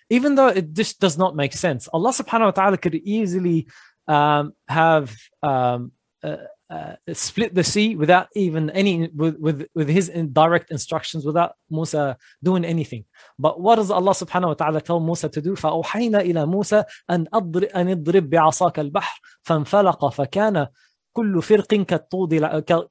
even 0.09 0.35
though 0.35 0.47
it 0.47 0.73
just 0.73 0.99
does 0.99 1.17
not 1.17 1.35
make 1.35 1.53
sense. 1.53 1.89
Allah 1.91 2.11
subhanahu 2.11 2.49
wa 2.51 2.57
taala 2.59 2.81
could 2.81 2.95
easily 2.95 3.67
um, 4.07 4.53
have 4.67 5.15
um, 5.43 5.91
uh, 6.23 6.37
uh, 6.70 6.94
split 7.12 7.54
the 7.54 7.64
sea 7.64 7.96
without 7.96 8.28
even 8.34 8.70
any 8.70 9.08
with 9.14 9.36
with, 9.38 9.66
with 9.74 9.88
his 9.88 10.08
direct 10.32 10.70
instructions 10.70 11.24
without 11.24 11.52
Musa 11.70 12.16
doing 12.42 12.64
anything. 12.64 13.04
But 13.38 13.60
what 13.60 13.76
does 13.76 13.90
Allah 13.90 14.12
subhanahu 14.12 14.48
wa 14.48 14.54
ta'ala 14.54 14.80
tell 14.80 15.00
Musa 15.00 15.28
to 15.28 15.40
do? 15.42 15.54
فأوحينا 15.54 16.20
إلى 16.20 16.46
موسى 16.46 16.84
أن 17.10 17.26
أضرب 17.32 17.64
أن 17.64 17.88
اضرب 17.88 18.30
بعصاك 18.30 18.78
البحر 18.78 19.20
فانفلق 19.42 20.08
فكان 20.08 20.66
كل 21.12 21.42
فرق 21.42 21.74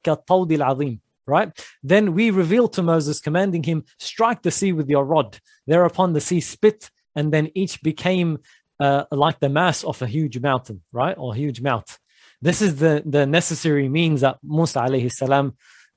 كالطود 0.04 0.52
العظيم. 0.52 1.00
Right? 1.28 1.52
Then 1.84 2.13
we 2.13 2.30
revealed 2.30 2.74
to 2.74 2.84
Moses, 2.84 3.20
commanding 3.20 3.63
him, 3.63 3.84
strike 4.00 4.41
the 4.41 4.52
sea 4.52 4.74
with 4.74 4.89
your 4.89 5.06
rod. 5.06 5.39
Thereupon 5.67 6.13
the 6.13 6.20
sea 6.20 6.41
split, 6.41 6.89
and 7.15 7.32
then 7.32 7.50
each 7.56 7.82
became 7.82 8.39
uh, 8.80 9.06
like 9.12 9.39
the 9.39 9.50
mass 9.50 9.84
of 9.84 10.02
a 10.02 10.08
huge 10.08 10.39
mountain, 10.39 10.82
right? 10.91 11.15
Or 11.17 11.34
huge 11.34 11.62
mount. 11.62 11.98
This 12.42 12.62
is 12.62 12.77
the, 12.77 13.03
the 13.05 13.27
necessary 13.27 13.88
means 13.88 14.20
that 14.20 14.38
Musa 14.42 14.81
alayhi 14.81 15.11
salam 15.11 15.55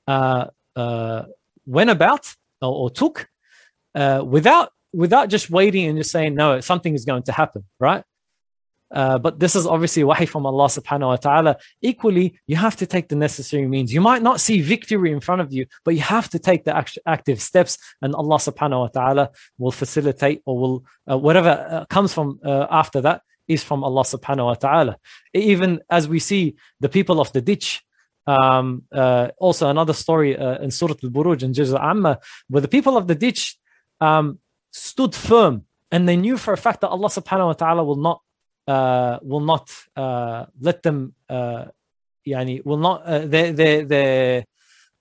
uh, 0.07 0.45
uh, 0.75 1.23
went 1.65 1.89
about 1.89 2.33
or, 2.61 2.73
or 2.73 2.89
took 2.89 3.27
uh, 3.95 4.23
without 4.25 4.71
without 4.91 5.29
just 5.29 5.49
waiting 5.49 5.85
and 5.85 5.97
just 5.97 6.11
saying 6.11 6.33
no, 6.33 6.59
something 6.61 6.93
is 6.95 7.05
going 7.05 7.23
to 7.23 7.31
happen, 7.31 7.63
right? 7.79 8.03
Uh, 8.91 9.19
but 9.19 9.39
this 9.39 9.55
is 9.55 9.67
obviously 9.67 10.03
wahi 10.03 10.25
from 10.25 10.45
Allah 10.47 10.65
subhanahu 10.65 11.07
wa 11.07 11.15
ta'ala. 11.15 11.57
Equally, 11.81 12.39
you 12.47 12.55
have 12.55 12.75
to 12.77 12.87
take 12.87 13.07
the 13.07 13.15
necessary 13.15 13.67
means. 13.67 13.93
You 13.93 14.01
might 14.01 14.23
not 14.23 14.41
see 14.41 14.61
victory 14.61 15.11
in 15.11 15.19
front 15.19 15.41
of 15.41 15.53
you, 15.53 15.67
but 15.85 15.93
you 15.93 16.01
have 16.01 16.27
to 16.29 16.39
take 16.39 16.63
the 16.63 16.75
act- 16.75 16.97
active 17.05 17.39
steps, 17.39 17.77
and 18.01 18.15
Allah 18.15 18.37
subhanahu 18.37 18.79
wa 18.79 18.87
ta'ala 18.87 19.29
will 19.59 19.71
facilitate 19.71 20.41
or 20.45 20.57
will, 20.57 20.85
uh, 21.09 21.17
whatever 21.17 21.49
uh, 21.49 21.85
comes 21.85 22.13
from 22.13 22.39
uh, 22.43 22.65
after 22.71 23.01
that 23.01 23.21
is 23.49 23.63
from 23.63 23.83
Allah 23.83 24.03
subhanahu 24.03 24.45
wa 24.45 24.53
ta'ala. 24.53 24.97
Even 25.33 25.81
as 25.89 26.07
we 26.07 26.19
see 26.19 26.55
the 26.79 26.87
people 26.87 27.19
of 27.19 27.33
the 27.33 27.41
ditch, 27.41 27.83
um, 28.27 28.83
uh, 28.91 29.29
also 29.37 29.69
another 29.69 29.93
story 29.93 30.37
uh, 30.37 30.59
in 30.63 30.69
Surah 30.71 30.95
Al-Buruj 31.03 31.41
and 31.43 31.53
Juz 31.55 31.73
Amma, 31.73 32.19
where 32.47 32.61
the 32.61 32.67
people 32.67 32.95
of 32.95 33.07
the 33.07 33.15
ditch 33.15 33.57
um, 33.99 34.39
stood 34.71 35.15
firm 35.15 35.65
and 35.91 36.07
they 36.07 36.15
knew 36.15 36.37
for 36.37 36.53
a 36.53 36.57
fact 36.57 36.81
that 36.81 36.89
Allah 36.89 37.09
subhanahu 37.09 37.47
wa 37.47 37.53
ta'ala 37.53 37.83
will 37.83 37.95
not 38.07 38.21
uh, 38.67 39.17
will 39.23 39.39
not 39.39 39.71
uh, 39.95 40.45
let 40.61 40.83
them 40.83 41.13
uh, 41.27 41.65
yani, 42.27 42.63
will 42.63 42.77
not 42.77 43.03
uh, 43.03 43.25
they, 43.25 43.51
they 43.51 43.83
they 43.83 44.45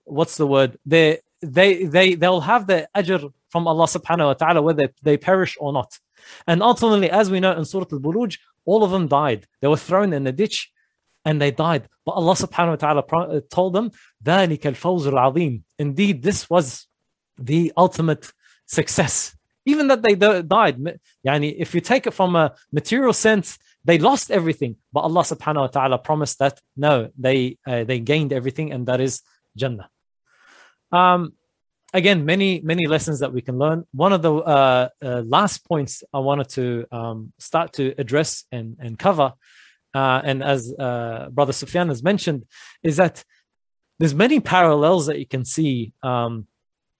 what's 0.05 0.37
the 0.37 0.47
word 0.47 0.77
they 0.85 1.19
they 1.41 1.85
they 1.85 2.15
they'll 2.15 2.41
have 2.41 2.65
the 2.65 2.89
ajr 2.95 3.31
from 3.49 3.67
Allah 3.67 3.85
subhanahu 3.85 4.25
wa 4.25 4.33
ta'ala 4.33 4.61
whether 4.61 4.89
they 5.03 5.17
perish 5.17 5.55
or 5.59 5.71
not 5.71 5.99
and 6.46 6.62
ultimately, 6.62 7.10
as 7.10 7.30
we 7.30 7.40
know 7.40 7.52
in 7.52 7.64
Surah 7.64 7.86
Al 7.92 7.98
Buruj, 7.98 8.38
all 8.64 8.84
of 8.84 8.90
them 8.90 9.08
died. 9.08 9.46
They 9.60 9.68
were 9.68 9.76
thrown 9.76 10.12
in 10.12 10.24
the 10.24 10.32
ditch 10.32 10.72
and 11.24 11.40
they 11.40 11.50
died. 11.50 11.88
But 12.04 12.12
Allah 12.12 12.34
subhanahu 12.34 12.70
wa 12.70 12.76
ta'ala 12.76 13.00
uh, 13.00 13.40
told 13.50 13.72
them, 13.74 13.90
ذَلِكَ 14.24 14.60
الْفَوْزُ 14.60 15.06
الْعَظِيمُ 15.06 15.62
Indeed, 15.78 16.22
this 16.22 16.48
was 16.50 16.86
the 17.38 17.72
ultimate 17.76 18.30
success. 18.66 19.36
Even 19.66 19.88
that 19.88 20.02
they 20.02 20.14
died. 20.14 20.78
Yani, 21.26 21.54
if 21.58 21.74
you 21.74 21.80
take 21.80 22.06
it 22.06 22.12
from 22.12 22.36
a 22.36 22.54
material 22.70 23.14
sense, 23.14 23.58
they 23.84 23.98
lost 23.98 24.30
everything. 24.30 24.76
But 24.92 25.00
Allah 25.00 25.22
subhanahu 25.22 25.60
wa 25.60 25.66
ta'ala 25.68 25.98
promised 25.98 26.38
that 26.38 26.60
no, 26.76 27.10
they 27.18 27.58
uh, 27.66 27.84
they 27.84 27.98
gained 27.98 28.32
everything, 28.32 28.72
and 28.72 28.86
that 28.86 29.00
is 29.00 29.22
Jannah. 29.56 29.88
Um, 30.92 31.32
again, 31.93 32.25
many 32.25 32.61
many 32.61 32.87
lessons 32.87 33.19
that 33.19 33.33
we 33.33 33.41
can 33.41 33.57
learn. 33.57 33.85
One 33.93 34.13
of 34.13 34.21
the 34.21 34.33
uh, 34.33 34.89
uh, 35.01 35.21
last 35.25 35.67
points 35.67 36.03
I 36.13 36.19
wanted 36.19 36.49
to 36.49 36.85
um, 36.91 37.33
start 37.39 37.73
to 37.73 37.93
address 37.97 38.45
and 38.51 38.77
and 38.79 38.97
cover, 38.97 39.33
uh, 39.93 40.21
and 40.23 40.43
as 40.43 40.73
uh, 40.77 41.29
Brother 41.31 41.53
Sufyan 41.53 41.89
has 41.89 42.03
mentioned, 42.03 42.45
is 42.83 42.97
that 42.97 43.23
there's 43.99 44.15
many 44.15 44.39
parallels 44.39 45.07
that 45.07 45.19
you 45.19 45.25
can 45.25 45.43
see 45.43 45.93
um, 46.03 46.47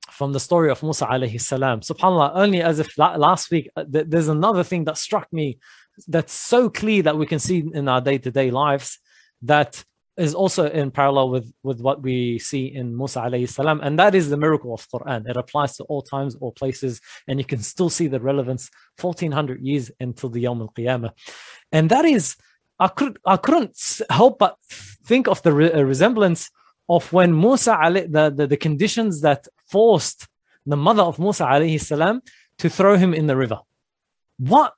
from 0.10 0.34
the 0.34 0.40
story 0.40 0.70
of 0.70 0.84
Musa 0.84 1.06
alayhi 1.06 1.40
salam. 1.40 1.80
Subhanallah, 1.82 2.32
only 2.34 2.62
as 2.62 2.80
if 2.80 2.98
last 2.98 3.52
week, 3.52 3.70
uh, 3.76 3.86
there's 3.88 4.28
another 4.28 4.64
thing 4.64 4.84
that 4.86 4.98
struck 4.98 5.32
me 5.32 5.60
that's 6.08 6.34
so 6.34 6.70
clear 6.70 7.04
that 7.04 7.18
we 7.18 7.26
can 7.26 7.40
see 7.40 7.64
in 7.74 7.88
our 7.88 8.02
day-to-day 8.02 8.52
lives 8.52 9.00
that 9.44 9.84
is 10.20 10.36
also 10.36 10.70
in 10.70 10.91
parallel 10.91 11.30
with, 11.30 11.51
with 11.63 11.80
what 11.80 12.01
we 12.01 12.39
see 12.39 12.65
in 12.65 12.95
Musa 12.95 13.22
alayhi 13.22 13.49
salam. 13.49 13.80
And 13.82 13.97
that 13.97 14.13
is 14.13 14.30
the 14.30 14.38
miracle 14.38 14.74
of 14.74 14.88
Quran. 14.89 15.28
It 15.30 15.38
applies 15.38 15.78
to 15.78 15.84
all 15.86 16.01
times, 16.01 16.36
all 16.36 16.51
places, 16.51 16.99
and 17.28 17.39
you 17.39 17.45
can 17.45 17.59
still 17.59 17.89
see 17.89 18.07
the 18.07 18.20
relevance 18.20 18.70
1400 18.99 19.61
years 19.61 19.91
until 19.99 20.30
the 20.30 20.43
Yawm 20.43 20.61
al-Qiyamah. 20.61 21.11
And 21.72 21.89
that 21.89 22.05
is, 22.05 22.36
I, 22.80 22.89
could, 22.89 23.17
I 23.26 23.38
couldn't 23.38 23.78
help 24.09 24.39
but 24.39 24.57
think 25.05 25.28
of 25.28 25.41
the 25.43 25.53
re- 25.53 25.72
uh, 25.72 25.82
resemblance 25.84 26.49
of 26.89 27.11
when 27.13 27.39
Musa, 27.39 27.78
the, 27.93 28.34
the, 28.36 28.47
the 28.47 28.57
conditions 28.57 29.22
that 29.22 29.47
forced 29.67 30.28
the 30.65 30.78
mother 30.78 31.03
of 31.03 31.17
Musa 31.17 31.45
alayhi 31.45 31.80
salam 31.80 32.22
to 32.57 32.70
throw 32.70 32.97
him 32.97 33.13
in 33.13 33.28
the 33.28 33.38
river. 33.38 33.59
What 34.38 34.74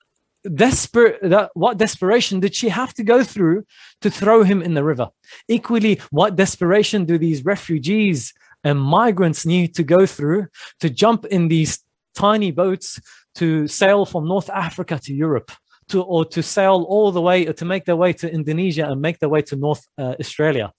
desperate 0.55 1.49
what 1.53 1.77
desperation 1.77 2.39
did 2.39 2.55
she 2.55 2.69
have 2.69 2.93
to 2.95 3.03
go 3.03 3.23
through 3.23 3.63
to 4.01 4.09
throw 4.09 4.43
him 4.43 4.61
in 4.61 4.73
the 4.73 4.83
river? 4.83 5.09
Equally 5.47 6.01
what 6.09 6.35
desperation 6.35 7.05
do 7.05 7.17
these 7.17 7.45
refugees 7.45 8.33
and 8.63 8.79
migrants 8.79 9.45
need 9.45 9.75
to 9.75 9.83
go 9.83 10.05
through 10.05 10.47
to 10.79 10.89
jump 10.89 11.25
in 11.25 11.47
these 11.47 11.79
tiny 12.15 12.51
boats 12.51 12.99
to 13.35 13.67
sail 13.67 14.05
from 14.05 14.27
north 14.27 14.49
africa 14.49 14.99
to 15.01 15.13
europe 15.13 15.49
to 15.87 16.03
or 16.03 16.25
to 16.25 16.43
sail 16.43 16.85
all 16.89 17.11
the 17.11 17.21
way 17.21 17.47
or 17.47 17.53
to 17.53 17.63
make 17.63 17.85
their 17.85 17.95
way 17.95 18.11
to 18.11 18.31
indonesia 18.31 18.85
and 18.85 19.01
make 19.01 19.19
their 19.19 19.29
way 19.29 19.41
to 19.41 19.55
north 19.55 19.87
uh, 19.97 20.15
australia? 20.19 20.71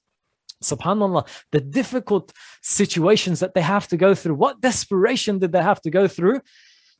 Subhanallah 0.63 1.27
the 1.51 1.61
difficult 1.61 2.33
situations 2.63 3.41
that 3.41 3.55
they 3.55 3.63
have 3.63 3.89
to 3.89 3.97
go 3.97 4.15
through. 4.15 4.35
What 4.35 4.61
desperation 4.61 5.41
did 5.41 5.51
they 5.51 5.63
have 5.63 5.81
to 5.83 5.91
go 5.91 6.07
through 6.07 6.41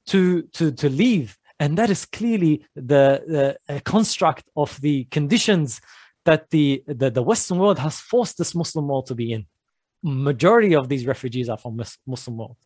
to 0.07 0.43
to 0.55 0.73
to 0.73 0.89
leave 0.89 1.39
and 1.63 1.79
that 1.79 1.91
is 1.91 2.05
clearly 2.07 2.67
the, 2.75 3.57
the 3.69 3.81
construct 3.83 4.45
of 4.57 4.81
the 4.81 5.05
conditions 5.05 5.81
that 6.25 6.51
the, 6.51 6.83
the, 6.89 7.09
the 7.09 7.23
Western 7.23 7.59
world 7.59 7.79
has 7.79 8.01
forced 8.01 8.37
this 8.37 8.53
Muslim 8.53 8.89
world 8.89 9.07
to 9.07 9.15
be 9.15 9.33
in. 9.33 9.47
Majority 10.03 10.75
of 10.75 10.89
these 10.89 11.07
refugees 11.07 11.49
are 11.49 11.57
from 11.57 11.81
Muslim 12.05 12.37
world. 12.37 12.57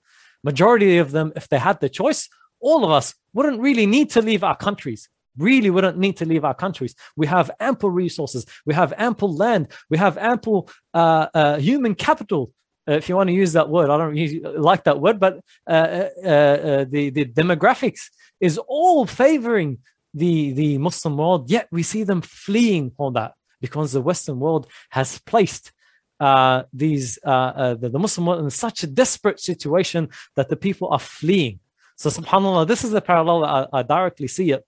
Majority 0.43 0.97
of 0.97 1.11
them, 1.11 1.31
if 1.37 1.47
they 1.51 1.59
had 1.59 1.79
the 1.81 1.91
choice, 1.91 2.31
all 2.59 2.87
of 2.87 2.91
us 2.91 3.15
wouldn't 3.35 3.61
really 3.61 3.85
need 3.85 4.09
to 4.13 4.23
leave 4.23 4.43
our 4.43 4.57
countries. 4.57 5.11
Really 5.37 5.69
wouldn't 5.69 5.99
need 5.99 6.17
to 6.17 6.25
leave 6.25 6.47
our 6.47 6.55
countries. 6.55 6.95
We 7.17 7.27
have 7.27 7.51
ample 7.61 7.91
resources. 7.91 8.47
We 8.65 8.73
have 8.73 8.95
ample 8.97 9.37
land. 9.37 9.73
We 9.91 9.99
have 9.99 10.17
ample 10.17 10.71
uh, 10.95 11.27
uh, 11.35 11.59
human 11.59 11.97
capital 11.97 12.51
uh, 12.89 12.93
if 12.93 13.09
you 13.09 13.17
want 13.17 13.29
to 13.29 13.35
use 13.35 13.53
that 13.53 13.69
word, 13.69 13.91
I 13.91 13.97
don't 13.97 14.17
use, 14.17 14.43
like 14.57 14.85
that 14.85 15.01
word, 15.01 15.19
but 15.19 15.41
uh, 15.67 16.09
uh, 16.25 16.29
uh, 16.29 16.85
the 16.89 17.11
the 17.11 17.25
demographics 17.25 18.11
is 18.41 18.59
all 18.59 19.07
favoring 19.07 19.79
the, 20.17 20.53
the 20.53 20.79
Muslim 20.79 21.17
world, 21.17 21.51
yet 21.51 21.69
we 21.71 21.83
see 21.83 22.03
them 22.03 22.23
fleeing 22.23 22.91
from 22.91 23.13
that 23.15 23.35
because 23.61 23.93
the 23.93 24.01
Western 24.01 24.41
world 24.41 24.67
has 24.91 25.19
placed 25.21 25.73
uh, 26.21 26.63
these 26.73 27.19
uh, 27.25 27.31
uh, 27.31 27.75
the, 27.75 27.91
the, 27.91 27.99
Muslim 27.99 28.27
world 28.27 28.43
in 28.43 28.51
such 28.51 28.83
a 28.83 28.87
desperate 28.87 29.39
situation 29.39 30.09
that 30.35 30.49
the 30.49 30.57
people 30.57 30.89
are 30.89 30.99
fleeing. 30.99 31.61
So, 31.97 32.09
subhanAllah, 32.09 32.67
this 32.67 32.85
is 32.85 32.93
the 32.93 33.03
parallel 33.03 33.45
I, 33.45 33.67
I 33.73 33.83
directly 33.83 34.29
see 34.29 34.53
it. 34.53 34.65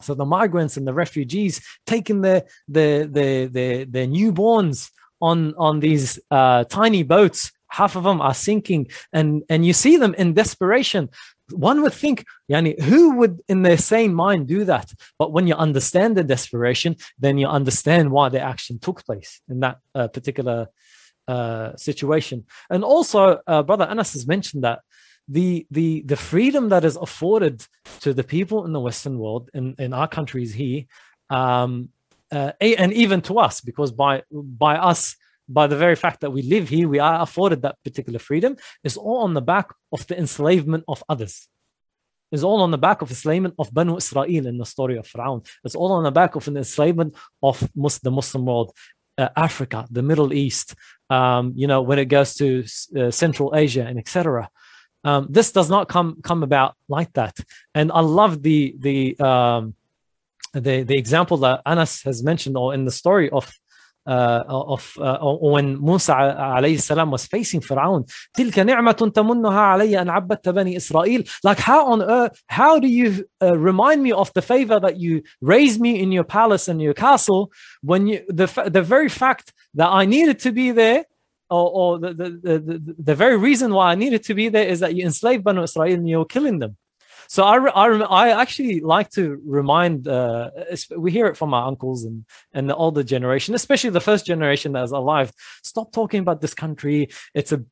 So 0.00 0.14
the 0.14 0.24
migrants 0.24 0.78
and 0.78 0.86
the 0.86 0.94
refugees 0.94 1.60
taking 1.84 2.22
their 2.22 2.44
the 2.66 3.06
the 3.12 3.50
the 3.52 3.84
their 3.84 4.06
newborns 4.06 4.90
on 5.20 5.54
on 5.56 5.80
these 5.80 6.18
uh, 6.30 6.64
tiny 6.64 7.02
boats 7.02 7.52
half 7.70 7.96
of 7.96 8.04
them 8.04 8.20
are 8.20 8.34
sinking 8.34 8.88
and 9.12 9.42
and 9.48 9.64
you 9.64 9.72
see 9.72 9.96
them 9.96 10.14
in 10.14 10.34
desperation. 10.34 11.08
One 11.50 11.82
would 11.82 11.92
think 11.92 12.24
yani, 12.50 12.80
who 12.80 13.16
would 13.16 13.40
in 13.48 13.62
their 13.62 13.78
sane 13.78 14.14
mind 14.14 14.46
do 14.46 14.64
that? 14.64 14.92
But 15.18 15.32
when 15.32 15.46
you 15.46 15.54
understand 15.54 16.16
the 16.16 16.24
desperation 16.24 16.96
then 17.18 17.38
you 17.38 17.46
understand 17.46 18.10
why 18.10 18.28
the 18.28 18.40
action 18.40 18.78
took 18.78 19.04
place 19.04 19.40
in 19.48 19.60
that 19.60 19.78
uh, 19.94 20.08
particular 20.08 20.68
uh, 21.28 21.76
situation. 21.76 22.44
And 22.68 22.84
also 22.84 23.40
uh, 23.46 23.62
brother 23.62 23.86
anas 23.86 24.12
has 24.12 24.26
mentioned 24.26 24.64
that 24.64 24.80
the 25.28 25.66
the 25.70 26.02
the 26.02 26.16
freedom 26.16 26.70
that 26.70 26.84
is 26.84 26.96
afforded 26.96 27.64
to 28.00 28.12
the 28.12 28.24
people 28.24 28.66
in 28.66 28.72
the 28.72 28.80
western 28.80 29.16
world 29.18 29.48
in, 29.54 29.76
in 29.78 29.92
our 29.92 30.08
countries 30.08 30.52
here 30.52 30.84
um, 31.30 31.90
uh, 32.32 32.52
and 32.60 32.92
even 32.92 33.20
to 33.22 33.38
us 33.38 33.60
because 33.60 33.92
by 33.92 34.22
by 34.32 34.76
us 34.76 35.16
by 35.50 35.66
the 35.66 35.76
very 35.76 35.96
fact 35.96 36.20
that 36.20 36.30
we 36.30 36.42
live 36.42 36.68
here, 36.68 36.88
we 36.88 37.00
are 37.00 37.20
afforded 37.20 37.62
that 37.62 37.76
particular 37.82 38.20
freedom, 38.20 38.56
is 38.84 38.96
all 38.96 39.18
on 39.18 39.34
the 39.34 39.42
back 39.42 39.66
of 39.92 40.06
the 40.06 40.16
enslavement 40.16 40.84
of 40.86 41.02
others. 41.08 41.48
Is 42.30 42.44
all 42.44 42.62
on 42.62 42.70
the 42.70 42.78
back 42.78 43.02
of 43.02 43.10
enslavement 43.10 43.54
of 43.58 43.74
Banu 43.74 43.96
Israel 43.96 44.46
in 44.46 44.56
the 44.56 44.64
story 44.64 44.96
of 44.96 45.06
Pharaoh. 45.08 45.42
It's 45.64 45.74
all 45.74 45.90
on 45.90 46.04
the 46.04 46.12
back 46.12 46.36
of 46.36 46.46
an 46.46 46.56
enslavement 46.56 47.16
of 47.42 47.58
the 48.04 48.10
Muslim 48.12 48.46
world, 48.46 48.72
uh, 49.18 49.30
Africa, 49.36 49.88
the 49.90 50.02
Middle 50.02 50.32
East. 50.32 50.76
Um, 51.10 51.52
you 51.56 51.66
know, 51.66 51.82
when 51.82 51.98
it 51.98 52.04
goes 52.04 52.34
to 52.36 52.64
uh, 52.96 53.10
Central 53.10 53.56
Asia 53.56 53.84
and 53.84 53.98
etc. 53.98 54.48
Um, 55.02 55.26
this 55.28 55.50
does 55.50 55.68
not 55.68 55.88
come 55.88 56.20
come 56.22 56.44
about 56.44 56.76
like 56.88 57.12
that. 57.14 57.36
And 57.74 57.90
I 57.90 58.00
love 58.00 58.42
the 58.42 58.76
the 58.78 59.18
um, 59.18 59.74
the 60.53 60.83
the 60.83 60.97
example 60.97 61.37
that 61.37 61.61
Anas 61.65 62.03
has 62.03 62.23
mentioned, 62.23 62.57
or 62.57 62.73
in 62.73 62.85
the 62.85 62.91
story 62.91 63.29
of 63.29 63.51
uh, 64.07 64.43
of 64.47 64.97
uh, 64.99 65.17
when 65.17 65.83
Musa 65.83 66.13
alayhi 66.13 66.79
salam 66.79 67.11
was 67.11 67.25
facing 67.25 67.61
Pharaoh 67.61 68.05
تلك 68.37 68.59
نعمة 68.59 69.11
تمنها 69.13 69.59
علي 69.59 70.01
أن 70.01 70.09
عبدت 70.09 70.49
بني 70.49 70.77
إسرائيل 70.77 71.27
like 71.43 71.59
how 71.59 71.87
on 71.87 72.01
earth 72.03 72.41
how 72.47 72.79
do 72.79 72.87
you 72.87 73.25
uh, 73.41 73.57
remind 73.57 74.03
me 74.03 74.11
of 74.11 74.31
the 74.33 74.41
favor 74.41 74.79
that 74.79 74.97
you 74.97 75.23
raised 75.41 75.81
me 75.81 75.99
in 75.99 76.11
your 76.11 76.23
palace 76.23 76.67
and 76.67 76.81
your 76.81 76.93
castle 76.93 77.51
when 77.81 78.07
you 78.07 78.23
the, 78.29 78.45
the 78.71 78.83
very 78.83 79.09
fact 79.09 79.53
that 79.73 79.89
I 79.89 80.05
needed 80.05 80.39
to 80.39 80.51
be 80.51 80.71
there 80.71 81.05
or, 81.49 81.69
or 81.71 81.99
the, 81.99 82.13
the, 82.13 82.29
the, 82.59 82.95
the 82.97 83.15
very 83.15 83.37
reason 83.37 83.73
why 83.73 83.91
I 83.91 83.95
needed 83.95 84.23
to 84.25 84.33
be 84.33 84.49
there 84.49 84.67
is 84.67 84.79
that 84.79 84.95
you 84.95 85.03
enslaved 85.03 85.43
Banu 85.43 85.63
Israel 85.63 85.93
and 85.93 86.07
you're 86.07 86.25
killing 86.25 86.59
them 86.59 86.77
so 87.30 87.44
I, 87.44 87.58
I, 87.58 87.86
I 88.00 88.42
actually 88.42 88.80
like 88.80 89.08
to 89.10 89.40
remind, 89.46 90.08
uh, 90.08 90.50
we 90.96 91.12
hear 91.12 91.26
it 91.26 91.36
from 91.36 91.54
our 91.54 91.68
uncles 91.68 92.02
and, 92.02 92.24
and 92.52 92.68
the 92.68 92.74
older 92.74 93.04
generation, 93.04 93.54
especially 93.54 93.90
the 93.90 94.00
first 94.00 94.26
generation 94.26 94.72
that 94.72 94.82
is 94.82 94.90
alive. 94.90 95.30
Stop 95.62 95.92
talking 95.92 96.18
about 96.18 96.40
this 96.40 96.54
country. 96.54 97.08
It's 97.32 97.52
a 97.52 97.64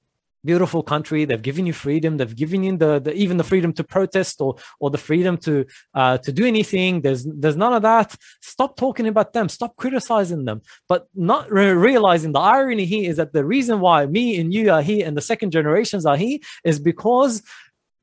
beautiful 0.44 0.84
country. 0.84 1.24
They've 1.24 1.42
given 1.42 1.66
you 1.66 1.72
freedom. 1.72 2.18
They've 2.18 2.36
given 2.36 2.62
you 2.62 2.76
the, 2.76 3.00
the 3.00 3.12
even 3.14 3.36
the 3.36 3.42
freedom 3.42 3.72
to 3.72 3.82
protest 3.82 4.40
or 4.40 4.54
or 4.78 4.90
the 4.90 4.98
freedom 4.98 5.36
to 5.38 5.66
uh, 5.92 6.18
to 6.18 6.30
do 6.30 6.46
anything. 6.46 7.00
There's 7.00 7.24
there's 7.24 7.56
none 7.56 7.74
of 7.74 7.82
that. 7.82 8.14
Stop 8.40 8.76
talking 8.76 9.08
about 9.08 9.32
them. 9.32 9.48
Stop 9.48 9.74
criticizing 9.74 10.44
them. 10.44 10.62
But 10.88 11.08
not 11.16 11.50
re- 11.50 11.72
realizing 11.72 12.30
the 12.30 12.40
irony 12.40 12.84
here 12.84 13.10
is 13.10 13.16
that 13.16 13.32
the 13.32 13.44
reason 13.44 13.80
why 13.80 14.06
me 14.06 14.38
and 14.40 14.54
you 14.54 14.70
are 14.70 14.82
here 14.82 15.04
and 15.04 15.16
the 15.16 15.20
second 15.32 15.50
generations 15.50 16.06
are 16.06 16.16
here 16.16 16.38
is 16.62 16.78
because 16.78 17.42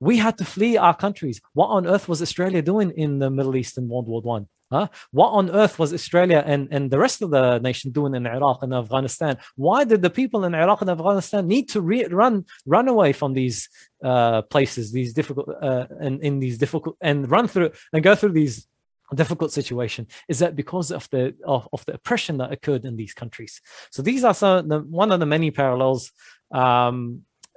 we 0.06 0.18
had 0.26 0.38
to 0.38 0.46
flee 0.46 0.78
our 0.78 0.96
countries. 1.06 1.38
What 1.54 1.70
on 1.78 1.88
earth 1.94 2.08
was 2.08 2.22
Australia 2.22 2.62
doing 2.62 2.90
in 3.04 3.12
the 3.20 3.30
Middle 3.38 3.56
East 3.56 3.78
in 3.80 3.90
World 3.90 4.08
War 4.08 4.22
One? 4.22 4.48
Huh? 4.72 4.88
What 5.12 5.30
on 5.30 5.52
earth 5.52 5.78
was 5.78 5.94
Australia 5.94 6.44
and, 6.46 6.68
and 6.72 6.90
the 6.90 6.98
rest 6.98 7.22
of 7.22 7.30
the 7.30 7.60
nation 7.60 7.92
doing 7.92 8.14
in 8.16 8.26
Iraq 8.26 8.60
and 8.64 8.74
Afghanistan? 8.74 9.38
Why 9.56 9.84
did 9.84 10.02
the 10.02 10.10
people 10.10 10.44
in 10.44 10.56
Iraq 10.56 10.82
and 10.82 10.90
Afghanistan 10.90 11.48
need 11.48 11.70
to 11.70 11.82
re- 11.82 12.06
run 12.06 12.46
run 12.66 12.88
away 12.88 13.14
from 13.14 13.34
these 13.34 13.70
uh, 14.04 14.42
places, 14.54 14.92
these 14.92 15.14
difficult 15.14 15.48
uh, 15.70 15.86
and 16.00 16.16
in 16.22 16.40
these 16.40 16.58
difficult 16.58 16.98
and 17.02 17.30
run 17.36 17.48
through 17.48 17.72
and 17.94 18.04
go 18.04 18.16
through 18.16 18.34
these 18.34 18.68
difficult 19.14 19.52
situation? 19.52 20.08
Is 20.28 20.40
that 20.40 20.56
because 20.56 20.90
of 20.92 21.08
the 21.12 21.36
of, 21.46 21.70
of 21.72 21.86
the 21.86 21.94
oppression 21.94 22.38
that 22.38 22.52
occurred 22.52 22.86
in 22.86 22.96
these 22.96 23.14
countries? 23.22 23.62
So 23.92 24.02
these 24.02 24.24
are 24.24 24.34
some 24.34 24.68
the, 24.68 24.80
one 24.80 25.12
of 25.12 25.20
the 25.20 25.32
many 25.36 25.52
parallels. 25.52 26.12
Um, 26.52 26.98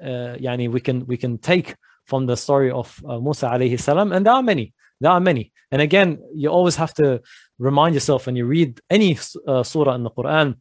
uh, 0.01 0.37
yani 0.47 0.71
we 0.71 0.81
can 0.81 1.07
we 1.07 1.17
can 1.17 1.39
take 1.39 1.75
from 2.09 2.27
the 2.27 2.37
story 2.37 2.71
of 2.71 2.89
uh, 3.09 3.19
Musa 3.21 3.47
alayhi 3.47 3.79
salam, 3.79 4.13
and 4.13 4.27
there 4.27 4.33
are 4.33 4.43
many. 4.43 4.73
There 5.01 5.13
are 5.13 5.21
many. 5.21 5.53
And 5.71 5.81
again, 5.83 6.19
you 6.35 6.49
always 6.49 6.77
have 6.77 6.95
to 6.95 7.21
remind 7.59 7.95
yourself 7.95 8.27
when 8.27 8.37
you 8.37 8.47
read 8.47 8.81
any 8.91 9.19
uh, 9.47 9.63
surah 9.63 9.95
in 9.95 10.03
the 10.03 10.11
Quran 10.11 10.57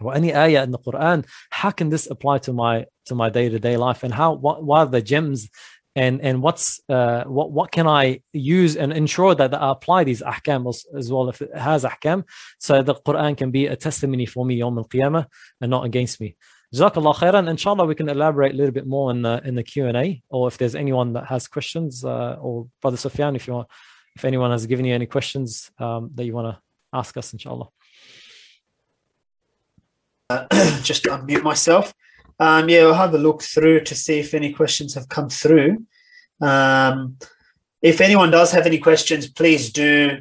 or 0.00 0.14
any 0.14 0.34
ayah 0.34 0.62
in 0.62 0.70
the 0.70 0.78
Quran, 0.78 1.26
how 1.50 1.70
can 1.70 1.88
this 1.88 2.08
apply 2.10 2.38
to 2.46 2.52
my 2.52 2.86
to 3.06 3.14
my 3.14 3.28
day 3.28 3.48
to 3.48 3.58
day 3.58 3.76
life, 3.76 4.02
and 4.04 4.14
how 4.14 4.34
what, 4.34 4.62
what 4.62 4.78
are 4.78 4.86
the 4.86 5.02
gems, 5.02 5.48
and 5.96 6.20
and 6.20 6.42
what's 6.42 6.80
uh, 6.88 7.24
what 7.24 7.50
what 7.50 7.72
can 7.72 7.86
I 7.88 8.20
use 8.32 8.76
and 8.76 8.92
ensure 8.92 9.34
that 9.34 9.54
I 9.54 9.70
apply 9.72 10.04
these 10.04 10.22
ahkam 10.22 10.68
as, 10.68 10.84
as, 10.96 11.10
well 11.10 11.28
if 11.28 11.42
it 11.42 11.56
has 11.56 11.84
ahkam, 11.84 12.24
so 12.58 12.82
the 12.82 12.94
Quran 12.94 13.36
can 13.36 13.50
be 13.50 13.66
a 13.66 13.76
testimony 13.76 14.26
for 14.26 14.44
me 14.44 14.62
on 14.62 14.78
al 14.78 14.84
qiyamah 14.84 15.26
and 15.60 15.70
not 15.70 15.84
against 15.86 16.20
me. 16.20 16.36
Jazakallah 16.74 17.14
khairan. 17.14 17.48
Inshallah, 17.48 17.86
we 17.86 17.94
can 17.94 18.08
elaborate 18.08 18.54
a 18.54 18.56
little 18.56 18.72
bit 18.72 18.86
more 18.86 19.10
in 19.10 19.22
the 19.22 19.40
in 19.44 19.54
the 19.54 19.62
Q 19.62 19.86
and 19.86 19.96
A, 19.96 20.22
or 20.28 20.48
if 20.48 20.58
there's 20.58 20.74
anyone 20.74 21.12
that 21.12 21.26
has 21.26 21.46
questions, 21.46 22.04
uh, 22.04 22.36
or 22.40 22.68
Brother 22.82 22.96
Sufyan, 22.96 23.36
if 23.36 23.46
you 23.46 23.54
want, 23.54 23.68
if 24.16 24.24
anyone 24.24 24.50
has 24.50 24.66
given 24.66 24.84
you 24.84 24.94
any 24.94 25.06
questions 25.06 25.70
um, 25.78 26.10
that 26.14 26.24
you 26.24 26.32
want 26.32 26.54
to 26.54 26.60
ask 26.92 27.16
us, 27.16 27.32
inshallah. 27.32 27.68
Uh, 30.28 30.46
just 30.82 31.04
unmute 31.04 31.42
myself. 31.42 31.94
Um, 32.38 32.68
yeah, 32.68 32.80
I'll 32.80 32.94
have 32.94 33.14
a 33.14 33.18
look 33.18 33.42
through 33.42 33.84
to 33.84 33.94
see 33.94 34.18
if 34.18 34.34
any 34.34 34.52
questions 34.52 34.94
have 34.94 35.08
come 35.08 35.28
through. 35.28 35.86
Um, 36.40 37.16
if 37.80 38.00
anyone 38.00 38.30
does 38.30 38.50
have 38.52 38.66
any 38.66 38.78
questions, 38.78 39.28
please 39.28 39.72
do 39.72 40.18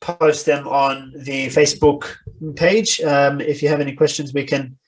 post 0.00 0.46
them 0.46 0.68
on 0.68 1.12
the 1.16 1.48
Facebook 1.48 2.04
page. 2.56 3.00
Um, 3.00 3.40
if 3.40 3.62
you 3.62 3.68
have 3.68 3.80
any 3.80 3.94
questions, 3.94 4.32
we 4.32 4.44
can 4.44 4.78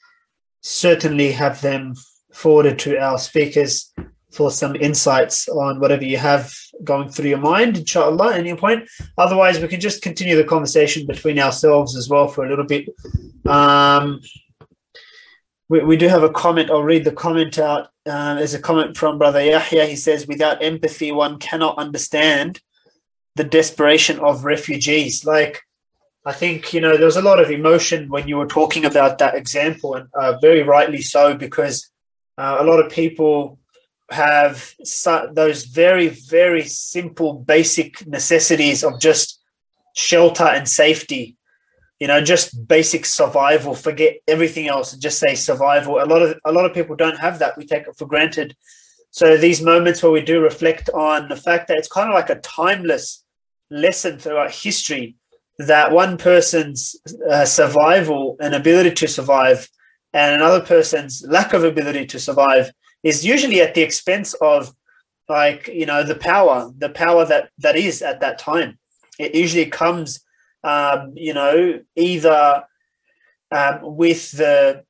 certainly 0.62 1.32
have 1.32 1.61
them 1.61 1.94
forwarded 2.32 2.78
to 2.80 2.98
our 2.98 3.18
speakers 3.18 3.92
for 4.30 4.50
some 4.50 4.76
insights 4.76 5.48
on 5.48 5.80
whatever 5.80 6.04
you 6.04 6.16
have 6.16 6.52
going 6.84 7.08
through 7.08 7.28
your 7.28 7.38
mind, 7.38 7.76
inshallah, 7.76 8.34
any 8.34 8.54
point. 8.54 8.88
Otherwise, 9.18 9.58
we 9.58 9.68
can 9.68 9.80
just 9.80 10.02
continue 10.02 10.36
the 10.36 10.44
conversation 10.44 11.06
between 11.06 11.38
ourselves 11.38 11.96
as 11.96 12.08
well 12.08 12.28
for 12.28 12.44
a 12.44 12.48
little 12.48 12.64
bit. 12.64 12.88
Um, 13.46 14.20
we, 15.68 15.80
we 15.80 15.96
do 15.96 16.08
have 16.08 16.22
a 16.22 16.30
comment. 16.30 16.70
I'll 16.70 16.82
read 16.82 17.04
the 17.04 17.12
comment 17.12 17.58
out. 17.58 17.88
Uh, 18.06 18.34
there's 18.34 18.54
a 18.54 18.61
comment 18.61 18.96
from 18.96 19.18
Brother 19.18 19.42
Yahya. 19.42 19.86
He 19.86 19.96
says, 19.96 20.26
without 20.26 20.62
empathy, 20.62 21.12
one 21.12 21.38
cannot 21.38 21.78
understand 21.78 22.61
the 23.34 23.44
desperation 23.44 24.20
of 24.20 24.44
refugees. 24.44 25.24
Like, 25.24 25.61
I 26.25 26.33
think, 26.33 26.75
you 26.75 26.81
know, 26.83 26.97
there 26.97 27.07
was 27.07 27.16
a 27.16 27.23
lot 27.23 27.41
of 27.41 27.51
emotion 27.51 28.11
when 28.11 28.29
you 28.29 28.37
were 28.37 28.47
talking 28.47 28.85
about 28.85 29.18
that 29.18 29.35
example, 29.35 29.95
and 29.95 30.09
uh, 30.14 30.39
very 30.39 30.62
rightly 30.62 31.01
so, 31.01 31.35
because 31.35 31.91
uh, 32.37 32.59
a 32.61 32.64
lot 32.64 32.79
of 32.79 32.93
people 32.93 33.59
have 34.11 34.75
those 35.33 35.64
very, 35.64 36.09
very 36.09 36.64
simple, 36.64 37.35
basic 37.35 38.07
necessities 38.07 38.85
of 38.85 39.01
just 39.01 39.41
shelter 39.95 40.45
and 40.45 40.68
safety. 40.68 41.37
You 42.01 42.09
know, 42.09 42.23
just 42.23 42.66
basic 42.66 43.05
survival. 43.07 43.75
Forget 43.75 44.16
everything 44.27 44.68
else 44.68 44.93
and 44.93 45.03
just 45.03 45.18
say 45.18 45.35
survival. 45.35 46.03
A 46.03 46.05
lot 46.05 46.23
of 46.23 46.39
a 46.45 46.53
lot 46.53 46.64
of 46.64 46.75
people 46.75 46.97
don't 46.97 47.18
have 47.18 47.39
that. 47.39 47.57
We 47.59 47.66
take 47.66 47.87
it 47.87 47.97
for 47.97 48.07
granted. 48.07 48.57
So 49.11 49.37
these 49.37 49.61
moments 49.61 50.03
where 50.03 50.12
we 50.12 50.23
do 50.23 50.41
reflect 50.41 50.89
on 50.91 51.29
the 51.29 51.37
fact 51.37 51.68
that 51.68 51.77
it's 51.77 51.89
kind 51.89 52.09
of 52.09 52.14
like 52.14 52.31
a 52.31 52.41
timeless 52.41 53.25
lesson 53.71 54.18
throughout 54.18 54.51
history 54.51 55.16
that 55.66 55.92
one 55.92 56.16
person's 56.16 56.96
uh, 57.30 57.44
survival 57.44 58.36
and 58.40 58.54
ability 58.54 58.92
to 58.92 59.08
survive 59.08 59.68
and 60.12 60.34
another 60.34 60.61
person's 60.61 61.24
lack 61.28 61.52
of 61.52 61.64
ability 61.64 62.06
to 62.06 62.18
survive 62.18 62.70
is 63.02 63.24
usually 63.24 63.61
at 63.61 63.74
the 63.74 63.82
expense 63.82 64.34
of 64.34 64.74
like 65.28 65.68
you 65.68 65.86
know 65.86 66.02
the 66.02 66.16
power 66.16 66.70
the 66.78 66.88
power 66.88 67.24
that 67.24 67.50
that 67.58 67.76
is 67.76 68.02
at 68.02 68.20
that 68.20 68.38
time. 68.38 68.78
It 69.18 69.34
usually 69.34 69.66
comes 69.66 70.20
um, 70.64 71.12
you 71.14 71.32
know 71.32 71.80
either 71.94 72.64
um, 73.52 73.78
with 73.82 74.32
the 74.32 74.84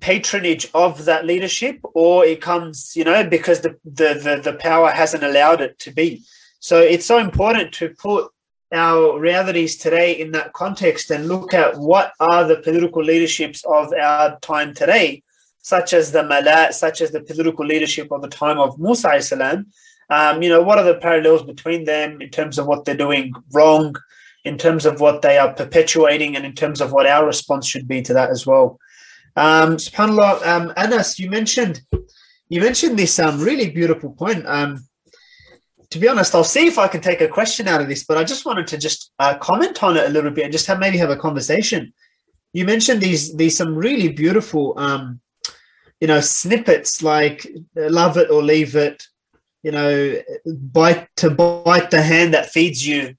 patronage 0.00 0.68
of 0.74 1.04
that 1.04 1.26
leadership 1.26 1.78
or 1.94 2.24
it 2.24 2.40
comes 2.40 2.96
you 2.96 3.04
know 3.04 3.22
because 3.28 3.60
the, 3.60 3.76
the 3.84 4.14
the 4.14 4.40
the 4.42 4.56
power 4.58 4.90
hasn't 4.90 5.22
allowed 5.22 5.60
it 5.60 5.78
to 5.80 5.90
be. 5.90 6.24
So 6.58 6.80
it's 6.80 7.06
so 7.06 7.18
important 7.18 7.72
to 7.74 7.90
put 7.90 8.30
our 8.72 9.18
realities 9.18 9.76
today 9.76 10.18
in 10.20 10.32
that 10.32 10.52
context 10.52 11.10
and 11.10 11.28
look 11.28 11.54
at 11.54 11.76
what 11.78 12.12
are 12.20 12.46
the 12.46 12.56
political 12.56 13.02
leaderships 13.02 13.64
of 13.64 13.92
our 13.92 14.38
time 14.40 14.74
today 14.74 15.22
such 15.66 15.92
as 15.92 16.12
the 16.12 16.22
Mala, 16.22 16.72
such 16.72 17.00
as 17.00 17.10
the 17.10 17.20
political 17.20 17.66
leadership 17.66 18.12
of 18.12 18.22
the 18.22 18.28
time 18.28 18.60
of 18.60 18.78
Musa 18.78 19.20
salam, 19.20 19.66
um, 20.10 20.40
you 20.40 20.48
know, 20.48 20.62
what 20.62 20.78
are 20.78 20.84
the 20.84 20.94
parallels 20.94 21.42
between 21.42 21.84
them 21.84 22.22
in 22.22 22.30
terms 22.30 22.56
of 22.56 22.66
what 22.66 22.84
they're 22.84 22.96
doing 22.96 23.32
wrong, 23.52 23.96
in 24.44 24.56
terms 24.56 24.86
of 24.86 25.00
what 25.00 25.22
they 25.22 25.38
are 25.38 25.52
perpetuating, 25.52 26.36
and 26.36 26.46
in 26.46 26.54
terms 26.54 26.80
of 26.80 26.92
what 26.92 27.06
our 27.06 27.26
response 27.26 27.66
should 27.66 27.88
be 27.88 28.00
to 28.02 28.14
that 28.14 28.30
as 28.30 28.46
well. 28.46 28.78
Um, 29.34 29.76
Subhanallah, 29.76 30.46
um, 30.46 30.72
Anas, 30.76 31.18
you 31.18 31.28
mentioned 31.28 31.82
you 32.48 32.60
mentioned 32.60 32.96
this 32.96 33.18
um, 33.18 33.40
really 33.40 33.68
beautiful 33.68 34.10
point. 34.10 34.46
Um, 34.46 34.86
to 35.96 36.00
be 36.00 36.08
honest, 36.08 36.34
I'll 36.34 36.44
see 36.44 36.66
if 36.66 36.78
I 36.78 36.88
can 36.88 37.00
take 37.00 37.22
a 37.22 37.28
question 37.28 37.66
out 37.66 37.80
of 37.80 37.88
this, 37.88 38.04
but 38.04 38.18
I 38.18 38.24
just 38.24 38.44
wanted 38.44 38.66
to 38.66 38.76
just 38.76 39.12
uh, 39.18 39.38
comment 39.38 39.82
on 39.82 39.96
it 39.96 40.04
a 40.04 40.10
little 40.10 40.30
bit 40.30 40.44
and 40.44 40.52
just 40.52 40.66
have 40.66 40.78
maybe 40.78 40.98
have 40.98 41.08
a 41.08 41.16
conversation. 41.16 41.94
You 42.52 42.66
mentioned 42.66 43.00
these 43.00 43.34
these 43.34 43.56
some 43.56 43.74
really 43.74 44.08
beautiful 44.08 44.74
um, 44.76 45.20
you 46.00 46.06
know 46.06 46.20
snippets 46.20 47.02
like 47.02 47.46
love 47.74 48.18
it 48.18 48.30
or 48.30 48.42
leave 48.42 48.76
it 48.76 49.02
you 49.62 49.72
know 49.72 50.20
bite 50.44 51.08
to 51.16 51.30
bite 51.30 51.90
the 51.90 52.02
hand 52.02 52.34
that 52.34 52.50
feeds 52.50 52.86
you 52.86 53.16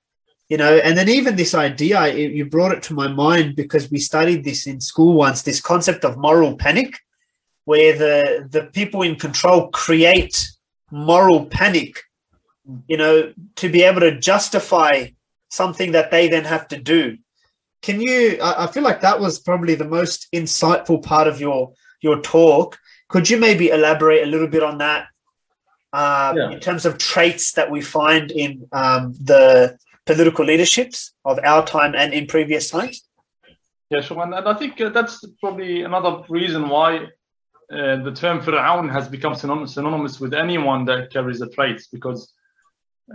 you 0.47 0.57
know 0.57 0.77
and 0.77 0.95
then 0.95 1.09
even 1.09 1.35
this 1.35 1.55
idea 1.55 2.13
you 2.13 2.45
brought 2.45 2.71
it 2.71 2.83
to 2.83 2.93
my 2.93 3.07
mind 3.07 3.55
because 3.55 3.89
we 3.89 3.99
studied 3.99 4.43
this 4.43 4.67
in 4.67 4.79
school 4.79 5.13
once 5.13 5.41
this 5.41 5.59
concept 5.59 6.05
of 6.05 6.17
moral 6.17 6.55
panic 6.55 6.99
where 7.65 7.97
the 7.97 8.47
the 8.51 8.65
people 8.79 9.01
in 9.01 9.15
control 9.15 9.69
create 9.69 10.47
moral 10.91 11.47
panic 11.47 12.03
you 12.87 12.97
know 12.97 13.33
to 13.55 13.69
be 13.69 13.83
able 13.83 14.01
to 14.01 14.19
justify 14.19 15.07
something 15.49 15.93
that 15.93 16.11
they 16.11 16.27
then 16.27 16.43
have 16.43 16.67
to 16.67 16.77
do 16.77 17.17
can 17.81 18.01
you 18.01 18.37
i 18.41 18.67
feel 18.67 18.83
like 18.83 19.01
that 19.01 19.19
was 19.19 19.39
probably 19.39 19.75
the 19.75 19.85
most 19.85 20.27
insightful 20.33 21.01
part 21.01 21.27
of 21.27 21.39
your 21.39 21.71
your 22.01 22.21
talk. 22.21 22.79
Could 23.09 23.29
you 23.29 23.37
maybe 23.37 23.69
elaborate 23.69 24.23
a 24.23 24.31
little 24.31 24.47
bit 24.47 24.63
on 24.63 24.77
that 24.79 25.07
uh, 25.93 26.33
yeah. 26.35 26.51
in 26.51 26.59
terms 26.59 26.85
of 26.85 26.97
traits 26.97 27.53
that 27.53 27.69
we 27.69 27.81
find 27.81 28.31
in 28.31 28.67
um, 28.71 29.13
the 29.23 29.77
political 30.05 30.45
leaderships 30.45 31.13
of 31.25 31.39
our 31.43 31.65
time 31.65 31.95
and 31.95 32.13
in 32.13 32.27
previous 32.27 32.69
times? 32.69 33.03
Yeah, 33.89 34.01
sure. 34.01 34.21
And, 34.21 34.33
and 34.33 34.47
I 34.47 34.53
think 34.53 34.79
uh, 34.81 34.89
that's 34.89 35.23
probably 35.39 35.83
another 35.83 36.23
reason 36.27 36.67
why 36.67 36.97
uh, 37.71 38.03
the 38.03 38.13
term 38.13 38.41
Fir'aun 38.41 38.91
has 38.91 39.07
become 39.07 39.35
synonymous, 39.35 39.75
synonymous 39.75 40.19
with 40.19 40.33
anyone 40.33 40.85
that 40.85 41.11
carries 41.11 41.39
the 41.39 41.49
traits 41.49 41.87
because 41.87 42.33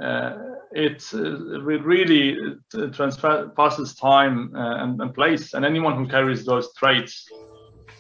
uh, 0.01 0.39
it, 0.73 1.05
uh, 1.13 1.69
it 1.69 1.85
really 1.85 2.39
uh, 2.75 3.51
passes 3.57 3.95
time 3.95 4.55
uh, 4.55 4.83
and, 4.83 5.01
and, 5.01 5.15
place, 5.15 5.55
and 5.55 5.65
anyone 5.65 5.97
who 5.97 6.09
carries 6.09 6.45
those 6.45 6.73
traits 6.75 7.29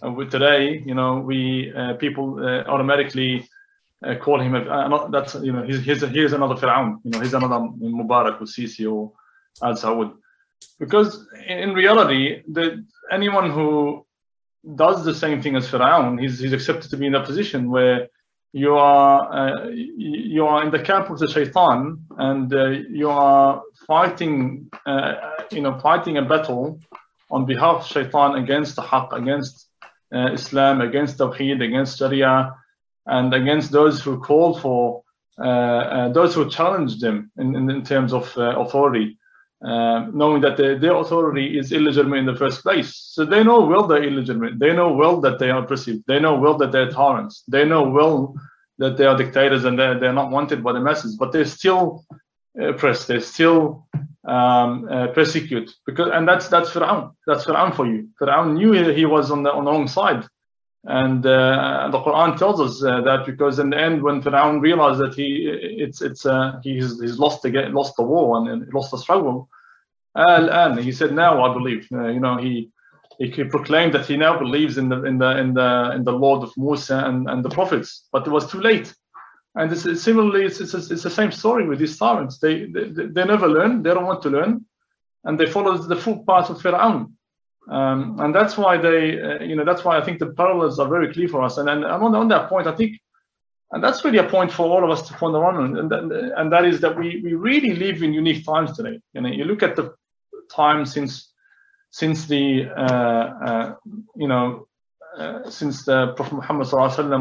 with 0.03 0.30
today, 0.30 0.82
you 0.84 0.95
know, 0.95 1.18
we 1.18 1.72
uh, 1.74 1.95
people 1.95 2.38
uh, 2.40 2.64
automatically 2.64 3.49
uh, 4.05 4.16
call 4.16 4.40
him. 4.40 4.55
A, 4.55 5.09
that's 5.11 5.34
you 5.36 5.53
know, 5.53 5.62
he's 5.62 5.84
he's 5.84 6.03
another 6.32 6.55
Fir'aun. 6.55 6.99
You 7.05 7.11
know, 7.12 7.20
he's 7.20 7.34
another 7.34 7.57
Mubarak 7.57 8.40
or 8.40 8.47
Sisi 8.47 8.90
or 8.90 9.12
Al 9.62 9.74
Saud. 9.74 10.14
Because 10.78 11.26
in 11.47 11.72
reality, 11.72 12.43
the, 12.51 12.84
anyone 13.11 13.51
who 13.51 14.05
does 14.74 15.05
the 15.05 15.14
same 15.14 15.40
thing 15.43 15.57
as 15.57 15.68
Fir'aun, 15.68 16.20
he's 16.20 16.40
he's 16.40 16.53
accepted 16.53 16.90
to 16.90 16.97
be 16.97 17.07
in 17.07 17.14
a 17.14 17.24
position 17.24 17.70
where 17.70 18.09
you 18.53 18.74
are 18.74 19.32
uh, 19.32 19.68
you 19.70 20.46
are 20.46 20.62
in 20.64 20.70
the 20.70 20.78
camp 20.78 21.09
of 21.11 21.18
the 21.18 21.26
shaitan 21.26 22.05
and 22.18 22.53
uh, 22.55 22.68
you 22.68 23.09
are 23.09 23.62
fighting 23.86 24.70
uh, 24.86 25.14
you 25.50 25.62
know 25.62 25.78
fighting 25.80 26.18
a 26.18 26.22
battle 26.22 26.78
on 27.30 27.46
behalf 27.46 27.76
of 27.82 27.86
shaitan 27.86 28.36
against 28.36 28.76
the 28.76 28.82
haqq 28.82 29.12
against 29.12 29.68
uh, 30.14 30.30
Islam, 30.32 30.82
against 30.82 31.16
Tawheed, 31.16 31.64
against 31.64 31.98
Sharia, 31.98 32.55
and 33.07 33.32
against 33.32 33.72
those 33.72 34.03
who 34.03 34.20
call 34.20 34.59
for 34.59 35.03
uh, 35.38 35.42
uh, 35.42 36.09
those 36.11 36.34
who 36.34 36.50
challenge 36.50 37.00
them 37.00 37.30
in, 37.38 37.57
in, 37.57 37.70
in 37.70 37.82
terms 37.82 38.12
of 38.12 38.30
authority. 38.36 39.16
Uh, 39.64 40.06
knowing 40.12 40.40
that 40.42 40.56
the, 40.56 40.76
their 40.80 40.96
authority 40.96 41.56
is 41.56 41.70
illegitimate 41.70 42.18
in 42.18 42.26
the 42.26 42.34
first 42.34 42.62
place. 42.62 42.96
So 42.96 43.24
they 43.24 43.44
know 43.44 43.60
well 43.60 43.86
they're 43.86 44.02
illegitimate. 44.02 44.58
They 44.58 44.72
know 44.72 44.92
well 44.92 45.20
that 45.20 45.38
they 45.38 45.50
are 45.50 45.62
oppressive. 45.62 45.98
They 46.08 46.18
know 46.18 46.34
well 46.34 46.56
that 46.58 46.72
they're 46.72 46.90
tyrants. 46.90 47.44
They 47.46 47.64
know 47.64 47.84
well 47.84 48.34
that 48.78 48.96
they 48.96 49.04
are 49.04 49.16
dictators 49.16 49.64
and 49.64 49.78
they're, 49.78 50.00
they're 50.00 50.12
not 50.12 50.32
wanted 50.32 50.64
by 50.64 50.72
the 50.72 50.80
masses, 50.80 51.16
but 51.16 51.30
they're 51.30 51.44
still 51.44 52.04
oppressed. 52.60 53.06
They're 53.06 53.20
still 53.20 53.86
um, 54.24 54.88
uh, 54.90 55.08
persecute 55.08 55.70
because 55.86 56.10
and 56.12 56.26
that's 56.28 56.48
that's 56.48 56.70
Fir'aun 56.70 57.12
that's 57.26 57.44
Fir'aun 57.44 57.74
for 57.74 57.86
you 57.86 58.08
Fir'aun 58.20 58.54
knew 58.54 58.72
he 58.92 59.04
was 59.04 59.30
on 59.30 59.42
the 59.42 59.52
on 59.52 59.64
the 59.64 59.70
wrong 59.70 59.88
side 59.88 60.24
and 60.85 61.24
uh, 61.24 61.89
the 61.93 61.99
Quran 61.99 62.37
tells 62.37 62.61
us 62.61 62.83
uh, 62.83 63.01
that 63.03 63.24
because 63.24 63.59
in 63.61 63.70
the 63.70 63.78
end 63.78 64.03
when 64.03 64.20
Fir'aun 64.20 64.61
realized 64.61 64.99
that 65.01 65.14
he 65.14 65.47
it's 65.47 66.03
it's 66.03 66.26
uh, 66.26 66.61
he's 66.62 67.01
he's 67.01 67.18
lost 67.18 67.43
the 67.43 67.51
lost 67.68 67.97
the 67.97 68.03
war 68.03 68.37
and 68.37 68.72
lost 68.74 68.91
the 68.91 68.99
struggle 68.99 69.49
and 70.14 70.78
he 70.80 70.93
said 70.93 71.12
now 71.12 71.45
I 71.45 71.55
believe. 71.55 71.87
Uh, 71.93 72.09
you 72.09 72.20
know 72.20 72.37
he 72.37 72.70
he 73.18 73.45
proclaimed 73.45 73.95
that 73.95 74.07
he 74.07 74.16
now 74.16 74.37
believes 74.39 74.78
in 74.78 74.89
the 74.89 75.05
in 75.05 75.18
the 75.18 75.39
in 75.39 75.55
the 75.55 75.93
in 75.95 76.03
the 76.05 76.12
Lord 76.12 76.43
of 76.43 76.53
Musa 76.57 76.99
and, 77.07 77.28
and 77.30 77.45
the 77.45 77.51
prophets. 77.51 78.09
But 78.11 78.26
it 78.26 78.30
was 78.30 78.51
too 78.51 78.61
late. 78.61 78.93
And 79.55 79.70
this 79.70 79.85
is, 79.85 80.03
similarly, 80.03 80.47
it's, 80.47 80.61
it's, 80.61 80.72
it's, 80.72 81.03
the 81.03 81.11
same 81.11 81.30
story 81.30 81.68
with 81.68 81.78
these 81.78 81.99
tyrants. 81.99 82.39
They, 82.39 82.64
they, 82.64 82.89
they 82.89 83.24
never 83.24 83.47
learn, 83.47 83.83
they 83.83 83.93
don't 83.93 84.07
want 84.07 84.22
to 84.22 84.30
learn, 84.30 84.64
and 85.24 85.39
they 85.39 85.45
follow 85.45 85.76
the 85.76 85.95
footpath 85.95 86.49
of 86.49 86.62
Fir'aun. 86.62 87.12
Um, 87.70 88.18
and 88.18 88.34
that's 88.34 88.56
why 88.56 88.76
they, 88.76 89.20
uh, 89.20 89.42
you 89.42 89.54
know, 89.54 89.64
that's 89.64 89.84
why 89.84 89.96
I 89.96 90.04
think 90.04 90.18
the 90.18 90.32
parallels 90.32 90.78
are 90.78 90.88
very 90.88 91.12
clear 91.12 91.28
for 91.28 91.42
us. 91.42 91.58
And, 91.58 91.68
and 91.68 91.84
on, 91.84 92.14
on 92.14 92.28
that 92.28 92.48
point, 92.48 92.66
I 92.66 92.74
think, 92.74 92.98
and 93.70 93.82
that's 93.82 94.04
really 94.04 94.18
a 94.18 94.28
point 94.28 94.52
for 94.52 94.66
all 94.66 94.84
of 94.84 94.90
us 94.90 95.08
to 95.08 95.14
ponder 95.14 95.44
on, 95.44 95.78
and, 95.78 95.92
and, 95.92 96.52
that 96.52 96.66
is 96.66 96.80
that 96.80 96.96
we, 96.96 97.22
we 97.24 97.32
really 97.32 97.74
live 97.74 98.02
in 98.02 98.12
unique 98.12 98.44
times 98.44 98.76
today. 98.76 99.00
You 99.14 99.22
know, 99.22 99.30
you 99.30 99.44
look 99.44 99.62
at 99.62 99.76
the 99.76 99.94
time 100.50 100.84
since 100.84 101.32
since 101.90 102.26
the, 102.26 102.68
uh, 102.70 103.44
uh, 103.46 103.74
you 104.16 104.26
know, 104.26 104.66
uh, 105.16 105.48
since 105.50 105.84
the 105.84 106.14
Prophet 106.14 106.34
Muhammad 106.34 106.70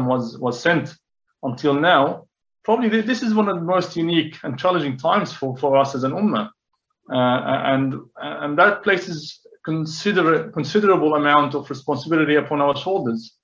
was 0.06 0.38
was 0.38 0.60
sent 0.60 0.94
until 1.42 1.74
now, 1.74 2.26
probably 2.64 3.00
this 3.00 3.22
is 3.22 3.32
one 3.32 3.48
of 3.48 3.56
the 3.56 3.64
most 3.64 3.96
unique 3.96 4.36
and 4.42 4.58
challenging 4.58 4.98
times 4.98 5.32
for, 5.32 5.56
for 5.56 5.78
us 5.78 5.94
as 5.94 6.04
an 6.04 6.12
ummah. 6.12 6.50
and 7.08 7.94
and 8.16 8.58
that 8.58 8.82
places 8.82 9.40
consider 9.64 10.50
considerable 10.50 11.14
amount 11.14 11.54
of 11.54 11.68
responsibility 11.70 12.36
upon 12.36 12.60
our 12.60 12.76
shoulders 12.76 13.36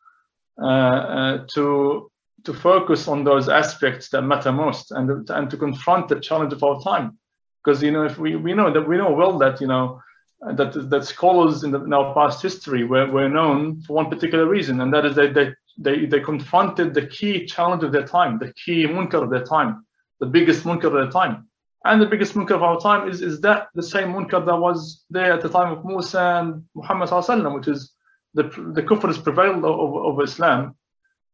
uh, 0.60 0.66
uh, 0.66 1.46
to 1.54 2.10
to 2.44 2.54
focus 2.54 3.08
on 3.08 3.24
those 3.24 3.48
aspects 3.48 4.08
that 4.10 4.22
matter 4.22 4.52
most 4.52 4.90
and 4.92 5.28
and 5.30 5.50
to 5.50 5.56
confront 5.56 6.08
the 6.08 6.20
challenge 6.20 6.52
of 6.52 6.62
our 6.62 6.80
time. 6.82 7.18
Because 7.62 7.82
you 7.82 7.90
know 7.90 8.04
if 8.04 8.18
we, 8.18 8.36
we 8.36 8.54
know 8.54 8.72
that 8.72 8.88
we 8.88 8.96
know 8.96 9.12
well 9.12 9.38
that 9.38 9.60
you 9.60 9.66
know 9.66 10.00
that 10.40 10.90
that 10.90 11.04
scholars 11.04 11.64
in, 11.64 11.70
the, 11.72 11.82
in 11.82 11.92
our 11.92 12.14
past 12.14 12.42
history 12.42 12.84
were, 12.84 13.10
were 13.10 13.28
known 13.28 13.80
for 13.82 13.94
one 13.94 14.08
particular 14.08 14.46
reason 14.46 14.80
and 14.80 14.92
that 14.94 15.04
is 15.04 15.16
that 15.16 15.34
they, 15.34 15.52
they 15.78 16.06
they 16.06 16.20
confronted 16.20 16.94
the 16.94 17.06
key 17.06 17.44
challenge 17.44 17.82
of 17.82 17.92
their 17.92 18.06
time 18.06 18.38
the 18.38 18.52
key 18.52 18.84
munkar 18.84 19.22
of 19.22 19.30
their 19.30 19.44
time 19.44 19.84
the 20.20 20.26
biggest 20.26 20.64
munkar 20.64 20.84
of 20.84 20.92
their 20.92 21.10
time 21.10 21.48
and 21.84 22.00
the 22.00 22.06
biggest 22.06 22.34
munkar 22.34 22.56
of 22.56 22.62
our 22.62 22.80
time 22.80 23.08
is 23.08 23.22
is 23.22 23.40
that 23.40 23.68
the 23.74 23.82
same 23.82 24.12
munkar 24.12 24.44
that 24.44 24.56
was 24.56 25.04
there 25.10 25.32
at 25.32 25.42
the 25.42 25.48
time 25.48 25.72
of 25.72 25.84
Musa 25.84 26.40
and 26.40 26.64
Muhammad 26.74 27.54
which 27.54 27.68
is 27.68 27.92
the 28.34 28.44
the 28.74 28.82
kufr 28.82 29.06
has 29.06 29.18
prevailed 29.18 29.64
over, 29.64 29.98
over 29.98 30.24
Islam 30.24 30.74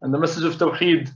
and 0.02 0.12
the 0.12 0.18
message 0.18 0.44
of 0.44 0.56
Tawheed 0.56 1.10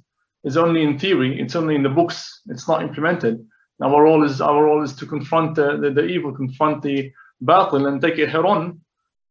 is 0.45 0.57
only 0.57 0.83
in 0.83 0.99
theory, 0.99 1.39
it's 1.41 1.57
only 1.57 1.75
in 1.75 1.83
the 1.83 1.89
books, 1.89 2.41
it's 2.47 2.67
not 2.69 2.83
implemented. 2.83 3.47
Our 3.83 4.03
role 4.03 4.25
is 4.25 4.41
our 4.41 4.65
role 4.65 4.83
is 4.83 4.95
to 4.97 5.07
confront 5.07 5.55
the, 5.55 5.77
the, 5.77 5.91
the 5.91 6.05
evil, 6.07 6.35
confront 6.35 6.83
the 6.83 7.13
battle, 7.41 7.87
and 7.87 8.01
take 8.01 8.19
it 8.19 8.29
head 8.29 8.45
on, 8.45 8.81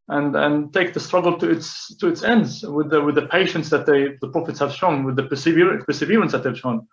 and 0.08 0.34
and 0.36 0.72
take 0.72 0.94
the 0.94 1.00
struggle 1.00 1.38
to 1.38 1.50
its 1.50 1.94
to 1.96 2.08
its 2.08 2.22
ends 2.22 2.64
with 2.64 2.88
the 2.90 3.00
with 3.02 3.16
the 3.16 3.26
patience 3.26 3.68
that 3.70 3.84
they 3.84 4.16
the 4.22 4.28
prophets 4.28 4.60
have 4.60 4.72
shown, 4.72 5.04
with 5.04 5.16
the 5.16 5.24
perseverance 5.24 6.32
that 6.32 6.42
they've 6.44 6.58
shown, 6.58 6.86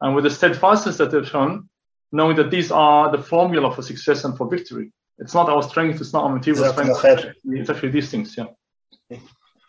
and 0.00 0.14
with 0.14 0.24
the 0.24 0.30
steadfastness 0.30 0.96
that 0.96 1.10
they've 1.12 1.28
shown, 1.28 1.68
knowing 2.12 2.36
that 2.36 2.50
these 2.50 2.70
are 2.70 3.10
the 3.10 3.22
formula 3.22 3.74
for 3.74 3.82
success 3.82 4.24
and 4.24 4.36
for 4.36 4.48
victory. 4.48 4.90
It's 5.18 5.34
not 5.34 5.48
our 5.48 5.62
strength, 5.62 6.00
it's 6.00 6.12
not 6.12 6.24
our 6.24 6.34
material 6.34 6.72
strength. 6.72 7.34
It's 7.44 7.70
actually 7.70 7.90
these 7.90 8.10
things, 8.10 8.36
yeah. 8.36 8.46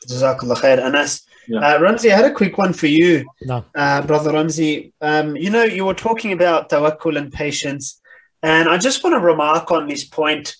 Jazakallah 0.07 0.57
khair. 0.57 0.79
Anas, 0.83 1.25
yeah. 1.47 1.59
uh, 1.59 1.79
Ramzi, 1.79 2.11
I 2.11 2.15
had 2.15 2.25
a 2.25 2.33
quick 2.33 2.57
one 2.57 2.73
for 2.73 2.87
you, 2.87 3.25
no. 3.41 3.65
uh, 3.75 4.01
brother 4.01 4.31
Ramzi. 4.31 4.93
Um, 5.01 5.35
you 5.35 5.49
know, 5.49 5.63
you 5.63 5.85
were 5.85 5.93
talking 5.93 6.31
about 6.33 6.69
tawakkul 6.69 7.17
and 7.17 7.31
patience, 7.31 7.99
and 8.43 8.69
I 8.69 8.77
just 8.77 9.03
want 9.03 9.15
to 9.15 9.19
remark 9.19 9.71
on 9.71 9.87
this 9.87 10.03
point 10.05 10.55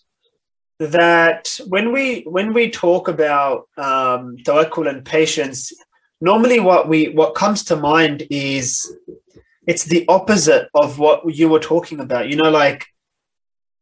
that 0.80 1.59
when 1.67 1.91
we 1.91 2.21
when 2.21 2.53
we 2.53 2.69
talk 2.69 3.07
about 3.07 3.67
um, 3.78 4.38
tawakkul 4.43 4.89
and 4.89 5.05
patience, 5.05 5.71
normally 6.21 6.59
what 6.59 6.88
we 6.88 7.09
what 7.09 7.36
comes 7.36 7.63
to 7.65 7.75
mind 7.75 8.25
is 8.30 8.95
it's 9.68 9.84
the 9.84 10.05
opposite 10.07 10.70
of 10.74 10.97
what 10.97 11.36
you 11.36 11.49
were 11.49 11.59
talking 11.59 11.99
about. 11.99 12.30
You 12.30 12.38
know, 12.38 12.49
like 12.49 12.88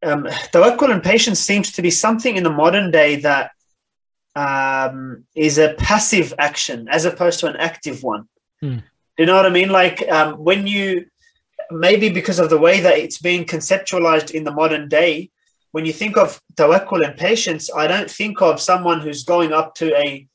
um, 0.04 0.24
tawakkul 0.24 0.92
and 0.92 1.04
patience 1.04 1.40
seems 1.40 1.72
to 1.74 1.82
be 1.82 1.92
something 1.92 2.36
in 2.36 2.44
the 2.44 2.50
modern 2.50 2.92
day 2.92 3.18
that 3.18 3.52
um, 4.36 5.26
is 5.36 5.58
a 5.60 5.76
passive 5.76 6.34
action 6.40 6.88
as 6.90 7.06
opposed 7.06 7.40
to 7.40 7.48
an 7.48 7.56
active 7.56 8.04
one. 8.04 8.28
Hmm. 8.62 8.80
You 9.18 9.28
know 9.28 9.36
what 9.36 9.46
I 9.46 9.50
mean? 9.50 9.70
Like 9.70 10.08
um, 10.10 10.34
when 10.34 10.68
you 10.68 11.06
maybe 11.72 12.10
because 12.10 12.40
of 12.40 12.50
the 12.50 12.58
way 12.58 12.82
that 12.82 12.98
it's 12.98 13.20
being 13.20 13.46
conceptualized 13.46 14.32
in 14.32 14.44
the 14.44 14.52
modern 14.52 14.90
day, 14.90 15.30
when 15.72 15.86
you 15.86 15.94
think 15.94 16.18
of 16.18 16.42
tawakkul 16.56 17.06
and 17.06 17.16
patience, 17.16 17.70
I 17.74 17.88
don't 17.88 18.10
think 18.10 18.42
of 18.42 18.60
someone 18.60 19.02
who's 19.02 19.24
going 19.24 19.54
up 19.54 19.76
to 19.76 19.96
a 19.96 20.28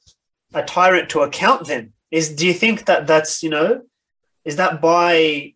a 0.55 0.63
tyrant 0.63 1.11
to 1.11 1.21
account 1.21 1.67
them. 1.67 1.93
Is 2.11 2.35
do 2.35 2.47
you 2.47 2.55
think 2.55 2.87
that 2.87 3.07
that's 3.07 3.43
you 3.43 3.51
know 3.51 3.83
is 4.45 4.57
that 4.57 4.81
by 4.81 5.55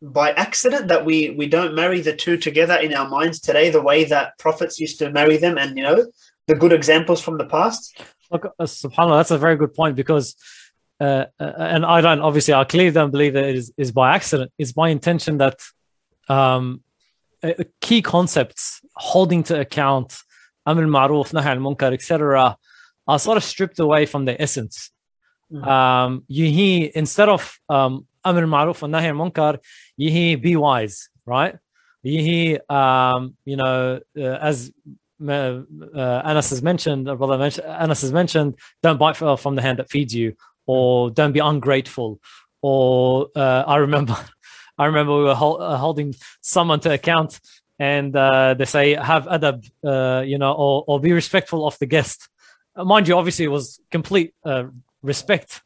by 0.00 0.32
accident 0.32 0.88
that 0.88 1.04
we 1.04 1.30
we 1.30 1.46
don't 1.46 1.74
marry 1.74 2.00
the 2.00 2.14
two 2.14 2.36
together 2.36 2.74
in 2.74 2.92
our 2.92 3.08
minds 3.08 3.38
today 3.40 3.70
the 3.70 3.80
way 3.80 4.04
that 4.04 4.36
prophets 4.38 4.80
used 4.80 4.98
to 4.98 5.10
marry 5.10 5.36
them 5.36 5.56
and 5.58 5.76
you 5.76 5.84
know 5.84 6.04
the 6.48 6.54
good 6.54 6.72
examples 6.72 7.20
from 7.20 7.38
the 7.38 7.46
past? 7.46 8.00
Look, 8.30 8.46
uh, 8.46 8.64
subhanAllah, 8.64 9.18
that's 9.18 9.30
a 9.30 9.38
very 9.38 9.56
good 9.56 9.74
point 9.74 9.96
because, 9.96 10.36
uh, 11.00 11.26
uh, 11.38 11.52
and 11.58 11.84
I 11.84 12.00
don't, 12.00 12.20
obviously, 12.20 12.54
I 12.54 12.64
clearly 12.64 12.90
don't 12.90 13.10
believe 13.10 13.34
that 13.34 13.44
it 13.44 13.56
is, 13.56 13.72
is 13.76 13.92
by 13.92 14.14
accident. 14.14 14.52
It's 14.58 14.72
by 14.72 14.88
intention 14.88 15.38
that 15.38 15.60
um, 16.28 16.82
uh, 17.42 17.52
key 17.80 18.02
concepts 18.02 18.80
holding 18.94 19.42
to 19.44 19.60
account, 19.60 20.16
amr 20.66 20.86
ma'ruf, 20.86 21.32
nahi 21.32 21.46
al-munkar, 21.46 21.92
etc., 21.92 22.56
are 23.06 23.18
sort 23.18 23.36
of 23.36 23.44
stripped 23.44 23.78
away 23.78 24.06
from 24.06 24.24
their 24.24 24.40
essence. 24.40 24.90
Mm-hmm. 25.52 25.68
Um, 25.68 26.24
you 26.28 26.90
instead 26.94 27.28
of 27.28 27.58
um, 27.68 28.06
amr 28.24 28.46
ma'ruf 28.46 28.82
and 28.82 28.94
nahi 28.94 29.08
al-munkar, 29.08 29.58
you 29.96 30.10
hear 30.10 30.38
be 30.38 30.56
wise, 30.56 31.10
right? 31.26 31.56
You 32.02 32.22
hear, 32.22 32.60
um, 32.68 33.36
you 33.44 33.56
know, 33.56 34.00
uh, 34.16 34.20
as 34.20 34.72
uh, 35.28 35.62
Anas 36.24 36.50
has 36.50 36.62
mentioned, 36.62 37.08
or 37.08 37.16
brother 37.16 37.38
mentioned, 37.38 37.66
Anas 37.66 38.00
has 38.00 38.12
mentioned, 38.12 38.56
don't 38.82 38.98
bite 38.98 39.16
from 39.16 39.54
the 39.54 39.62
hand 39.62 39.78
that 39.78 39.90
feeds 39.90 40.14
you, 40.14 40.34
or 40.66 41.10
don't 41.10 41.32
be 41.32 41.38
ungrateful, 41.40 42.20
or 42.60 43.28
uh, 43.36 43.64
I 43.66 43.76
remember, 43.76 44.16
I 44.78 44.86
remember 44.86 45.16
we 45.16 45.24
were 45.24 45.30
uh, 45.30 45.76
holding 45.76 46.14
someone 46.40 46.80
to 46.80 46.92
account, 46.92 47.40
and 47.78 48.16
uh, 48.16 48.54
they 48.54 48.64
say 48.64 48.94
have 48.94 49.26
adab, 49.26 49.70
uh, 49.84 50.22
you 50.22 50.38
know, 50.38 50.52
or, 50.52 50.84
or 50.86 51.00
be 51.00 51.12
respectful 51.12 51.66
of 51.66 51.78
the 51.78 51.86
guest. 51.86 52.28
Uh, 52.74 52.84
mind 52.84 53.06
you, 53.06 53.16
obviously, 53.16 53.44
it 53.44 53.48
was 53.48 53.80
complete 53.90 54.34
respect 55.02 55.62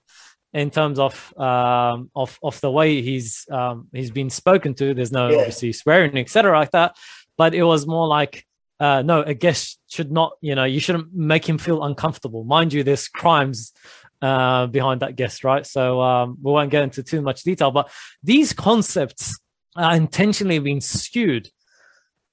in 0.52 0.70
terms 0.70 0.98
of 0.98 1.36
um, 1.38 2.10
of 2.14 2.38
of 2.42 2.60
the 2.60 2.70
way 2.70 3.02
he's 3.02 3.46
um, 3.50 3.88
he's 3.92 4.10
been 4.10 4.30
spoken 4.30 4.74
to. 4.74 4.94
There's 4.94 5.12
no 5.12 5.28
yeah. 5.28 5.38
obviously 5.38 5.72
swearing, 5.72 6.16
etc., 6.16 6.58
like 6.58 6.70
that. 6.72 6.96
But 7.36 7.54
it 7.54 7.62
was 7.64 7.86
more 7.86 8.06
like 8.08 8.46
uh, 8.78 9.02
no, 9.02 9.22
a 9.22 9.34
guest 9.34 9.80
should 9.88 10.12
not, 10.12 10.32
you 10.40 10.54
know, 10.54 10.64
you 10.64 10.80
shouldn't 10.80 11.12
make 11.14 11.48
him 11.48 11.58
feel 11.58 11.82
uncomfortable. 11.82 12.44
Mind 12.44 12.72
you, 12.72 12.82
there's 12.82 13.08
crimes 13.08 13.72
uh, 14.20 14.66
behind 14.66 15.00
that 15.00 15.16
guest, 15.16 15.44
right? 15.44 15.66
So 15.66 16.00
um, 16.00 16.36
we 16.42 16.52
won't 16.52 16.70
get 16.70 16.82
into 16.82 17.02
too 17.02 17.22
much 17.22 17.42
detail, 17.42 17.70
but 17.70 17.90
these 18.22 18.52
concepts 18.52 19.38
are 19.76 19.94
intentionally 19.94 20.58
being 20.58 20.80
skewed 20.80 21.50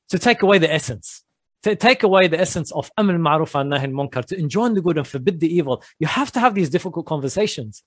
to 0.10 0.20
take 0.20 0.42
away 0.42 0.58
the 0.58 0.72
essence, 0.72 1.23
take 1.64 2.04
away 2.04 2.28
the 2.28 2.40
essence 2.40 2.72
of 2.72 2.92
amr 2.98 3.18
ma'ruf 3.18 3.60
and 3.60 3.72
nahi 3.72 3.90
munkar, 3.92 4.26
to 4.26 4.38
enjoin 4.38 4.74
the 4.74 4.82
good 4.82 4.98
and 4.98 5.08
forbid 5.08 5.40
the 5.40 5.54
evil. 5.58 5.84
You 6.00 6.08
have 6.08 6.32
to 6.34 6.40
have 6.40 6.54
these 6.56 6.70
difficult 6.70 7.06
conversations. 7.06 7.84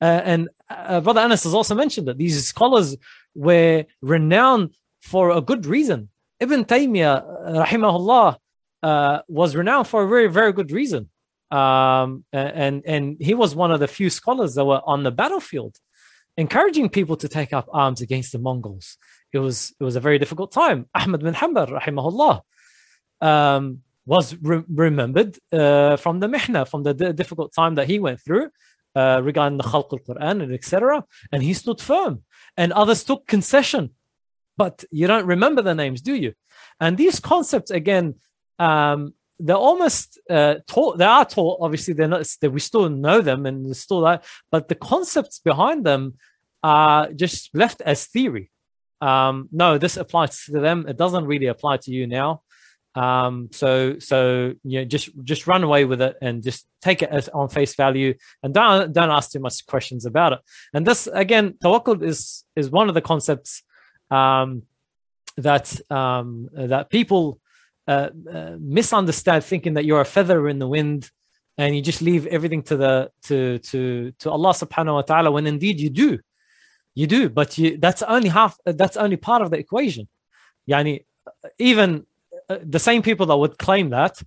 Uh, 0.00 0.20
and 0.24 0.48
uh, 0.68 1.00
Brother 1.00 1.20
Anas 1.20 1.44
has 1.44 1.54
also 1.54 1.74
mentioned 1.76 2.08
that 2.08 2.18
these 2.18 2.46
scholars 2.46 2.96
were 3.34 3.84
renowned 4.00 4.74
for 5.00 5.30
a 5.30 5.40
good 5.40 5.64
reason 5.66 6.08
Ibn 6.42 6.64
Taymiyyah, 6.64 7.64
rahimahullah, 7.64 8.36
uh, 8.82 9.18
was 9.28 9.54
renowned 9.54 9.86
for 9.86 10.02
a 10.02 10.08
very, 10.08 10.26
very 10.26 10.52
good 10.52 10.72
reason. 10.72 11.08
Um, 11.52 12.24
and, 12.32 12.82
and 12.84 13.16
he 13.20 13.34
was 13.34 13.54
one 13.54 13.70
of 13.70 13.78
the 13.78 13.86
few 13.86 14.10
scholars 14.10 14.56
that 14.56 14.64
were 14.64 14.80
on 14.84 15.04
the 15.04 15.12
battlefield, 15.12 15.76
encouraging 16.36 16.88
people 16.88 17.16
to 17.18 17.28
take 17.28 17.52
up 17.52 17.68
arms 17.72 18.00
against 18.00 18.32
the 18.32 18.40
Mongols. 18.40 18.98
It 19.32 19.38
was, 19.38 19.72
it 19.78 19.84
was 19.84 19.94
a 19.94 20.00
very 20.00 20.18
difficult 20.18 20.50
time. 20.50 20.88
Ahmad 20.96 21.22
bin 21.22 21.32
Hanbal, 21.32 21.80
rahimahullah, 21.80 22.40
um, 23.22 23.82
was 24.04 24.36
re- 24.42 24.64
remembered 24.68 25.38
uh, 25.52 25.96
from 25.96 26.20
the 26.20 26.26
mihna, 26.26 26.68
from 26.68 26.82
the 26.82 26.94
d- 26.94 27.12
difficult 27.12 27.54
time 27.54 27.76
that 27.76 27.86
he 27.86 27.98
went 27.98 28.20
through 28.20 28.50
uh, 28.96 29.20
regarding 29.22 29.58
the 29.58 29.64
Khalq 29.64 29.92
al-Quran 29.92 30.42
and 30.42 30.52
etc. 30.52 31.04
And 31.30 31.42
he 31.42 31.54
stood 31.54 31.80
firm. 31.80 32.24
And 32.56 32.72
others 32.72 33.04
took 33.04 33.26
concession 33.26 33.90
but 34.56 34.84
you 34.90 35.06
don't 35.06 35.26
remember 35.26 35.62
the 35.62 35.74
names, 35.74 36.00
do 36.00 36.14
you? 36.14 36.34
And 36.80 36.96
these 36.96 37.20
concepts, 37.20 37.70
again, 37.70 38.16
um, 38.58 39.14
they're 39.38 39.56
almost 39.56 40.20
uh, 40.30 40.56
taught. 40.66 40.98
They 40.98 41.04
are 41.04 41.24
taught. 41.24 41.58
Obviously, 41.60 41.94
they're 41.94 42.08
not. 42.08 42.26
They, 42.40 42.48
we 42.48 42.60
still 42.60 42.88
know 42.88 43.20
them, 43.20 43.46
and 43.46 43.76
still 43.76 44.02
that. 44.02 44.24
But 44.50 44.68
the 44.68 44.74
concepts 44.74 45.40
behind 45.40 45.84
them 45.84 46.14
are 46.62 47.12
just 47.12 47.50
left 47.54 47.80
as 47.80 48.06
theory. 48.06 48.50
Um, 49.00 49.48
no, 49.50 49.78
this 49.78 49.96
applies 49.96 50.44
to 50.44 50.60
them. 50.60 50.86
It 50.86 50.96
doesn't 50.96 51.26
really 51.26 51.46
apply 51.46 51.78
to 51.78 51.90
you 51.90 52.06
now. 52.06 52.42
Um, 52.94 53.48
so, 53.52 53.98
so 53.98 54.54
you 54.64 54.80
know, 54.80 54.84
just 54.84 55.10
just 55.24 55.46
run 55.46 55.62
away 55.64 55.84
with 55.84 56.02
it 56.02 56.16
and 56.20 56.42
just 56.42 56.66
take 56.82 57.02
it 57.02 57.10
as 57.10 57.28
on 57.30 57.48
face 57.48 57.74
value, 57.74 58.14
and 58.42 58.52
don't 58.52 58.92
don't 58.92 59.10
ask 59.10 59.30
too 59.30 59.40
much 59.40 59.64
questions 59.66 60.04
about 60.04 60.32
it. 60.34 60.40
And 60.74 60.86
this 60.86 61.08
again, 61.12 61.54
tawakkul 61.62 62.02
is 62.02 62.44
is 62.54 62.70
one 62.70 62.88
of 62.88 62.94
the 62.94 63.00
concepts 63.00 63.62
um, 64.10 64.62
that 65.36 65.80
um, 65.90 66.48
that 66.52 66.90
people 66.90 67.40
uh, 67.88 68.10
uh, 68.30 68.56
misunderstand, 68.60 69.44
thinking 69.44 69.74
that 69.74 69.84
you're 69.84 70.00
a 70.00 70.04
feather 70.04 70.48
in 70.48 70.58
the 70.58 70.68
wind 70.68 71.10
and 71.58 71.76
you 71.76 71.82
just 71.82 72.02
leave 72.02 72.26
everything 72.26 72.62
to 72.62 72.76
the 72.76 73.10
to 73.24 73.58
to 73.58 74.12
to 74.18 74.30
Allah 74.30 74.50
Subhanahu 74.50 74.94
wa 74.94 75.02
Taala. 75.02 75.32
When 75.32 75.46
indeed 75.46 75.80
you 75.80 75.90
do, 75.90 76.18
you 76.94 77.06
do, 77.06 77.28
but 77.28 77.58
you, 77.58 77.78
that's 77.78 78.02
only 78.02 78.28
half. 78.28 78.56
That's 78.64 78.96
only 78.96 79.16
part 79.16 79.42
of 79.42 79.50
the 79.50 79.58
equation. 79.58 80.08
Yani, 80.68 81.04
even 81.58 82.06
the 82.62 82.78
same 82.78 83.02
people 83.02 83.26
that 83.26 83.36
would 83.36 83.58
claim 83.58 83.90
that 83.90 84.22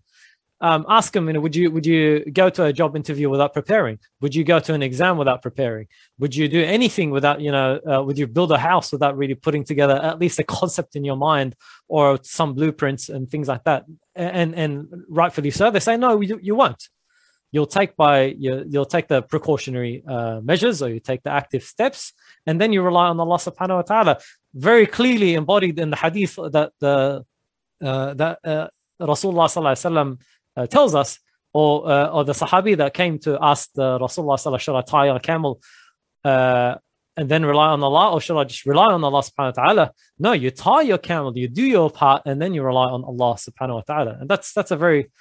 um, 0.62 0.86
ask 0.88 1.12
them, 1.12 1.28
you 1.28 1.34
know, 1.34 1.42
would 1.42 1.56
you 1.56 1.70
would 1.70 1.86
you 1.86 2.24
go 2.32 2.50
to 2.50 2.66
a 2.66 2.74
job 2.74 2.96
interview 2.96 3.30
without 3.30 3.54
preparing? 3.54 4.00
Would 4.22 4.34
you 4.34 4.44
go 4.44 4.60
to 4.60 4.74
an 4.74 4.82
exam 4.82 5.18
without 5.18 5.42
preparing? 5.42 5.88
Would 6.20 6.34
you 6.36 6.48
do 6.48 6.64
anything 6.64 7.12
without, 7.12 7.42
you 7.42 7.52
know, 7.52 7.80
uh, 7.88 8.02
would 8.04 8.18
you 8.18 8.26
build 8.26 8.52
a 8.52 8.58
house 8.58 8.92
without 8.92 9.18
really 9.18 9.36
putting 9.36 9.66
together 9.66 9.96
at 10.02 10.18
least 10.18 10.40
a 10.40 10.44
concept 10.44 10.96
in 10.96 11.04
your 11.04 11.18
mind 11.18 11.56
or 11.90 12.20
some 12.24 12.54
blueprints 12.54 13.10
and 13.10 13.30
things 13.30 13.48
like 13.50 13.66
that? 13.66 13.86
And 14.16 14.56
and 14.56 15.04
rightfully 15.10 15.52
so, 15.52 15.72
they 15.72 15.82
say 15.82 15.98
no, 15.98 16.22
you, 16.22 16.40
you 16.42 16.56
won't. 16.56 16.88
You'll 17.52 17.68
take 17.68 17.96
by 17.96 18.36
you, 18.38 18.66
you'll 18.68 18.86
take 18.86 19.08
the 19.08 19.22
precautionary 19.22 20.04
uh, 20.08 20.40
measures 20.42 20.82
or 20.82 20.90
you 20.90 21.02
take 21.02 21.24
the 21.24 21.32
active 21.32 21.64
steps, 21.64 22.14
and 22.46 22.60
then 22.60 22.72
you 22.72 22.82
rely 22.82 23.08
on 23.08 23.20
Allah 23.20 23.38
Subhanahu 23.38 23.82
wa 23.82 23.84
Taala. 23.84 24.24
Very 24.54 24.88
clearly 24.88 25.34
embodied 25.36 25.80
in 25.80 25.90
the 25.90 25.98
hadith 25.98 26.38
that 26.52 26.72
the 26.80 27.26
that 27.82 28.40
uh, 28.44 28.68
Rasulullah 29.02 29.48
Sallallahu 29.48 29.76
Alaihi 29.76 29.86
Wasallam 29.86 30.20
uh, 30.56 30.68
tells 30.68 30.96
us, 30.96 31.20
or 31.54 31.90
uh, 31.90 32.08
or 32.10 32.24
the 32.24 32.34
Sahabi 32.34 32.78
that 32.78 32.94
came 32.94 33.20
to 33.20 33.38
ask 33.42 33.72
the 33.74 34.00
Rasulullah 34.00 34.38
Sallallahu 34.38 34.60
should 34.60 34.76
I 34.78 34.82
tie 34.82 35.08
a 35.08 35.20
camel 35.20 35.62
uh, 36.24 36.76
and 37.18 37.30
then 37.30 37.46
rely 37.46 37.68
on 37.68 37.82
Allah, 37.82 38.12
or 38.12 38.22
should 38.22 38.38
I 38.38 38.44
just 38.44 38.66
rely 38.66 38.92
on 38.92 39.04
Allah 39.04 39.22
Subhanahu 39.22 39.58
wa 39.58 39.64
Taala? 39.64 39.90
No, 40.20 40.32
you 40.34 40.52
tie 40.52 40.82
your 40.82 40.98
camel, 40.98 41.38
you 41.38 41.48
do 41.48 41.64
your 41.64 41.90
part, 41.90 42.24
and 42.26 42.42
then 42.42 42.54
you 42.54 42.62
rely 42.62 42.88
on 42.88 43.04
Allah 43.04 43.36
Subhanahu 43.36 43.76
wa 43.76 43.84
Taala, 43.88 44.20
and 44.22 44.30
that's 44.30 44.54
that's 44.54 44.72
a 44.72 44.76
very 44.76 45.12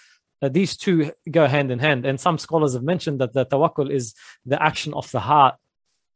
uh, 0.42 0.48
these 0.48 0.76
two 0.76 1.12
go 1.30 1.46
hand 1.46 1.70
in 1.70 1.78
hand. 1.78 2.04
And 2.04 2.20
some 2.20 2.38
scholars 2.38 2.74
have 2.74 2.82
mentioned 2.82 3.20
that 3.20 3.32
the 3.32 3.46
tawakkul 3.46 3.90
is 3.90 4.14
the 4.44 4.60
action 4.60 4.92
of 4.94 5.10
the 5.10 5.20
heart, 5.20 5.54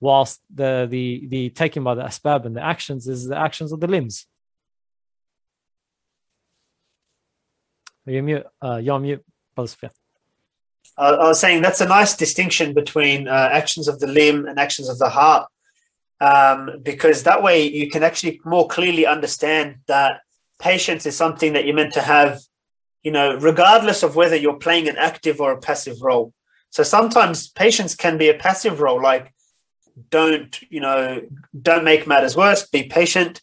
whilst 0.00 0.40
the 0.52 0.86
the 0.90 1.26
the 1.28 1.50
taken 1.50 1.84
by 1.84 1.94
the 1.94 2.02
asbab 2.02 2.44
and 2.44 2.56
the 2.56 2.64
actions 2.64 3.06
is 3.08 3.26
the 3.26 3.38
actions 3.38 3.72
of 3.72 3.80
the 3.80 3.86
limbs. 3.86 4.26
You're 8.08 8.22
mute. 8.22 8.46
Uh, 8.62 8.76
you're 8.76 8.98
mute, 8.98 9.24
Uh, 10.96 11.16
I 11.20 11.28
was 11.28 11.38
saying 11.38 11.62
that's 11.62 11.80
a 11.80 11.86
nice 11.86 12.16
distinction 12.16 12.74
between 12.74 13.28
uh, 13.28 13.50
actions 13.52 13.86
of 13.86 14.00
the 14.00 14.06
limb 14.06 14.46
and 14.46 14.58
actions 14.58 14.88
of 14.88 14.98
the 14.98 15.08
heart, 15.08 15.46
um, 16.20 16.80
because 16.82 17.22
that 17.22 17.42
way 17.42 17.66
you 17.66 17.90
can 17.90 18.02
actually 18.02 18.40
more 18.44 18.66
clearly 18.66 19.06
understand 19.06 19.76
that 19.86 20.22
patience 20.58 21.06
is 21.06 21.16
something 21.16 21.52
that 21.52 21.64
you're 21.64 21.76
meant 21.76 21.92
to 21.94 22.02
have, 22.02 22.40
you 23.02 23.12
know, 23.12 23.36
regardless 23.36 24.02
of 24.02 24.16
whether 24.16 24.34
you're 24.34 24.58
playing 24.58 24.88
an 24.88 24.96
active 24.96 25.40
or 25.40 25.52
a 25.52 25.60
passive 25.60 26.02
role. 26.02 26.32
So 26.70 26.82
sometimes 26.82 27.48
patience 27.48 27.94
can 27.94 28.18
be 28.18 28.28
a 28.28 28.34
passive 28.34 28.80
role, 28.80 29.00
like 29.00 29.32
don't, 30.10 30.60
you 30.70 30.80
know, 30.80 31.22
don't 31.60 31.84
make 31.84 32.06
matters 32.06 32.36
worse, 32.36 32.66
be 32.66 32.84
patient, 32.84 33.40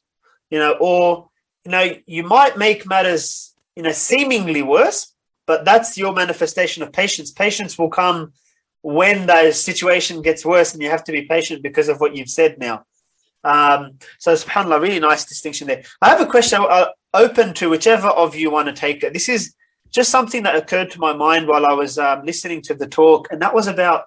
you 0.50 0.60
know, 0.60 0.76
or, 0.80 1.30
you 1.64 1.72
know, 1.72 1.96
you 2.06 2.24
might 2.24 2.58
make 2.58 2.86
matters 2.86 3.55
you 3.76 3.84
know, 3.84 3.92
seemingly 3.92 4.62
worse, 4.62 5.14
but 5.48 5.66
that's 5.66 5.98
your 5.98 6.14
manifestation 6.14 6.84
of 6.84 6.92
patience. 6.92 7.32
Patience 7.32 7.78
will 7.78 7.90
come 7.90 8.34
when 8.82 9.26
the 9.28 9.52
situation 9.52 10.22
gets 10.22 10.46
worse 10.46 10.74
and 10.74 10.82
you 10.82 10.90
have 10.90 11.04
to 11.04 11.12
be 11.12 11.24
patient 11.24 11.64
because 11.64 11.90
of 11.90 12.00
what 12.00 12.16
you've 12.16 12.30
said 12.30 12.58
now. 12.60 12.86
Um, 13.44 14.00
so, 14.18 14.34
subhanAllah, 14.34 14.82
really 14.82 15.00
nice 15.00 15.26
distinction 15.26 15.68
there. 15.68 15.84
I 16.02 16.10
have 16.10 16.22
a 16.22 16.26
question 16.26 16.60
uh, 16.68 16.88
open 17.14 17.54
to 17.56 17.70
whichever 17.70 18.08
of 18.08 18.36
you 18.36 18.50
want 18.50 18.68
to 18.68 18.74
take 18.74 19.04
it. 19.04 19.14
This 19.14 19.30
is 19.30 19.54
just 19.92 20.10
something 20.10 20.44
that 20.44 20.56
occurred 20.56 20.92
to 20.92 21.00
my 21.00 21.14
mind 21.14 21.48
while 21.48 21.66
I 21.66 21.74
was 21.74 21.98
um, 21.98 22.26
listening 22.26 22.62
to 22.64 22.74
the 22.74 22.88
talk, 22.88 23.28
and 23.32 23.42
that 23.42 23.54
was 23.54 23.68
about. 23.68 24.06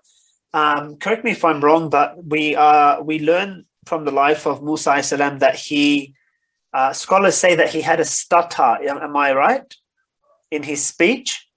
Um, 0.54 0.96
correct 0.96 1.24
me 1.24 1.32
if 1.32 1.44
I'm 1.44 1.60
wrong, 1.60 1.88
but 1.88 2.24
we 2.24 2.56
uh, 2.56 3.00
we 3.00 3.20
learn 3.20 3.64
from 3.86 4.04
the 4.04 4.10
life 4.10 4.46
of 4.46 4.62
Musa 4.62 5.02
salam 5.02 5.38
that 5.38 5.56
he 5.56 6.14
uh, 6.72 6.92
scholars 6.92 7.36
say 7.36 7.54
that 7.54 7.70
he 7.70 7.80
had 7.80 8.00
a 8.00 8.04
stutter. 8.04 8.78
Am 8.88 9.16
I 9.16 9.32
right 9.32 9.74
in 10.50 10.62
his 10.62 10.84
speech? 10.84 11.48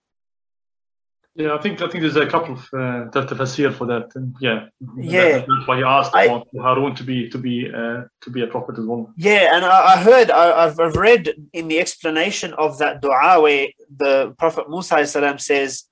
Yeah, 1.34 1.56
I 1.56 1.60
think 1.60 1.82
I 1.82 1.88
think 1.88 2.02
there's 2.02 2.18
a 2.18 2.28
couple 2.28 2.56
of 2.56 2.60
uh, 2.74 3.10
tafsir 3.10 3.74
for 3.74 3.86
that. 3.88 4.12
And 4.16 4.36
yeah, 4.42 4.66
yeah, 4.98 5.40
that, 5.40 5.48
that's 5.48 5.68
why 5.68 5.78
he 5.78 5.84
asked 5.84 6.12
I, 6.14 6.28
Harun 6.60 6.94
to 6.96 7.04
be 7.04 7.30
to 7.30 7.38
be 7.38 7.72
uh, 7.74 8.04
to 8.22 8.30
be 8.30 8.42
a 8.42 8.48
prophet 8.48 8.78
as 8.78 8.86
well. 8.86 9.14
Yeah, 9.16 9.56
and 9.56 9.64
I, 9.64 9.94
I 9.94 9.98
heard 10.04 10.30
I, 10.30 10.66
have 10.66 10.96
read 10.98 11.34
in 11.54 11.70
the 11.70 11.80
explanation 11.80 12.54
of 12.56 12.80
that 12.80 13.02
du'a 13.02 13.42
where 13.42 13.68
the 13.96 14.36
Prophet 14.38 14.70
Musa 14.70 15.08
says, 15.08 15.86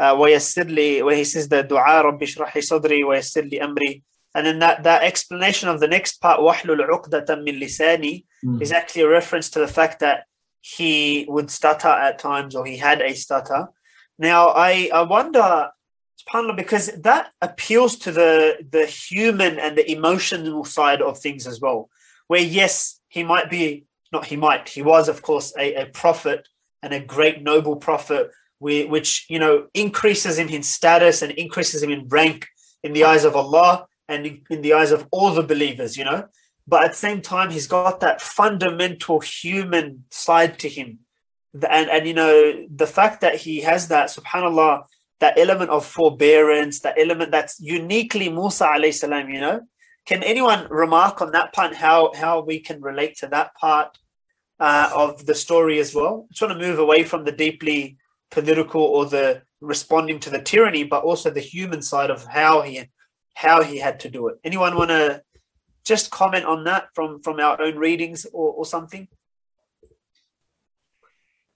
uh, 0.00 0.16
where 0.16 0.30
he 0.30 0.40
says 0.40 1.48
the 1.48 1.62
du'a 1.62 2.02
Rabbi 2.02 2.24
shrah 2.24 2.52
li 2.52 2.60
sadri 2.60 3.06
wa 3.06 3.14
yassir 3.14 3.48
li 3.48 3.60
amri 3.60 4.02
and 4.35 4.45
then 4.45 4.59
that, 4.59 4.83
that 4.83 5.03
explanation 5.03 5.69
of 5.69 5.79
the 5.79 5.87
next 5.87 6.19
part, 6.21 6.41
وَحْلُلْ 6.41 6.89
عُقْدَةً 6.89 7.25
مِّن 7.25 7.57
لِسَانِي, 7.57 8.25
mm. 8.43 8.61
is 8.61 8.73
actually 8.73 9.03
a 9.03 9.07
reference 9.07 9.49
to 9.51 9.59
the 9.59 9.67
fact 9.67 10.01
that 10.01 10.25
he 10.59 11.25
would 11.29 11.49
stutter 11.49 11.87
at 11.87 12.19
times 12.19 12.53
or 12.53 12.65
he 12.65 12.75
had 12.75 13.01
a 13.01 13.15
stutter. 13.15 13.69
Now, 14.19 14.49
I, 14.49 14.89
I 14.93 15.03
wonder, 15.03 15.69
subhanAllah, 16.27 16.57
because 16.57 16.87
that 16.87 17.31
appeals 17.41 17.95
to 17.99 18.11
the, 18.11 18.57
the 18.71 18.85
human 18.85 19.57
and 19.57 19.77
the 19.77 19.89
emotional 19.89 20.65
side 20.65 21.01
of 21.01 21.17
things 21.17 21.47
as 21.47 21.61
well, 21.61 21.89
where 22.27 22.41
yes, 22.41 22.99
he 23.07 23.23
might 23.23 23.49
be, 23.49 23.85
not 24.11 24.25
he 24.25 24.35
might, 24.35 24.67
he 24.67 24.81
was, 24.81 25.07
of 25.07 25.21
course, 25.21 25.53
a, 25.57 25.75
a 25.75 25.85
prophet 25.85 26.45
and 26.83 26.93
a 26.93 26.99
great 26.99 27.41
noble 27.41 27.77
prophet, 27.77 28.31
which, 28.59 29.27
you 29.29 29.39
know, 29.39 29.67
increases 29.73 30.39
him 30.39 30.49
in 30.49 30.63
status 30.63 31.21
and 31.21 31.31
increases 31.33 31.81
him 31.81 31.91
in 31.91 32.07
rank 32.09 32.47
in 32.83 32.91
the 32.91 33.05
eyes 33.05 33.23
of 33.23 33.35
Allah 33.35 33.87
and 34.10 34.42
in 34.50 34.60
the 34.62 34.74
eyes 34.74 34.92
of 34.92 35.06
all 35.10 35.32
the 35.32 35.42
believers, 35.42 35.96
you 35.96 36.04
know. 36.04 36.26
But 36.66 36.84
at 36.84 36.90
the 36.92 36.96
same 36.96 37.20
time, 37.22 37.50
he's 37.50 37.66
got 37.66 38.00
that 38.00 38.20
fundamental 38.20 39.20
human 39.20 40.04
side 40.10 40.58
to 40.60 40.68
him. 40.68 41.00
And, 41.54 41.90
and 41.90 42.06
you 42.06 42.14
know, 42.14 42.66
the 42.74 42.86
fact 42.86 43.22
that 43.22 43.36
he 43.36 43.60
has 43.62 43.88
that, 43.88 44.08
subhanAllah, 44.08 44.84
that 45.20 45.38
element 45.38 45.70
of 45.70 45.84
forbearance, 45.84 46.80
that 46.80 46.98
element 46.98 47.30
that's 47.30 47.60
uniquely 47.60 48.28
Musa 48.28 48.66
alayhi 48.66 48.94
salam, 48.94 49.28
you 49.30 49.40
know. 49.40 49.60
Can 50.06 50.22
anyone 50.22 50.66
remark 50.70 51.20
on 51.20 51.32
that 51.32 51.52
part, 51.52 51.74
how, 51.74 52.12
how 52.14 52.40
we 52.40 52.60
can 52.60 52.80
relate 52.80 53.16
to 53.18 53.26
that 53.28 53.54
part 53.54 53.98
uh, 54.58 54.90
of 54.94 55.26
the 55.26 55.34
story 55.34 55.78
as 55.78 55.94
well? 55.94 56.26
I 56.28 56.32
just 56.32 56.42
want 56.42 56.58
to 56.58 56.66
move 56.66 56.78
away 56.78 57.04
from 57.04 57.24
the 57.24 57.32
deeply 57.32 57.98
political 58.30 58.82
or 58.82 59.06
the 59.06 59.42
responding 59.60 60.20
to 60.20 60.30
the 60.30 60.40
tyranny, 60.40 60.84
but 60.84 61.04
also 61.04 61.30
the 61.30 61.40
human 61.40 61.82
side 61.82 62.10
of 62.10 62.24
how 62.24 62.62
he 62.62 62.76
how 63.34 63.62
he 63.62 63.78
had 63.78 64.00
to 64.00 64.10
do 64.10 64.28
it. 64.28 64.38
Anyone 64.44 64.76
want 64.76 64.90
to 64.90 65.22
just 65.84 66.10
comment 66.10 66.44
on 66.44 66.64
that 66.64 66.88
from 66.94 67.22
from 67.22 67.40
our 67.40 67.60
own 67.60 67.76
readings 67.76 68.26
or, 68.32 68.52
or 68.52 68.66
something? 68.66 69.08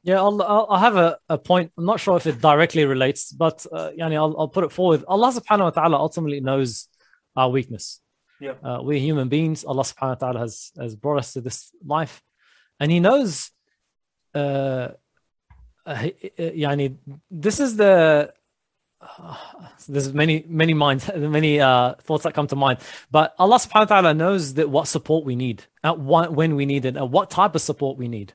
Yeah, 0.03 0.21
I'll, 0.21 0.43
I'll 0.43 0.77
have 0.77 0.97
a, 0.97 1.19
a 1.31 1.39
point. 1.39 1.73
I'm 1.79 1.87
not 1.87 1.99
sure 1.99 2.17
if 2.19 2.27
it 2.27 2.39
directly 2.39 2.85
relates, 2.85 3.33
but 3.33 3.65
uh, 3.73 3.91
yani 3.99 4.17
I'll, 4.17 4.35
I'll 4.39 4.49
put 4.49 4.65
it 4.65 4.73
forward. 4.73 5.03
Allah 5.09 5.33
subhanahu 5.33 5.65
wa 5.65 5.71
ta'ala 5.71 5.97
ultimately 5.97 6.41
knows 6.41 6.89
our 7.35 7.49
weakness. 7.49 8.01
Yeah. 8.39 8.53
Uh, 8.63 8.81
we're 8.83 8.99
human 8.99 9.29
beings. 9.31 9.65
Allah 9.65 9.83
subhanahu 9.83 10.09
wa 10.09 10.15
ta'ala 10.15 10.41
has, 10.41 10.73
has 10.79 10.95
brought 10.95 11.21
us 11.21 11.33
to 11.33 11.41
this 11.41 11.71
life. 11.83 12.23
And 12.79 12.93
He 12.93 13.01
knows, 13.01 13.51
uh, 14.35 14.89
uh, 15.87 16.09
yani, 16.39 16.97
this 17.31 17.59
is 17.59 17.77
the 17.77 18.35
there's 19.88 20.14
many 20.14 20.44
many 20.48 20.74
minds 20.74 21.10
many 21.16 21.60
uh, 21.62 21.94
thoughts 22.02 22.24
that 22.24 22.34
come 22.34 22.48
to 22.48 22.56
mind 22.56 22.80
but 23.12 23.34
allah 23.40 23.56
subhanahu 23.56 23.90
wa 23.90 23.96
ta'ala 23.96 24.14
knows 24.14 24.56
that 24.56 24.70
what 24.70 24.88
support 24.88 25.24
we 25.24 25.36
need 25.36 25.64
at 25.84 25.98
what, 25.98 26.34
when 26.34 26.56
we 26.56 26.66
need 26.66 26.86
it 26.86 26.98
and 26.98 27.12
what 27.12 27.30
type 27.30 27.56
of 27.56 27.62
support 27.62 27.98
we 27.98 28.08
need 28.08 28.34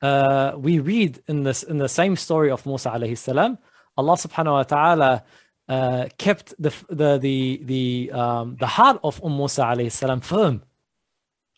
uh, 0.00 0.52
we 0.56 0.78
read 0.78 1.22
in 1.28 1.42
this 1.42 1.62
in 1.62 1.76
the 1.78 1.88
same 1.88 2.16
story 2.16 2.50
of 2.50 2.64
musa 2.64 2.90
alayhi 2.90 3.16
salam 3.16 3.58
allah 3.96 4.14
subhanahu 4.14 4.52
wa 4.52 4.62
ta'ala 4.62 5.24
uh, 5.68 6.08
kept 6.16 6.54
the 6.58 6.72
the 6.88 7.18
the 7.18 7.60
the 7.64 8.10
um, 8.12 8.56
the 8.58 8.66
heart 8.66 8.98
of 9.04 9.22
umm 9.22 9.36
musa 9.36 9.62
alayhi 9.62 9.92
salam 9.92 10.20
firm 10.20 10.62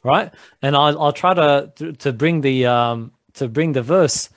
right 0.02 0.34
and 0.60 0.74
i'll, 0.74 1.00
I'll 1.00 1.12
try 1.12 1.32
to, 1.34 1.72
to 1.76 1.92
to 1.92 2.12
bring 2.12 2.40
the 2.40 2.66
um 2.66 3.12
to 3.34 3.46
bring 3.48 3.72
the 3.72 3.82
verse 3.82 4.30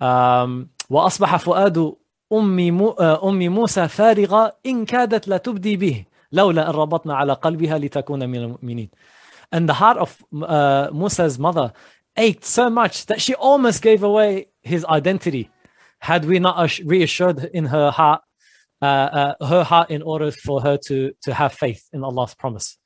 um 0.00 0.68
واصبح 0.90 1.36
فؤاد 1.36 1.96
أم 2.33 2.59
أم 2.99 3.39
موسى 3.53 3.87
فارغة 3.87 4.57
إن 4.65 4.85
كادت 4.85 5.27
لتبدي 5.27 5.77
به 5.77 6.05
لولا 6.31 6.69
أن 6.69 6.75
ربطنا 6.75 7.15
على 7.15 7.33
قلبها 7.33 7.77
لتكون 7.77 8.29
من 8.29 8.37
المؤمنين. 8.37 8.89
And 9.51 9.69
the 9.69 9.73
heart 9.73 9.97
of 9.97 10.23
uh, 10.41 10.89
Musa's 10.91 11.37
mother 11.37 11.73
ached 12.17 12.45
so 12.45 12.69
much 12.69 13.05
that 13.05 13.21
she 13.21 13.35
almost 13.35 13.81
gave 13.81 14.03
away 14.03 14.47
his 14.61 14.83
identity 14.85 15.49
had 15.99 16.25
we 16.25 16.39
not 16.39 16.79
reassured 16.83 17.49
in 17.53 17.65
her 17.65 17.91
heart 17.91 18.21
uh, 18.81 18.85
uh, 19.39 19.45
her 19.47 19.63
heart 19.63 19.89
in 19.91 20.01
order 20.01 20.29
for 20.31 20.59
her 20.61 20.77
to 20.77 21.13
to 21.21 21.33
have 21.33 21.53
faith 21.53 21.87
in 21.93 22.03
Allah's 22.03 22.33
promise. 22.33 22.77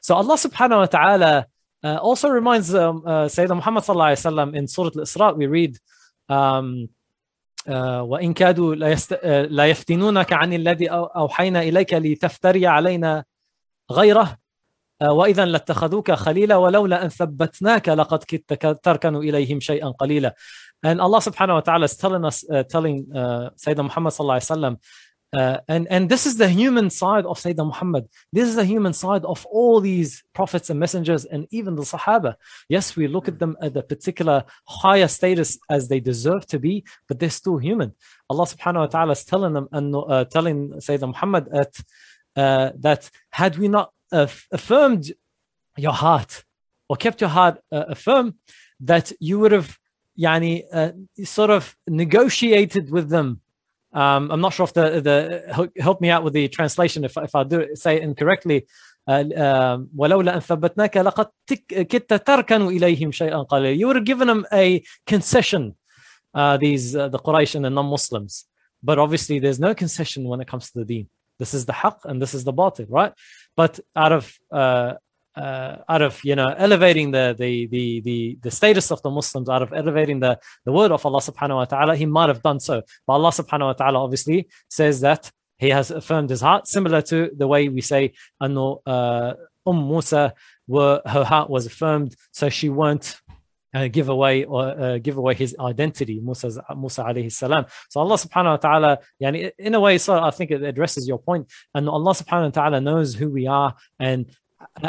So 0.00 0.14
Allah 0.14 0.36
subhanahu 0.36 0.78
wa 0.78 0.86
ta'ala 0.86 1.46
uh, 1.84 1.96
also 1.96 2.30
reminds 2.30 2.74
um, 2.74 3.02
uh, 3.04 3.26
Sayyidina 3.26 3.56
Muhammad 3.56 3.84
sallallahu 3.84 4.12
alayhi 4.12 4.24
wa 4.24 4.30
sallam 4.30 4.56
in 4.56 4.66
Surah 4.66 4.90
Al-Isra 4.96 5.36
we 5.36 5.46
read 5.46 5.76
um, 6.30 6.88
وإن 8.10 8.32
كادوا 8.32 8.74
لا 9.46 9.66
يفتنونك 9.66 10.32
عن 10.32 10.52
الذي 10.52 10.88
أوحينا 10.90 11.62
إليك 11.62 11.94
لتفتري 11.94 12.66
علينا 12.66 13.24
غيره. 13.92 14.36
وإذا 15.02 15.44
لاتخذوك 15.44 16.12
خليلا 16.12 16.56
ولولا 16.56 17.04
أن 17.04 17.08
ثبتناك 17.08 17.88
لقد 17.88 18.24
كدت 18.24 18.84
تركن 18.84 19.16
إليهم 19.16 19.60
شيئا 19.60 19.88
قليلا. 19.88 20.34
And 20.84 21.00
Allah 21.00 21.20
subhanahu 21.20 21.54
wa 21.54 21.60
ta'ala 21.60 21.84
is 21.84 21.96
telling 21.96 22.24
us 22.24 22.44
uh, 22.50 22.64
telling 22.64 23.06
uh, 23.14 23.50
Sayyidina 23.54 23.84
Muhammad 23.84 24.12
sallallahu 24.12 24.38
alaihi 24.38 24.50
wasallam 24.50 24.76
uh, 25.32 25.58
and 25.66 25.86
and 25.90 26.08
this 26.10 26.26
is 26.26 26.36
the 26.36 26.48
human 26.48 26.90
side 26.90 27.24
of 27.24 27.38
Sayyidina 27.38 27.66
Muhammad. 27.66 28.06
This 28.32 28.48
is 28.48 28.54
the 28.54 28.66
human 28.66 28.92
side 28.92 29.24
of 29.24 29.46
all 29.46 29.80
these 29.80 30.22
prophets 30.34 30.68
and 30.68 30.78
messengers, 30.78 31.24
and 31.24 31.46
even 31.50 31.74
the 31.74 31.82
Sahaba. 31.82 32.34
Yes, 32.68 32.96
we 32.96 33.06
look 33.06 33.28
at 33.28 33.38
them 33.38 33.56
at 33.62 33.76
a 33.76 33.82
particular 33.82 34.44
higher 34.66 35.08
status 35.08 35.58
as 35.70 35.88
they 35.88 36.00
deserve 36.00 36.46
to 36.48 36.58
be, 36.58 36.84
but 37.08 37.18
they're 37.18 37.30
still 37.30 37.56
human. 37.56 37.94
Allah 38.28 38.44
Subhanahu 38.44 38.80
wa 38.80 38.86
Taala 38.88 39.12
is 39.12 39.24
telling 39.24 39.54
them 39.54 39.68
and 39.72 39.94
uh, 39.96 40.24
telling 40.26 40.72
Sayyidina 40.72 41.08
Muhammad 41.08 41.48
that 41.50 41.74
uh, 42.36 42.70
that 42.80 43.10
had 43.30 43.56
we 43.56 43.68
not 43.68 43.92
affirmed 44.12 45.12
your 45.78 45.92
heart 45.92 46.44
or 46.88 46.96
kept 46.96 47.22
your 47.22 47.30
heart 47.30 47.58
uh, 47.70 47.94
firm, 47.94 48.34
that 48.80 49.12
you 49.18 49.38
would 49.38 49.52
have 49.52 49.78
yani, 50.18 50.64
uh, 50.72 50.92
sort 51.24 51.50
of 51.50 51.74
negotiated 51.86 52.90
with 52.90 53.08
them 53.08 53.41
um, 53.93 54.31
I'm 54.31 54.41
not 54.41 54.53
sure 54.53 54.65
if 54.65 54.73
the 54.73 55.01
the 55.01 55.81
help 55.81 56.01
me 56.01 56.09
out 56.09 56.23
with 56.23 56.33
the 56.33 56.47
translation 56.47 57.03
if 57.03 57.15
if 57.17 57.33
I 57.35 57.43
do 57.43 57.75
say 57.75 57.97
it 57.97 58.03
incorrectly. 58.03 58.67
ولولا 59.07 60.35
أن 60.35 60.39
ثبتناك 60.39 60.97
لقد 60.97 61.27
كدت 61.69 62.13
تركن 62.13 62.67
إليهم 62.67 63.11
شيئا 63.11 63.43
قليلا. 63.43 63.79
You 63.79 63.87
would 63.87 63.95
have 63.95 64.05
given 64.05 64.27
them 64.27 64.45
a 64.51 64.83
concession, 65.05 65.75
uh, 66.33 66.57
these 66.57 66.93
uh, 66.93 67.07
the 67.07 67.17
Quraysh 67.17 67.55
and 67.55 67.63
the 67.63 67.69
non-Muslims. 67.69 68.45
But 68.83 68.99
obviously, 68.99 69.39
there's 69.39 69.61
no 69.61 69.73
concession 69.73 70.25
when 70.25 70.41
it 70.41 70.47
comes 70.47 70.71
to 70.71 70.79
the 70.79 70.85
Deen. 70.85 71.07
This 71.39 71.53
is 71.53 71.65
the 71.65 71.71
haqq 71.71 72.03
and 72.03 72.21
this 72.21 72.33
is 72.33 72.43
the 72.43 72.53
batil, 72.53 72.87
right? 72.89 73.13
But 73.55 73.79
out 73.95 74.11
of 74.11 74.37
uh, 74.51 74.95
uh, 75.34 75.76
out 75.88 76.02
of 76.02 76.20
you 76.24 76.36
know 76.36 76.54
elevating 76.56 77.10
the, 77.10 77.34
the 77.38 77.66
the 77.66 78.00
the 78.00 78.38
the 78.42 78.50
status 78.50 78.90
of 78.90 79.00
the 79.02 79.10
Muslims, 79.10 79.48
out 79.48 79.62
of 79.62 79.72
elevating 79.72 80.20
the 80.20 80.38
the 80.64 80.72
word 80.72 80.92
of 80.92 81.04
Allah 81.06 81.20
Subhanahu 81.20 81.56
wa 81.56 81.64
Taala, 81.66 81.96
he 81.96 82.06
might 82.06 82.28
have 82.28 82.42
done 82.42 82.60
so. 82.60 82.82
But 83.06 83.14
Allah 83.14 83.30
Subhanahu 83.30 83.66
wa 83.66 83.74
Taala 83.74 83.96
obviously 83.96 84.48
says 84.68 85.00
that 85.00 85.30
he 85.58 85.70
has 85.70 85.90
affirmed 85.90 86.30
his 86.30 86.40
heart, 86.40 86.66
similar 86.66 87.02
to 87.02 87.30
the 87.36 87.46
way 87.46 87.68
we 87.68 87.80
say, 87.80 88.12
"Anno 88.40 88.82
uh, 88.84 89.34
Umm 89.66 89.88
Musa, 89.88 90.34
her 90.70 91.24
heart 91.24 91.48
was 91.48 91.66
affirmed, 91.66 92.14
so 92.32 92.48
she 92.48 92.68
won't." 92.68 93.18
Uh, 93.74 93.88
give 93.88 94.10
away 94.10 94.44
or 94.44 94.64
uh, 94.78 94.98
give 94.98 95.16
away 95.16 95.32
his 95.32 95.56
identity, 95.58 96.20
Musa's, 96.20 96.58
Musa 96.76 97.04
alayhi 97.04 97.32
salam. 97.32 97.64
So 97.88 98.00
Allah 98.00 98.16
subhanahu 98.16 98.50
wa 98.50 98.56
ta'ala, 98.58 98.98
yani, 99.18 99.50
in 99.58 99.74
a 99.74 99.80
way, 99.80 99.96
so 99.96 100.22
I 100.22 100.30
think 100.30 100.50
it 100.50 100.62
addresses 100.62 101.08
your 101.08 101.16
point. 101.16 101.50
And 101.74 101.88
Allah 101.88 102.12
subhanahu 102.12 102.44
wa 102.44 102.50
ta'ala 102.50 102.82
knows 102.82 103.14
who 103.14 103.30
we 103.30 103.46
are 103.46 103.74
and 103.98 104.30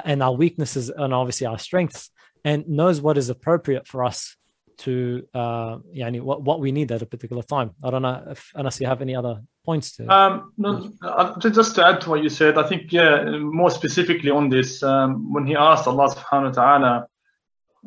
and 0.05 0.21
our 0.23 0.33
weaknesses 0.33 0.89
and 0.89 1.13
obviously 1.13 1.47
our 1.47 1.59
strengths 1.59 2.09
and 2.43 2.67
knows 2.67 3.01
what 3.01 3.17
is 3.17 3.29
appropriate 3.29 3.87
for 3.87 4.03
us 4.03 4.35
to 4.77 5.25
uh 5.33 5.77
yeah 5.91 6.09
what, 6.09 6.41
what 6.41 6.59
we 6.59 6.71
need 6.71 6.91
at 6.91 7.01
a 7.01 7.05
particular 7.05 7.43
time. 7.43 7.71
I 7.83 7.91
don't 7.91 8.01
know 8.01 8.23
if 8.31 8.51
unless 8.55 8.81
you 8.81 8.87
have 8.87 9.01
any 9.01 9.15
other 9.15 9.41
points 9.65 9.95
to 9.95 10.07
um 10.11 10.51
no, 10.57 10.91
uh, 11.01 11.39
just 11.39 11.75
to 11.75 11.85
add 11.85 12.01
to 12.01 12.09
what 12.09 12.21
you 12.21 12.29
said 12.29 12.57
i 12.57 12.67
think 12.67 12.91
yeah 12.91 13.23
more 13.37 13.71
specifically 13.71 14.29
on 14.29 14.49
this 14.49 14.83
um, 14.83 15.31
when 15.31 15.45
he 15.45 15.55
asked 15.55 15.87
allah 15.87 16.13
subhanahu 16.13 16.49
wa 16.49 16.61
ta'ala 16.61 17.07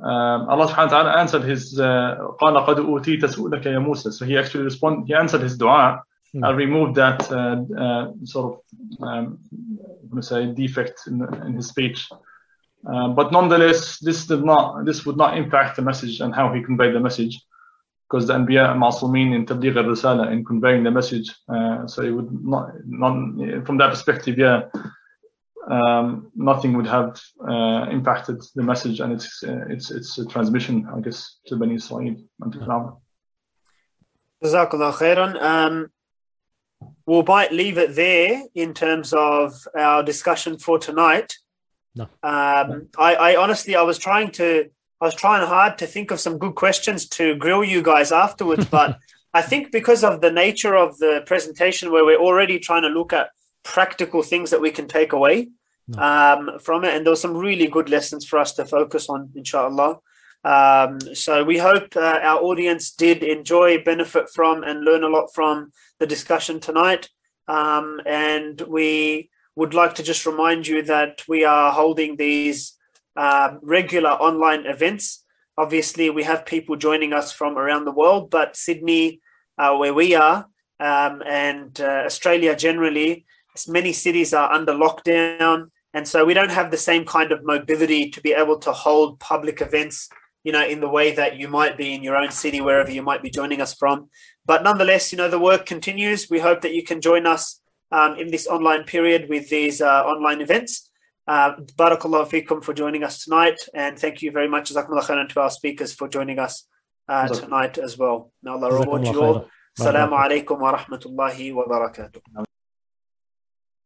um, 0.03 0.49
allah 0.49 0.67
subhanahu 0.69 0.93
wa 0.93 1.03
ta'ala 1.03 1.19
answered 1.19 1.45
his 1.45 1.79
uh, 1.79 2.17
so 4.11 4.25
he 4.25 4.39
actually 4.39 4.65
responded 4.65 5.07
he 5.07 5.15
answered 5.15 5.43
his 5.43 5.59
dua 5.59 6.03
mm. 6.37 6.47
and 6.47 6.59
removed 6.59 6.95
that 6.97 7.21
uh, 7.33 7.59
uh, 7.85 8.13
sort 8.25 8.47
of 8.53 9.09
um, 9.09 9.39
say 10.21 10.47
defect 10.53 10.99
in, 11.07 11.17
in 11.47 11.55
his 11.55 11.69
speech. 11.69 12.09
Uh, 12.91 13.09
but 13.09 13.33
nonetheless, 13.33 13.99
this 13.99 14.27
did 14.27 14.45
not 14.45 14.85
this 14.85 15.05
would 15.07 15.17
not 15.17 15.37
impact 15.37 15.77
the 15.77 15.83
message 15.83 16.21
and 16.21 16.35
how 16.35 16.53
he 16.55 16.63
conveyed 16.63 16.95
the 16.95 17.01
message, 17.01 17.35
because 18.05 18.27
the 18.27 18.35
Anbiya 18.35 18.77
Masumin 18.77 19.35
in 19.35 19.45
Tabligh 19.47 19.77
al-Risala 19.77 20.31
in 20.33 20.45
conveying 20.45 20.85
the 20.85 20.91
message. 20.91 21.29
Uh, 21.49 21.87
so 21.87 22.03
it 22.03 22.11
would 22.11 22.31
not, 22.45 22.71
not 22.87 23.15
from 23.67 23.79
that 23.79 23.91
perspective, 23.91 24.39
yeah, 24.39 24.59
um, 25.69 26.31
nothing 26.37 26.77
would 26.77 26.87
have 26.87 27.21
uh, 27.53 27.87
impacted 27.91 28.41
the 28.55 28.63
message 28.63 29.01
and 29.01 29.13
its 29.13 29.43
its 29.75 29.91
its 29.91 30.09
transmission, 30.29 30.87
I 30.95 31.01
guess, 31.01 31.39
to 31.47 31.57
Bani 31.57 31.75
Israel 31.75 32.15
and 32.43 32.53
to 32.53 32.59
Pharaoh. 32.61 33.01
Jazakallah 34.45 34.93
khairan. 34.93 35.43
Um, 35.43 35.91
we'll 37.07 37.23
might 37.23 37.53
leave 37.53 37.79
it 37.79 37.95
there 37.95 38.43
in 38.55 38.75
terms 38.75 39.13
of 39.13 39.55
our 39.77 40.03
discussion 40.03 40.59
for 40.59 40.79
tonight. 40.79 41.37
No. 41.95 42.05
Um, 42.23 42.89
I, 42.99 43.15
I 43.15 43.37
honestly, 43.37 43.75
I 43.75 43.83
was 43.83 43.99
trying 43.99 44.31
to, 44.33 44.69
I 45.01 45.05
was 45.05 45.15
trying 45.15 45.47
hard 45.47 45.79
to 45.79 45.87
think 45.87 46.11
of 46.11 46.21
some 46.21 46.39
good 46.39 46.55
questions 46.55 47.09
to 47.11 47.37
grill 47.37 47.65
you 47.65 47.83
guys 47.83 48.13
afterwards, 48.13 48.65
but 48.71 48.99
I 49.33 49.43
think 49.43 49.73
because 49.73 50.05
of 50.05 50.21
the 50.21 50.31
nature 50.31 50.75
of 50.75 50.99
the 50.99 51.23
presentation, 51.27 51.91
where 51.91 52.05
we're 52.05 52.21
already 52.21 52.59
trying 52.59 52.83
to 52.83 52.89
look 52.89 53.13
at 53.13 53.31
practical 53.63 54.23
things 54.23 54.51
that 54.51 54.61
we 54.61 54.71
can 54.71 54.89
take 54.89 55.13
away 55.13 55.49
no. 55.89 56.03
um, 56.03 56.59
from 56.59 56.85
it, 56.85 56.95
and 56.95 57.05
there 57.05 57.13
were 57.13 57.17
some 57.17 57.37
really 57.37 57.67
good 57.67 57.89
lessons 57.89 58.27
for 58.27 58.39
us 58.39 58.53
to 58.55 58.65
focus 58.65 59.09
on, 59.09 59.31
inshallah. 59.35 59.99
Um, 60.47 61.01
so 61.13 61.43
we 61.43 61.59
hope 61.59 61.97
uh, 61.97 62.21
our 62.23 62.41
audience 62.41 62.93
did 62.93 63.25
enjoy, 63.25 63.83
benefit 63.83 64.31
from, 64.33 64.63
and 64.63 64.85
learn 64.85 65.03
a 65.03 65.09
lot 65.09 65.35
from 65.35 65.73
the 65.99 66.07
discussion 66.07 66.61
tonight. 66.61 67.09
Um, 67.49 68.01
and 68.07 68.61
we 68.61 69.29
would 69.57 69.75
like 69.75 69.97
to 69.97 70.05
just 70.05 70.25
remind 70.25 70.69
you 70.69 70.83
that 70.83 71.25
we 71.27 71.45
are 71.45 71.73
holding 71.73 72.17
these 72.17 72.75
uh, 73.17 73.57
regular 73.61 74.11
online 74.11 74.67
events. 74.67 75.25
Obviously, 75.59 76.11
we 76.11 76.23
have 76.23 76.47
people 76.47 76.77
joining 76.77 77.13
us 77.13 77.33
from 77.33 77.59
around 77.59 77.85
the 77.85 77.99
world, 78.03 78.31
but 78.31 78.55
Sydney, 78.55 79.21
uh, 79.59 79.75
where 79.75 79.95
we 79.95 80.15
are, 80.15 80.47
um, 80.79 81.23
and 81.27 81.81
uh, 81.81 82.05
Australia 82.07 82.55
generally, 82.55 83.27
many 83.67 83.93
cities 83.93 84.33
are 84.33 84.53
under 84.53 84.75
lockdown. 84.75 85.71
And 85.93 86.07
so 86.07 86.25
we 86.25 86.35
don't 86.35 86.51
have 86.51 86.71
the 86.71 86.77
same 86.77 87.05
kind 87.05 87.33
of 87.33 87.45
mobility 87.45 88.11
to 88.11 88.21
be 88.21 88.33
able 88.33 88.59
to 88.59 88.71
hold 88.71 89.19
public 89.19 89.61
events 89.61 90.09
you 90.47 90.53
know, 90.53 90.65
in 90.65 90.79
the 90.81 90.89
way 90.89 91.09
that 91.21 91.37
you 91.41 91.49
might 91.49 91.77
be 91.77 91.93
in 91.93 92.05
your 92.05 92.17
own 92.17 92.31
city, 92.31 92.61
wherever 92.61 92.93
you 92.99 93.03
might 93.03 93.21
be 93.21 93.31
joining 93.31 93.61
us 93.61 93.75
from. 93.75 94.09
But 94.51 94.63
nonetheless, 94.63 95.11
you 95.11 95.19
know, 95.19 95.29
the 95.29 95.41
work 95.41 95.67
continues. 95.67 96.31
We 96.31 96.39
hope 96.39 96.61
that 96.61 96.73
you 96.73 96.85
can 96.85 97.01
join 97.01 97.27
us 97.27 97.61
um, 97.91 98.17
in 98.17 98.31
this 98.31 98.47
online 98.47 98.85
period 98.85 99.29
with 99.29 99.51
these 99.51 99.81
uh, 99.81 100.05
online 100.05 100.41
events. 100.41 100.89
Uh, 101.27 101.57
Barakallahu 101.77 102.31
fikum 102.31 102.63
for 102.63 102.73
joining 102.73 103.03
us 103.03 103.25
tonight. 103.25 103.59
And 103.75 103.99
thank 103.99 104.23
you 104.23 104.31
very 104.31 104.49
much, 104.49 104.73
Jazakumullah 104.73 105.03
khairan, 105.03 105.29
to 105.31 105.41
our 105.41 105.51
speakers 105.51 105.93
for 105.93 106.07
joining 106.07 106.39
us 106.39 106.65
uh, 107.09 107.27
tonight 107.27 107.77
as 107.79 107.99
well. 107.99 108.31
May 108.45 108.53
Allah 108.53 108.73
reward 108.73 109.05
you 109.09 109.21
all. 109.21 109.49
Assalamu 109.77 110.15
alaikum 110.25 110.61
wa 110.61 110.79
rahmatullahi 110.79 111.55
wa 111.55 111.65
barakatuh. 111.67 112.46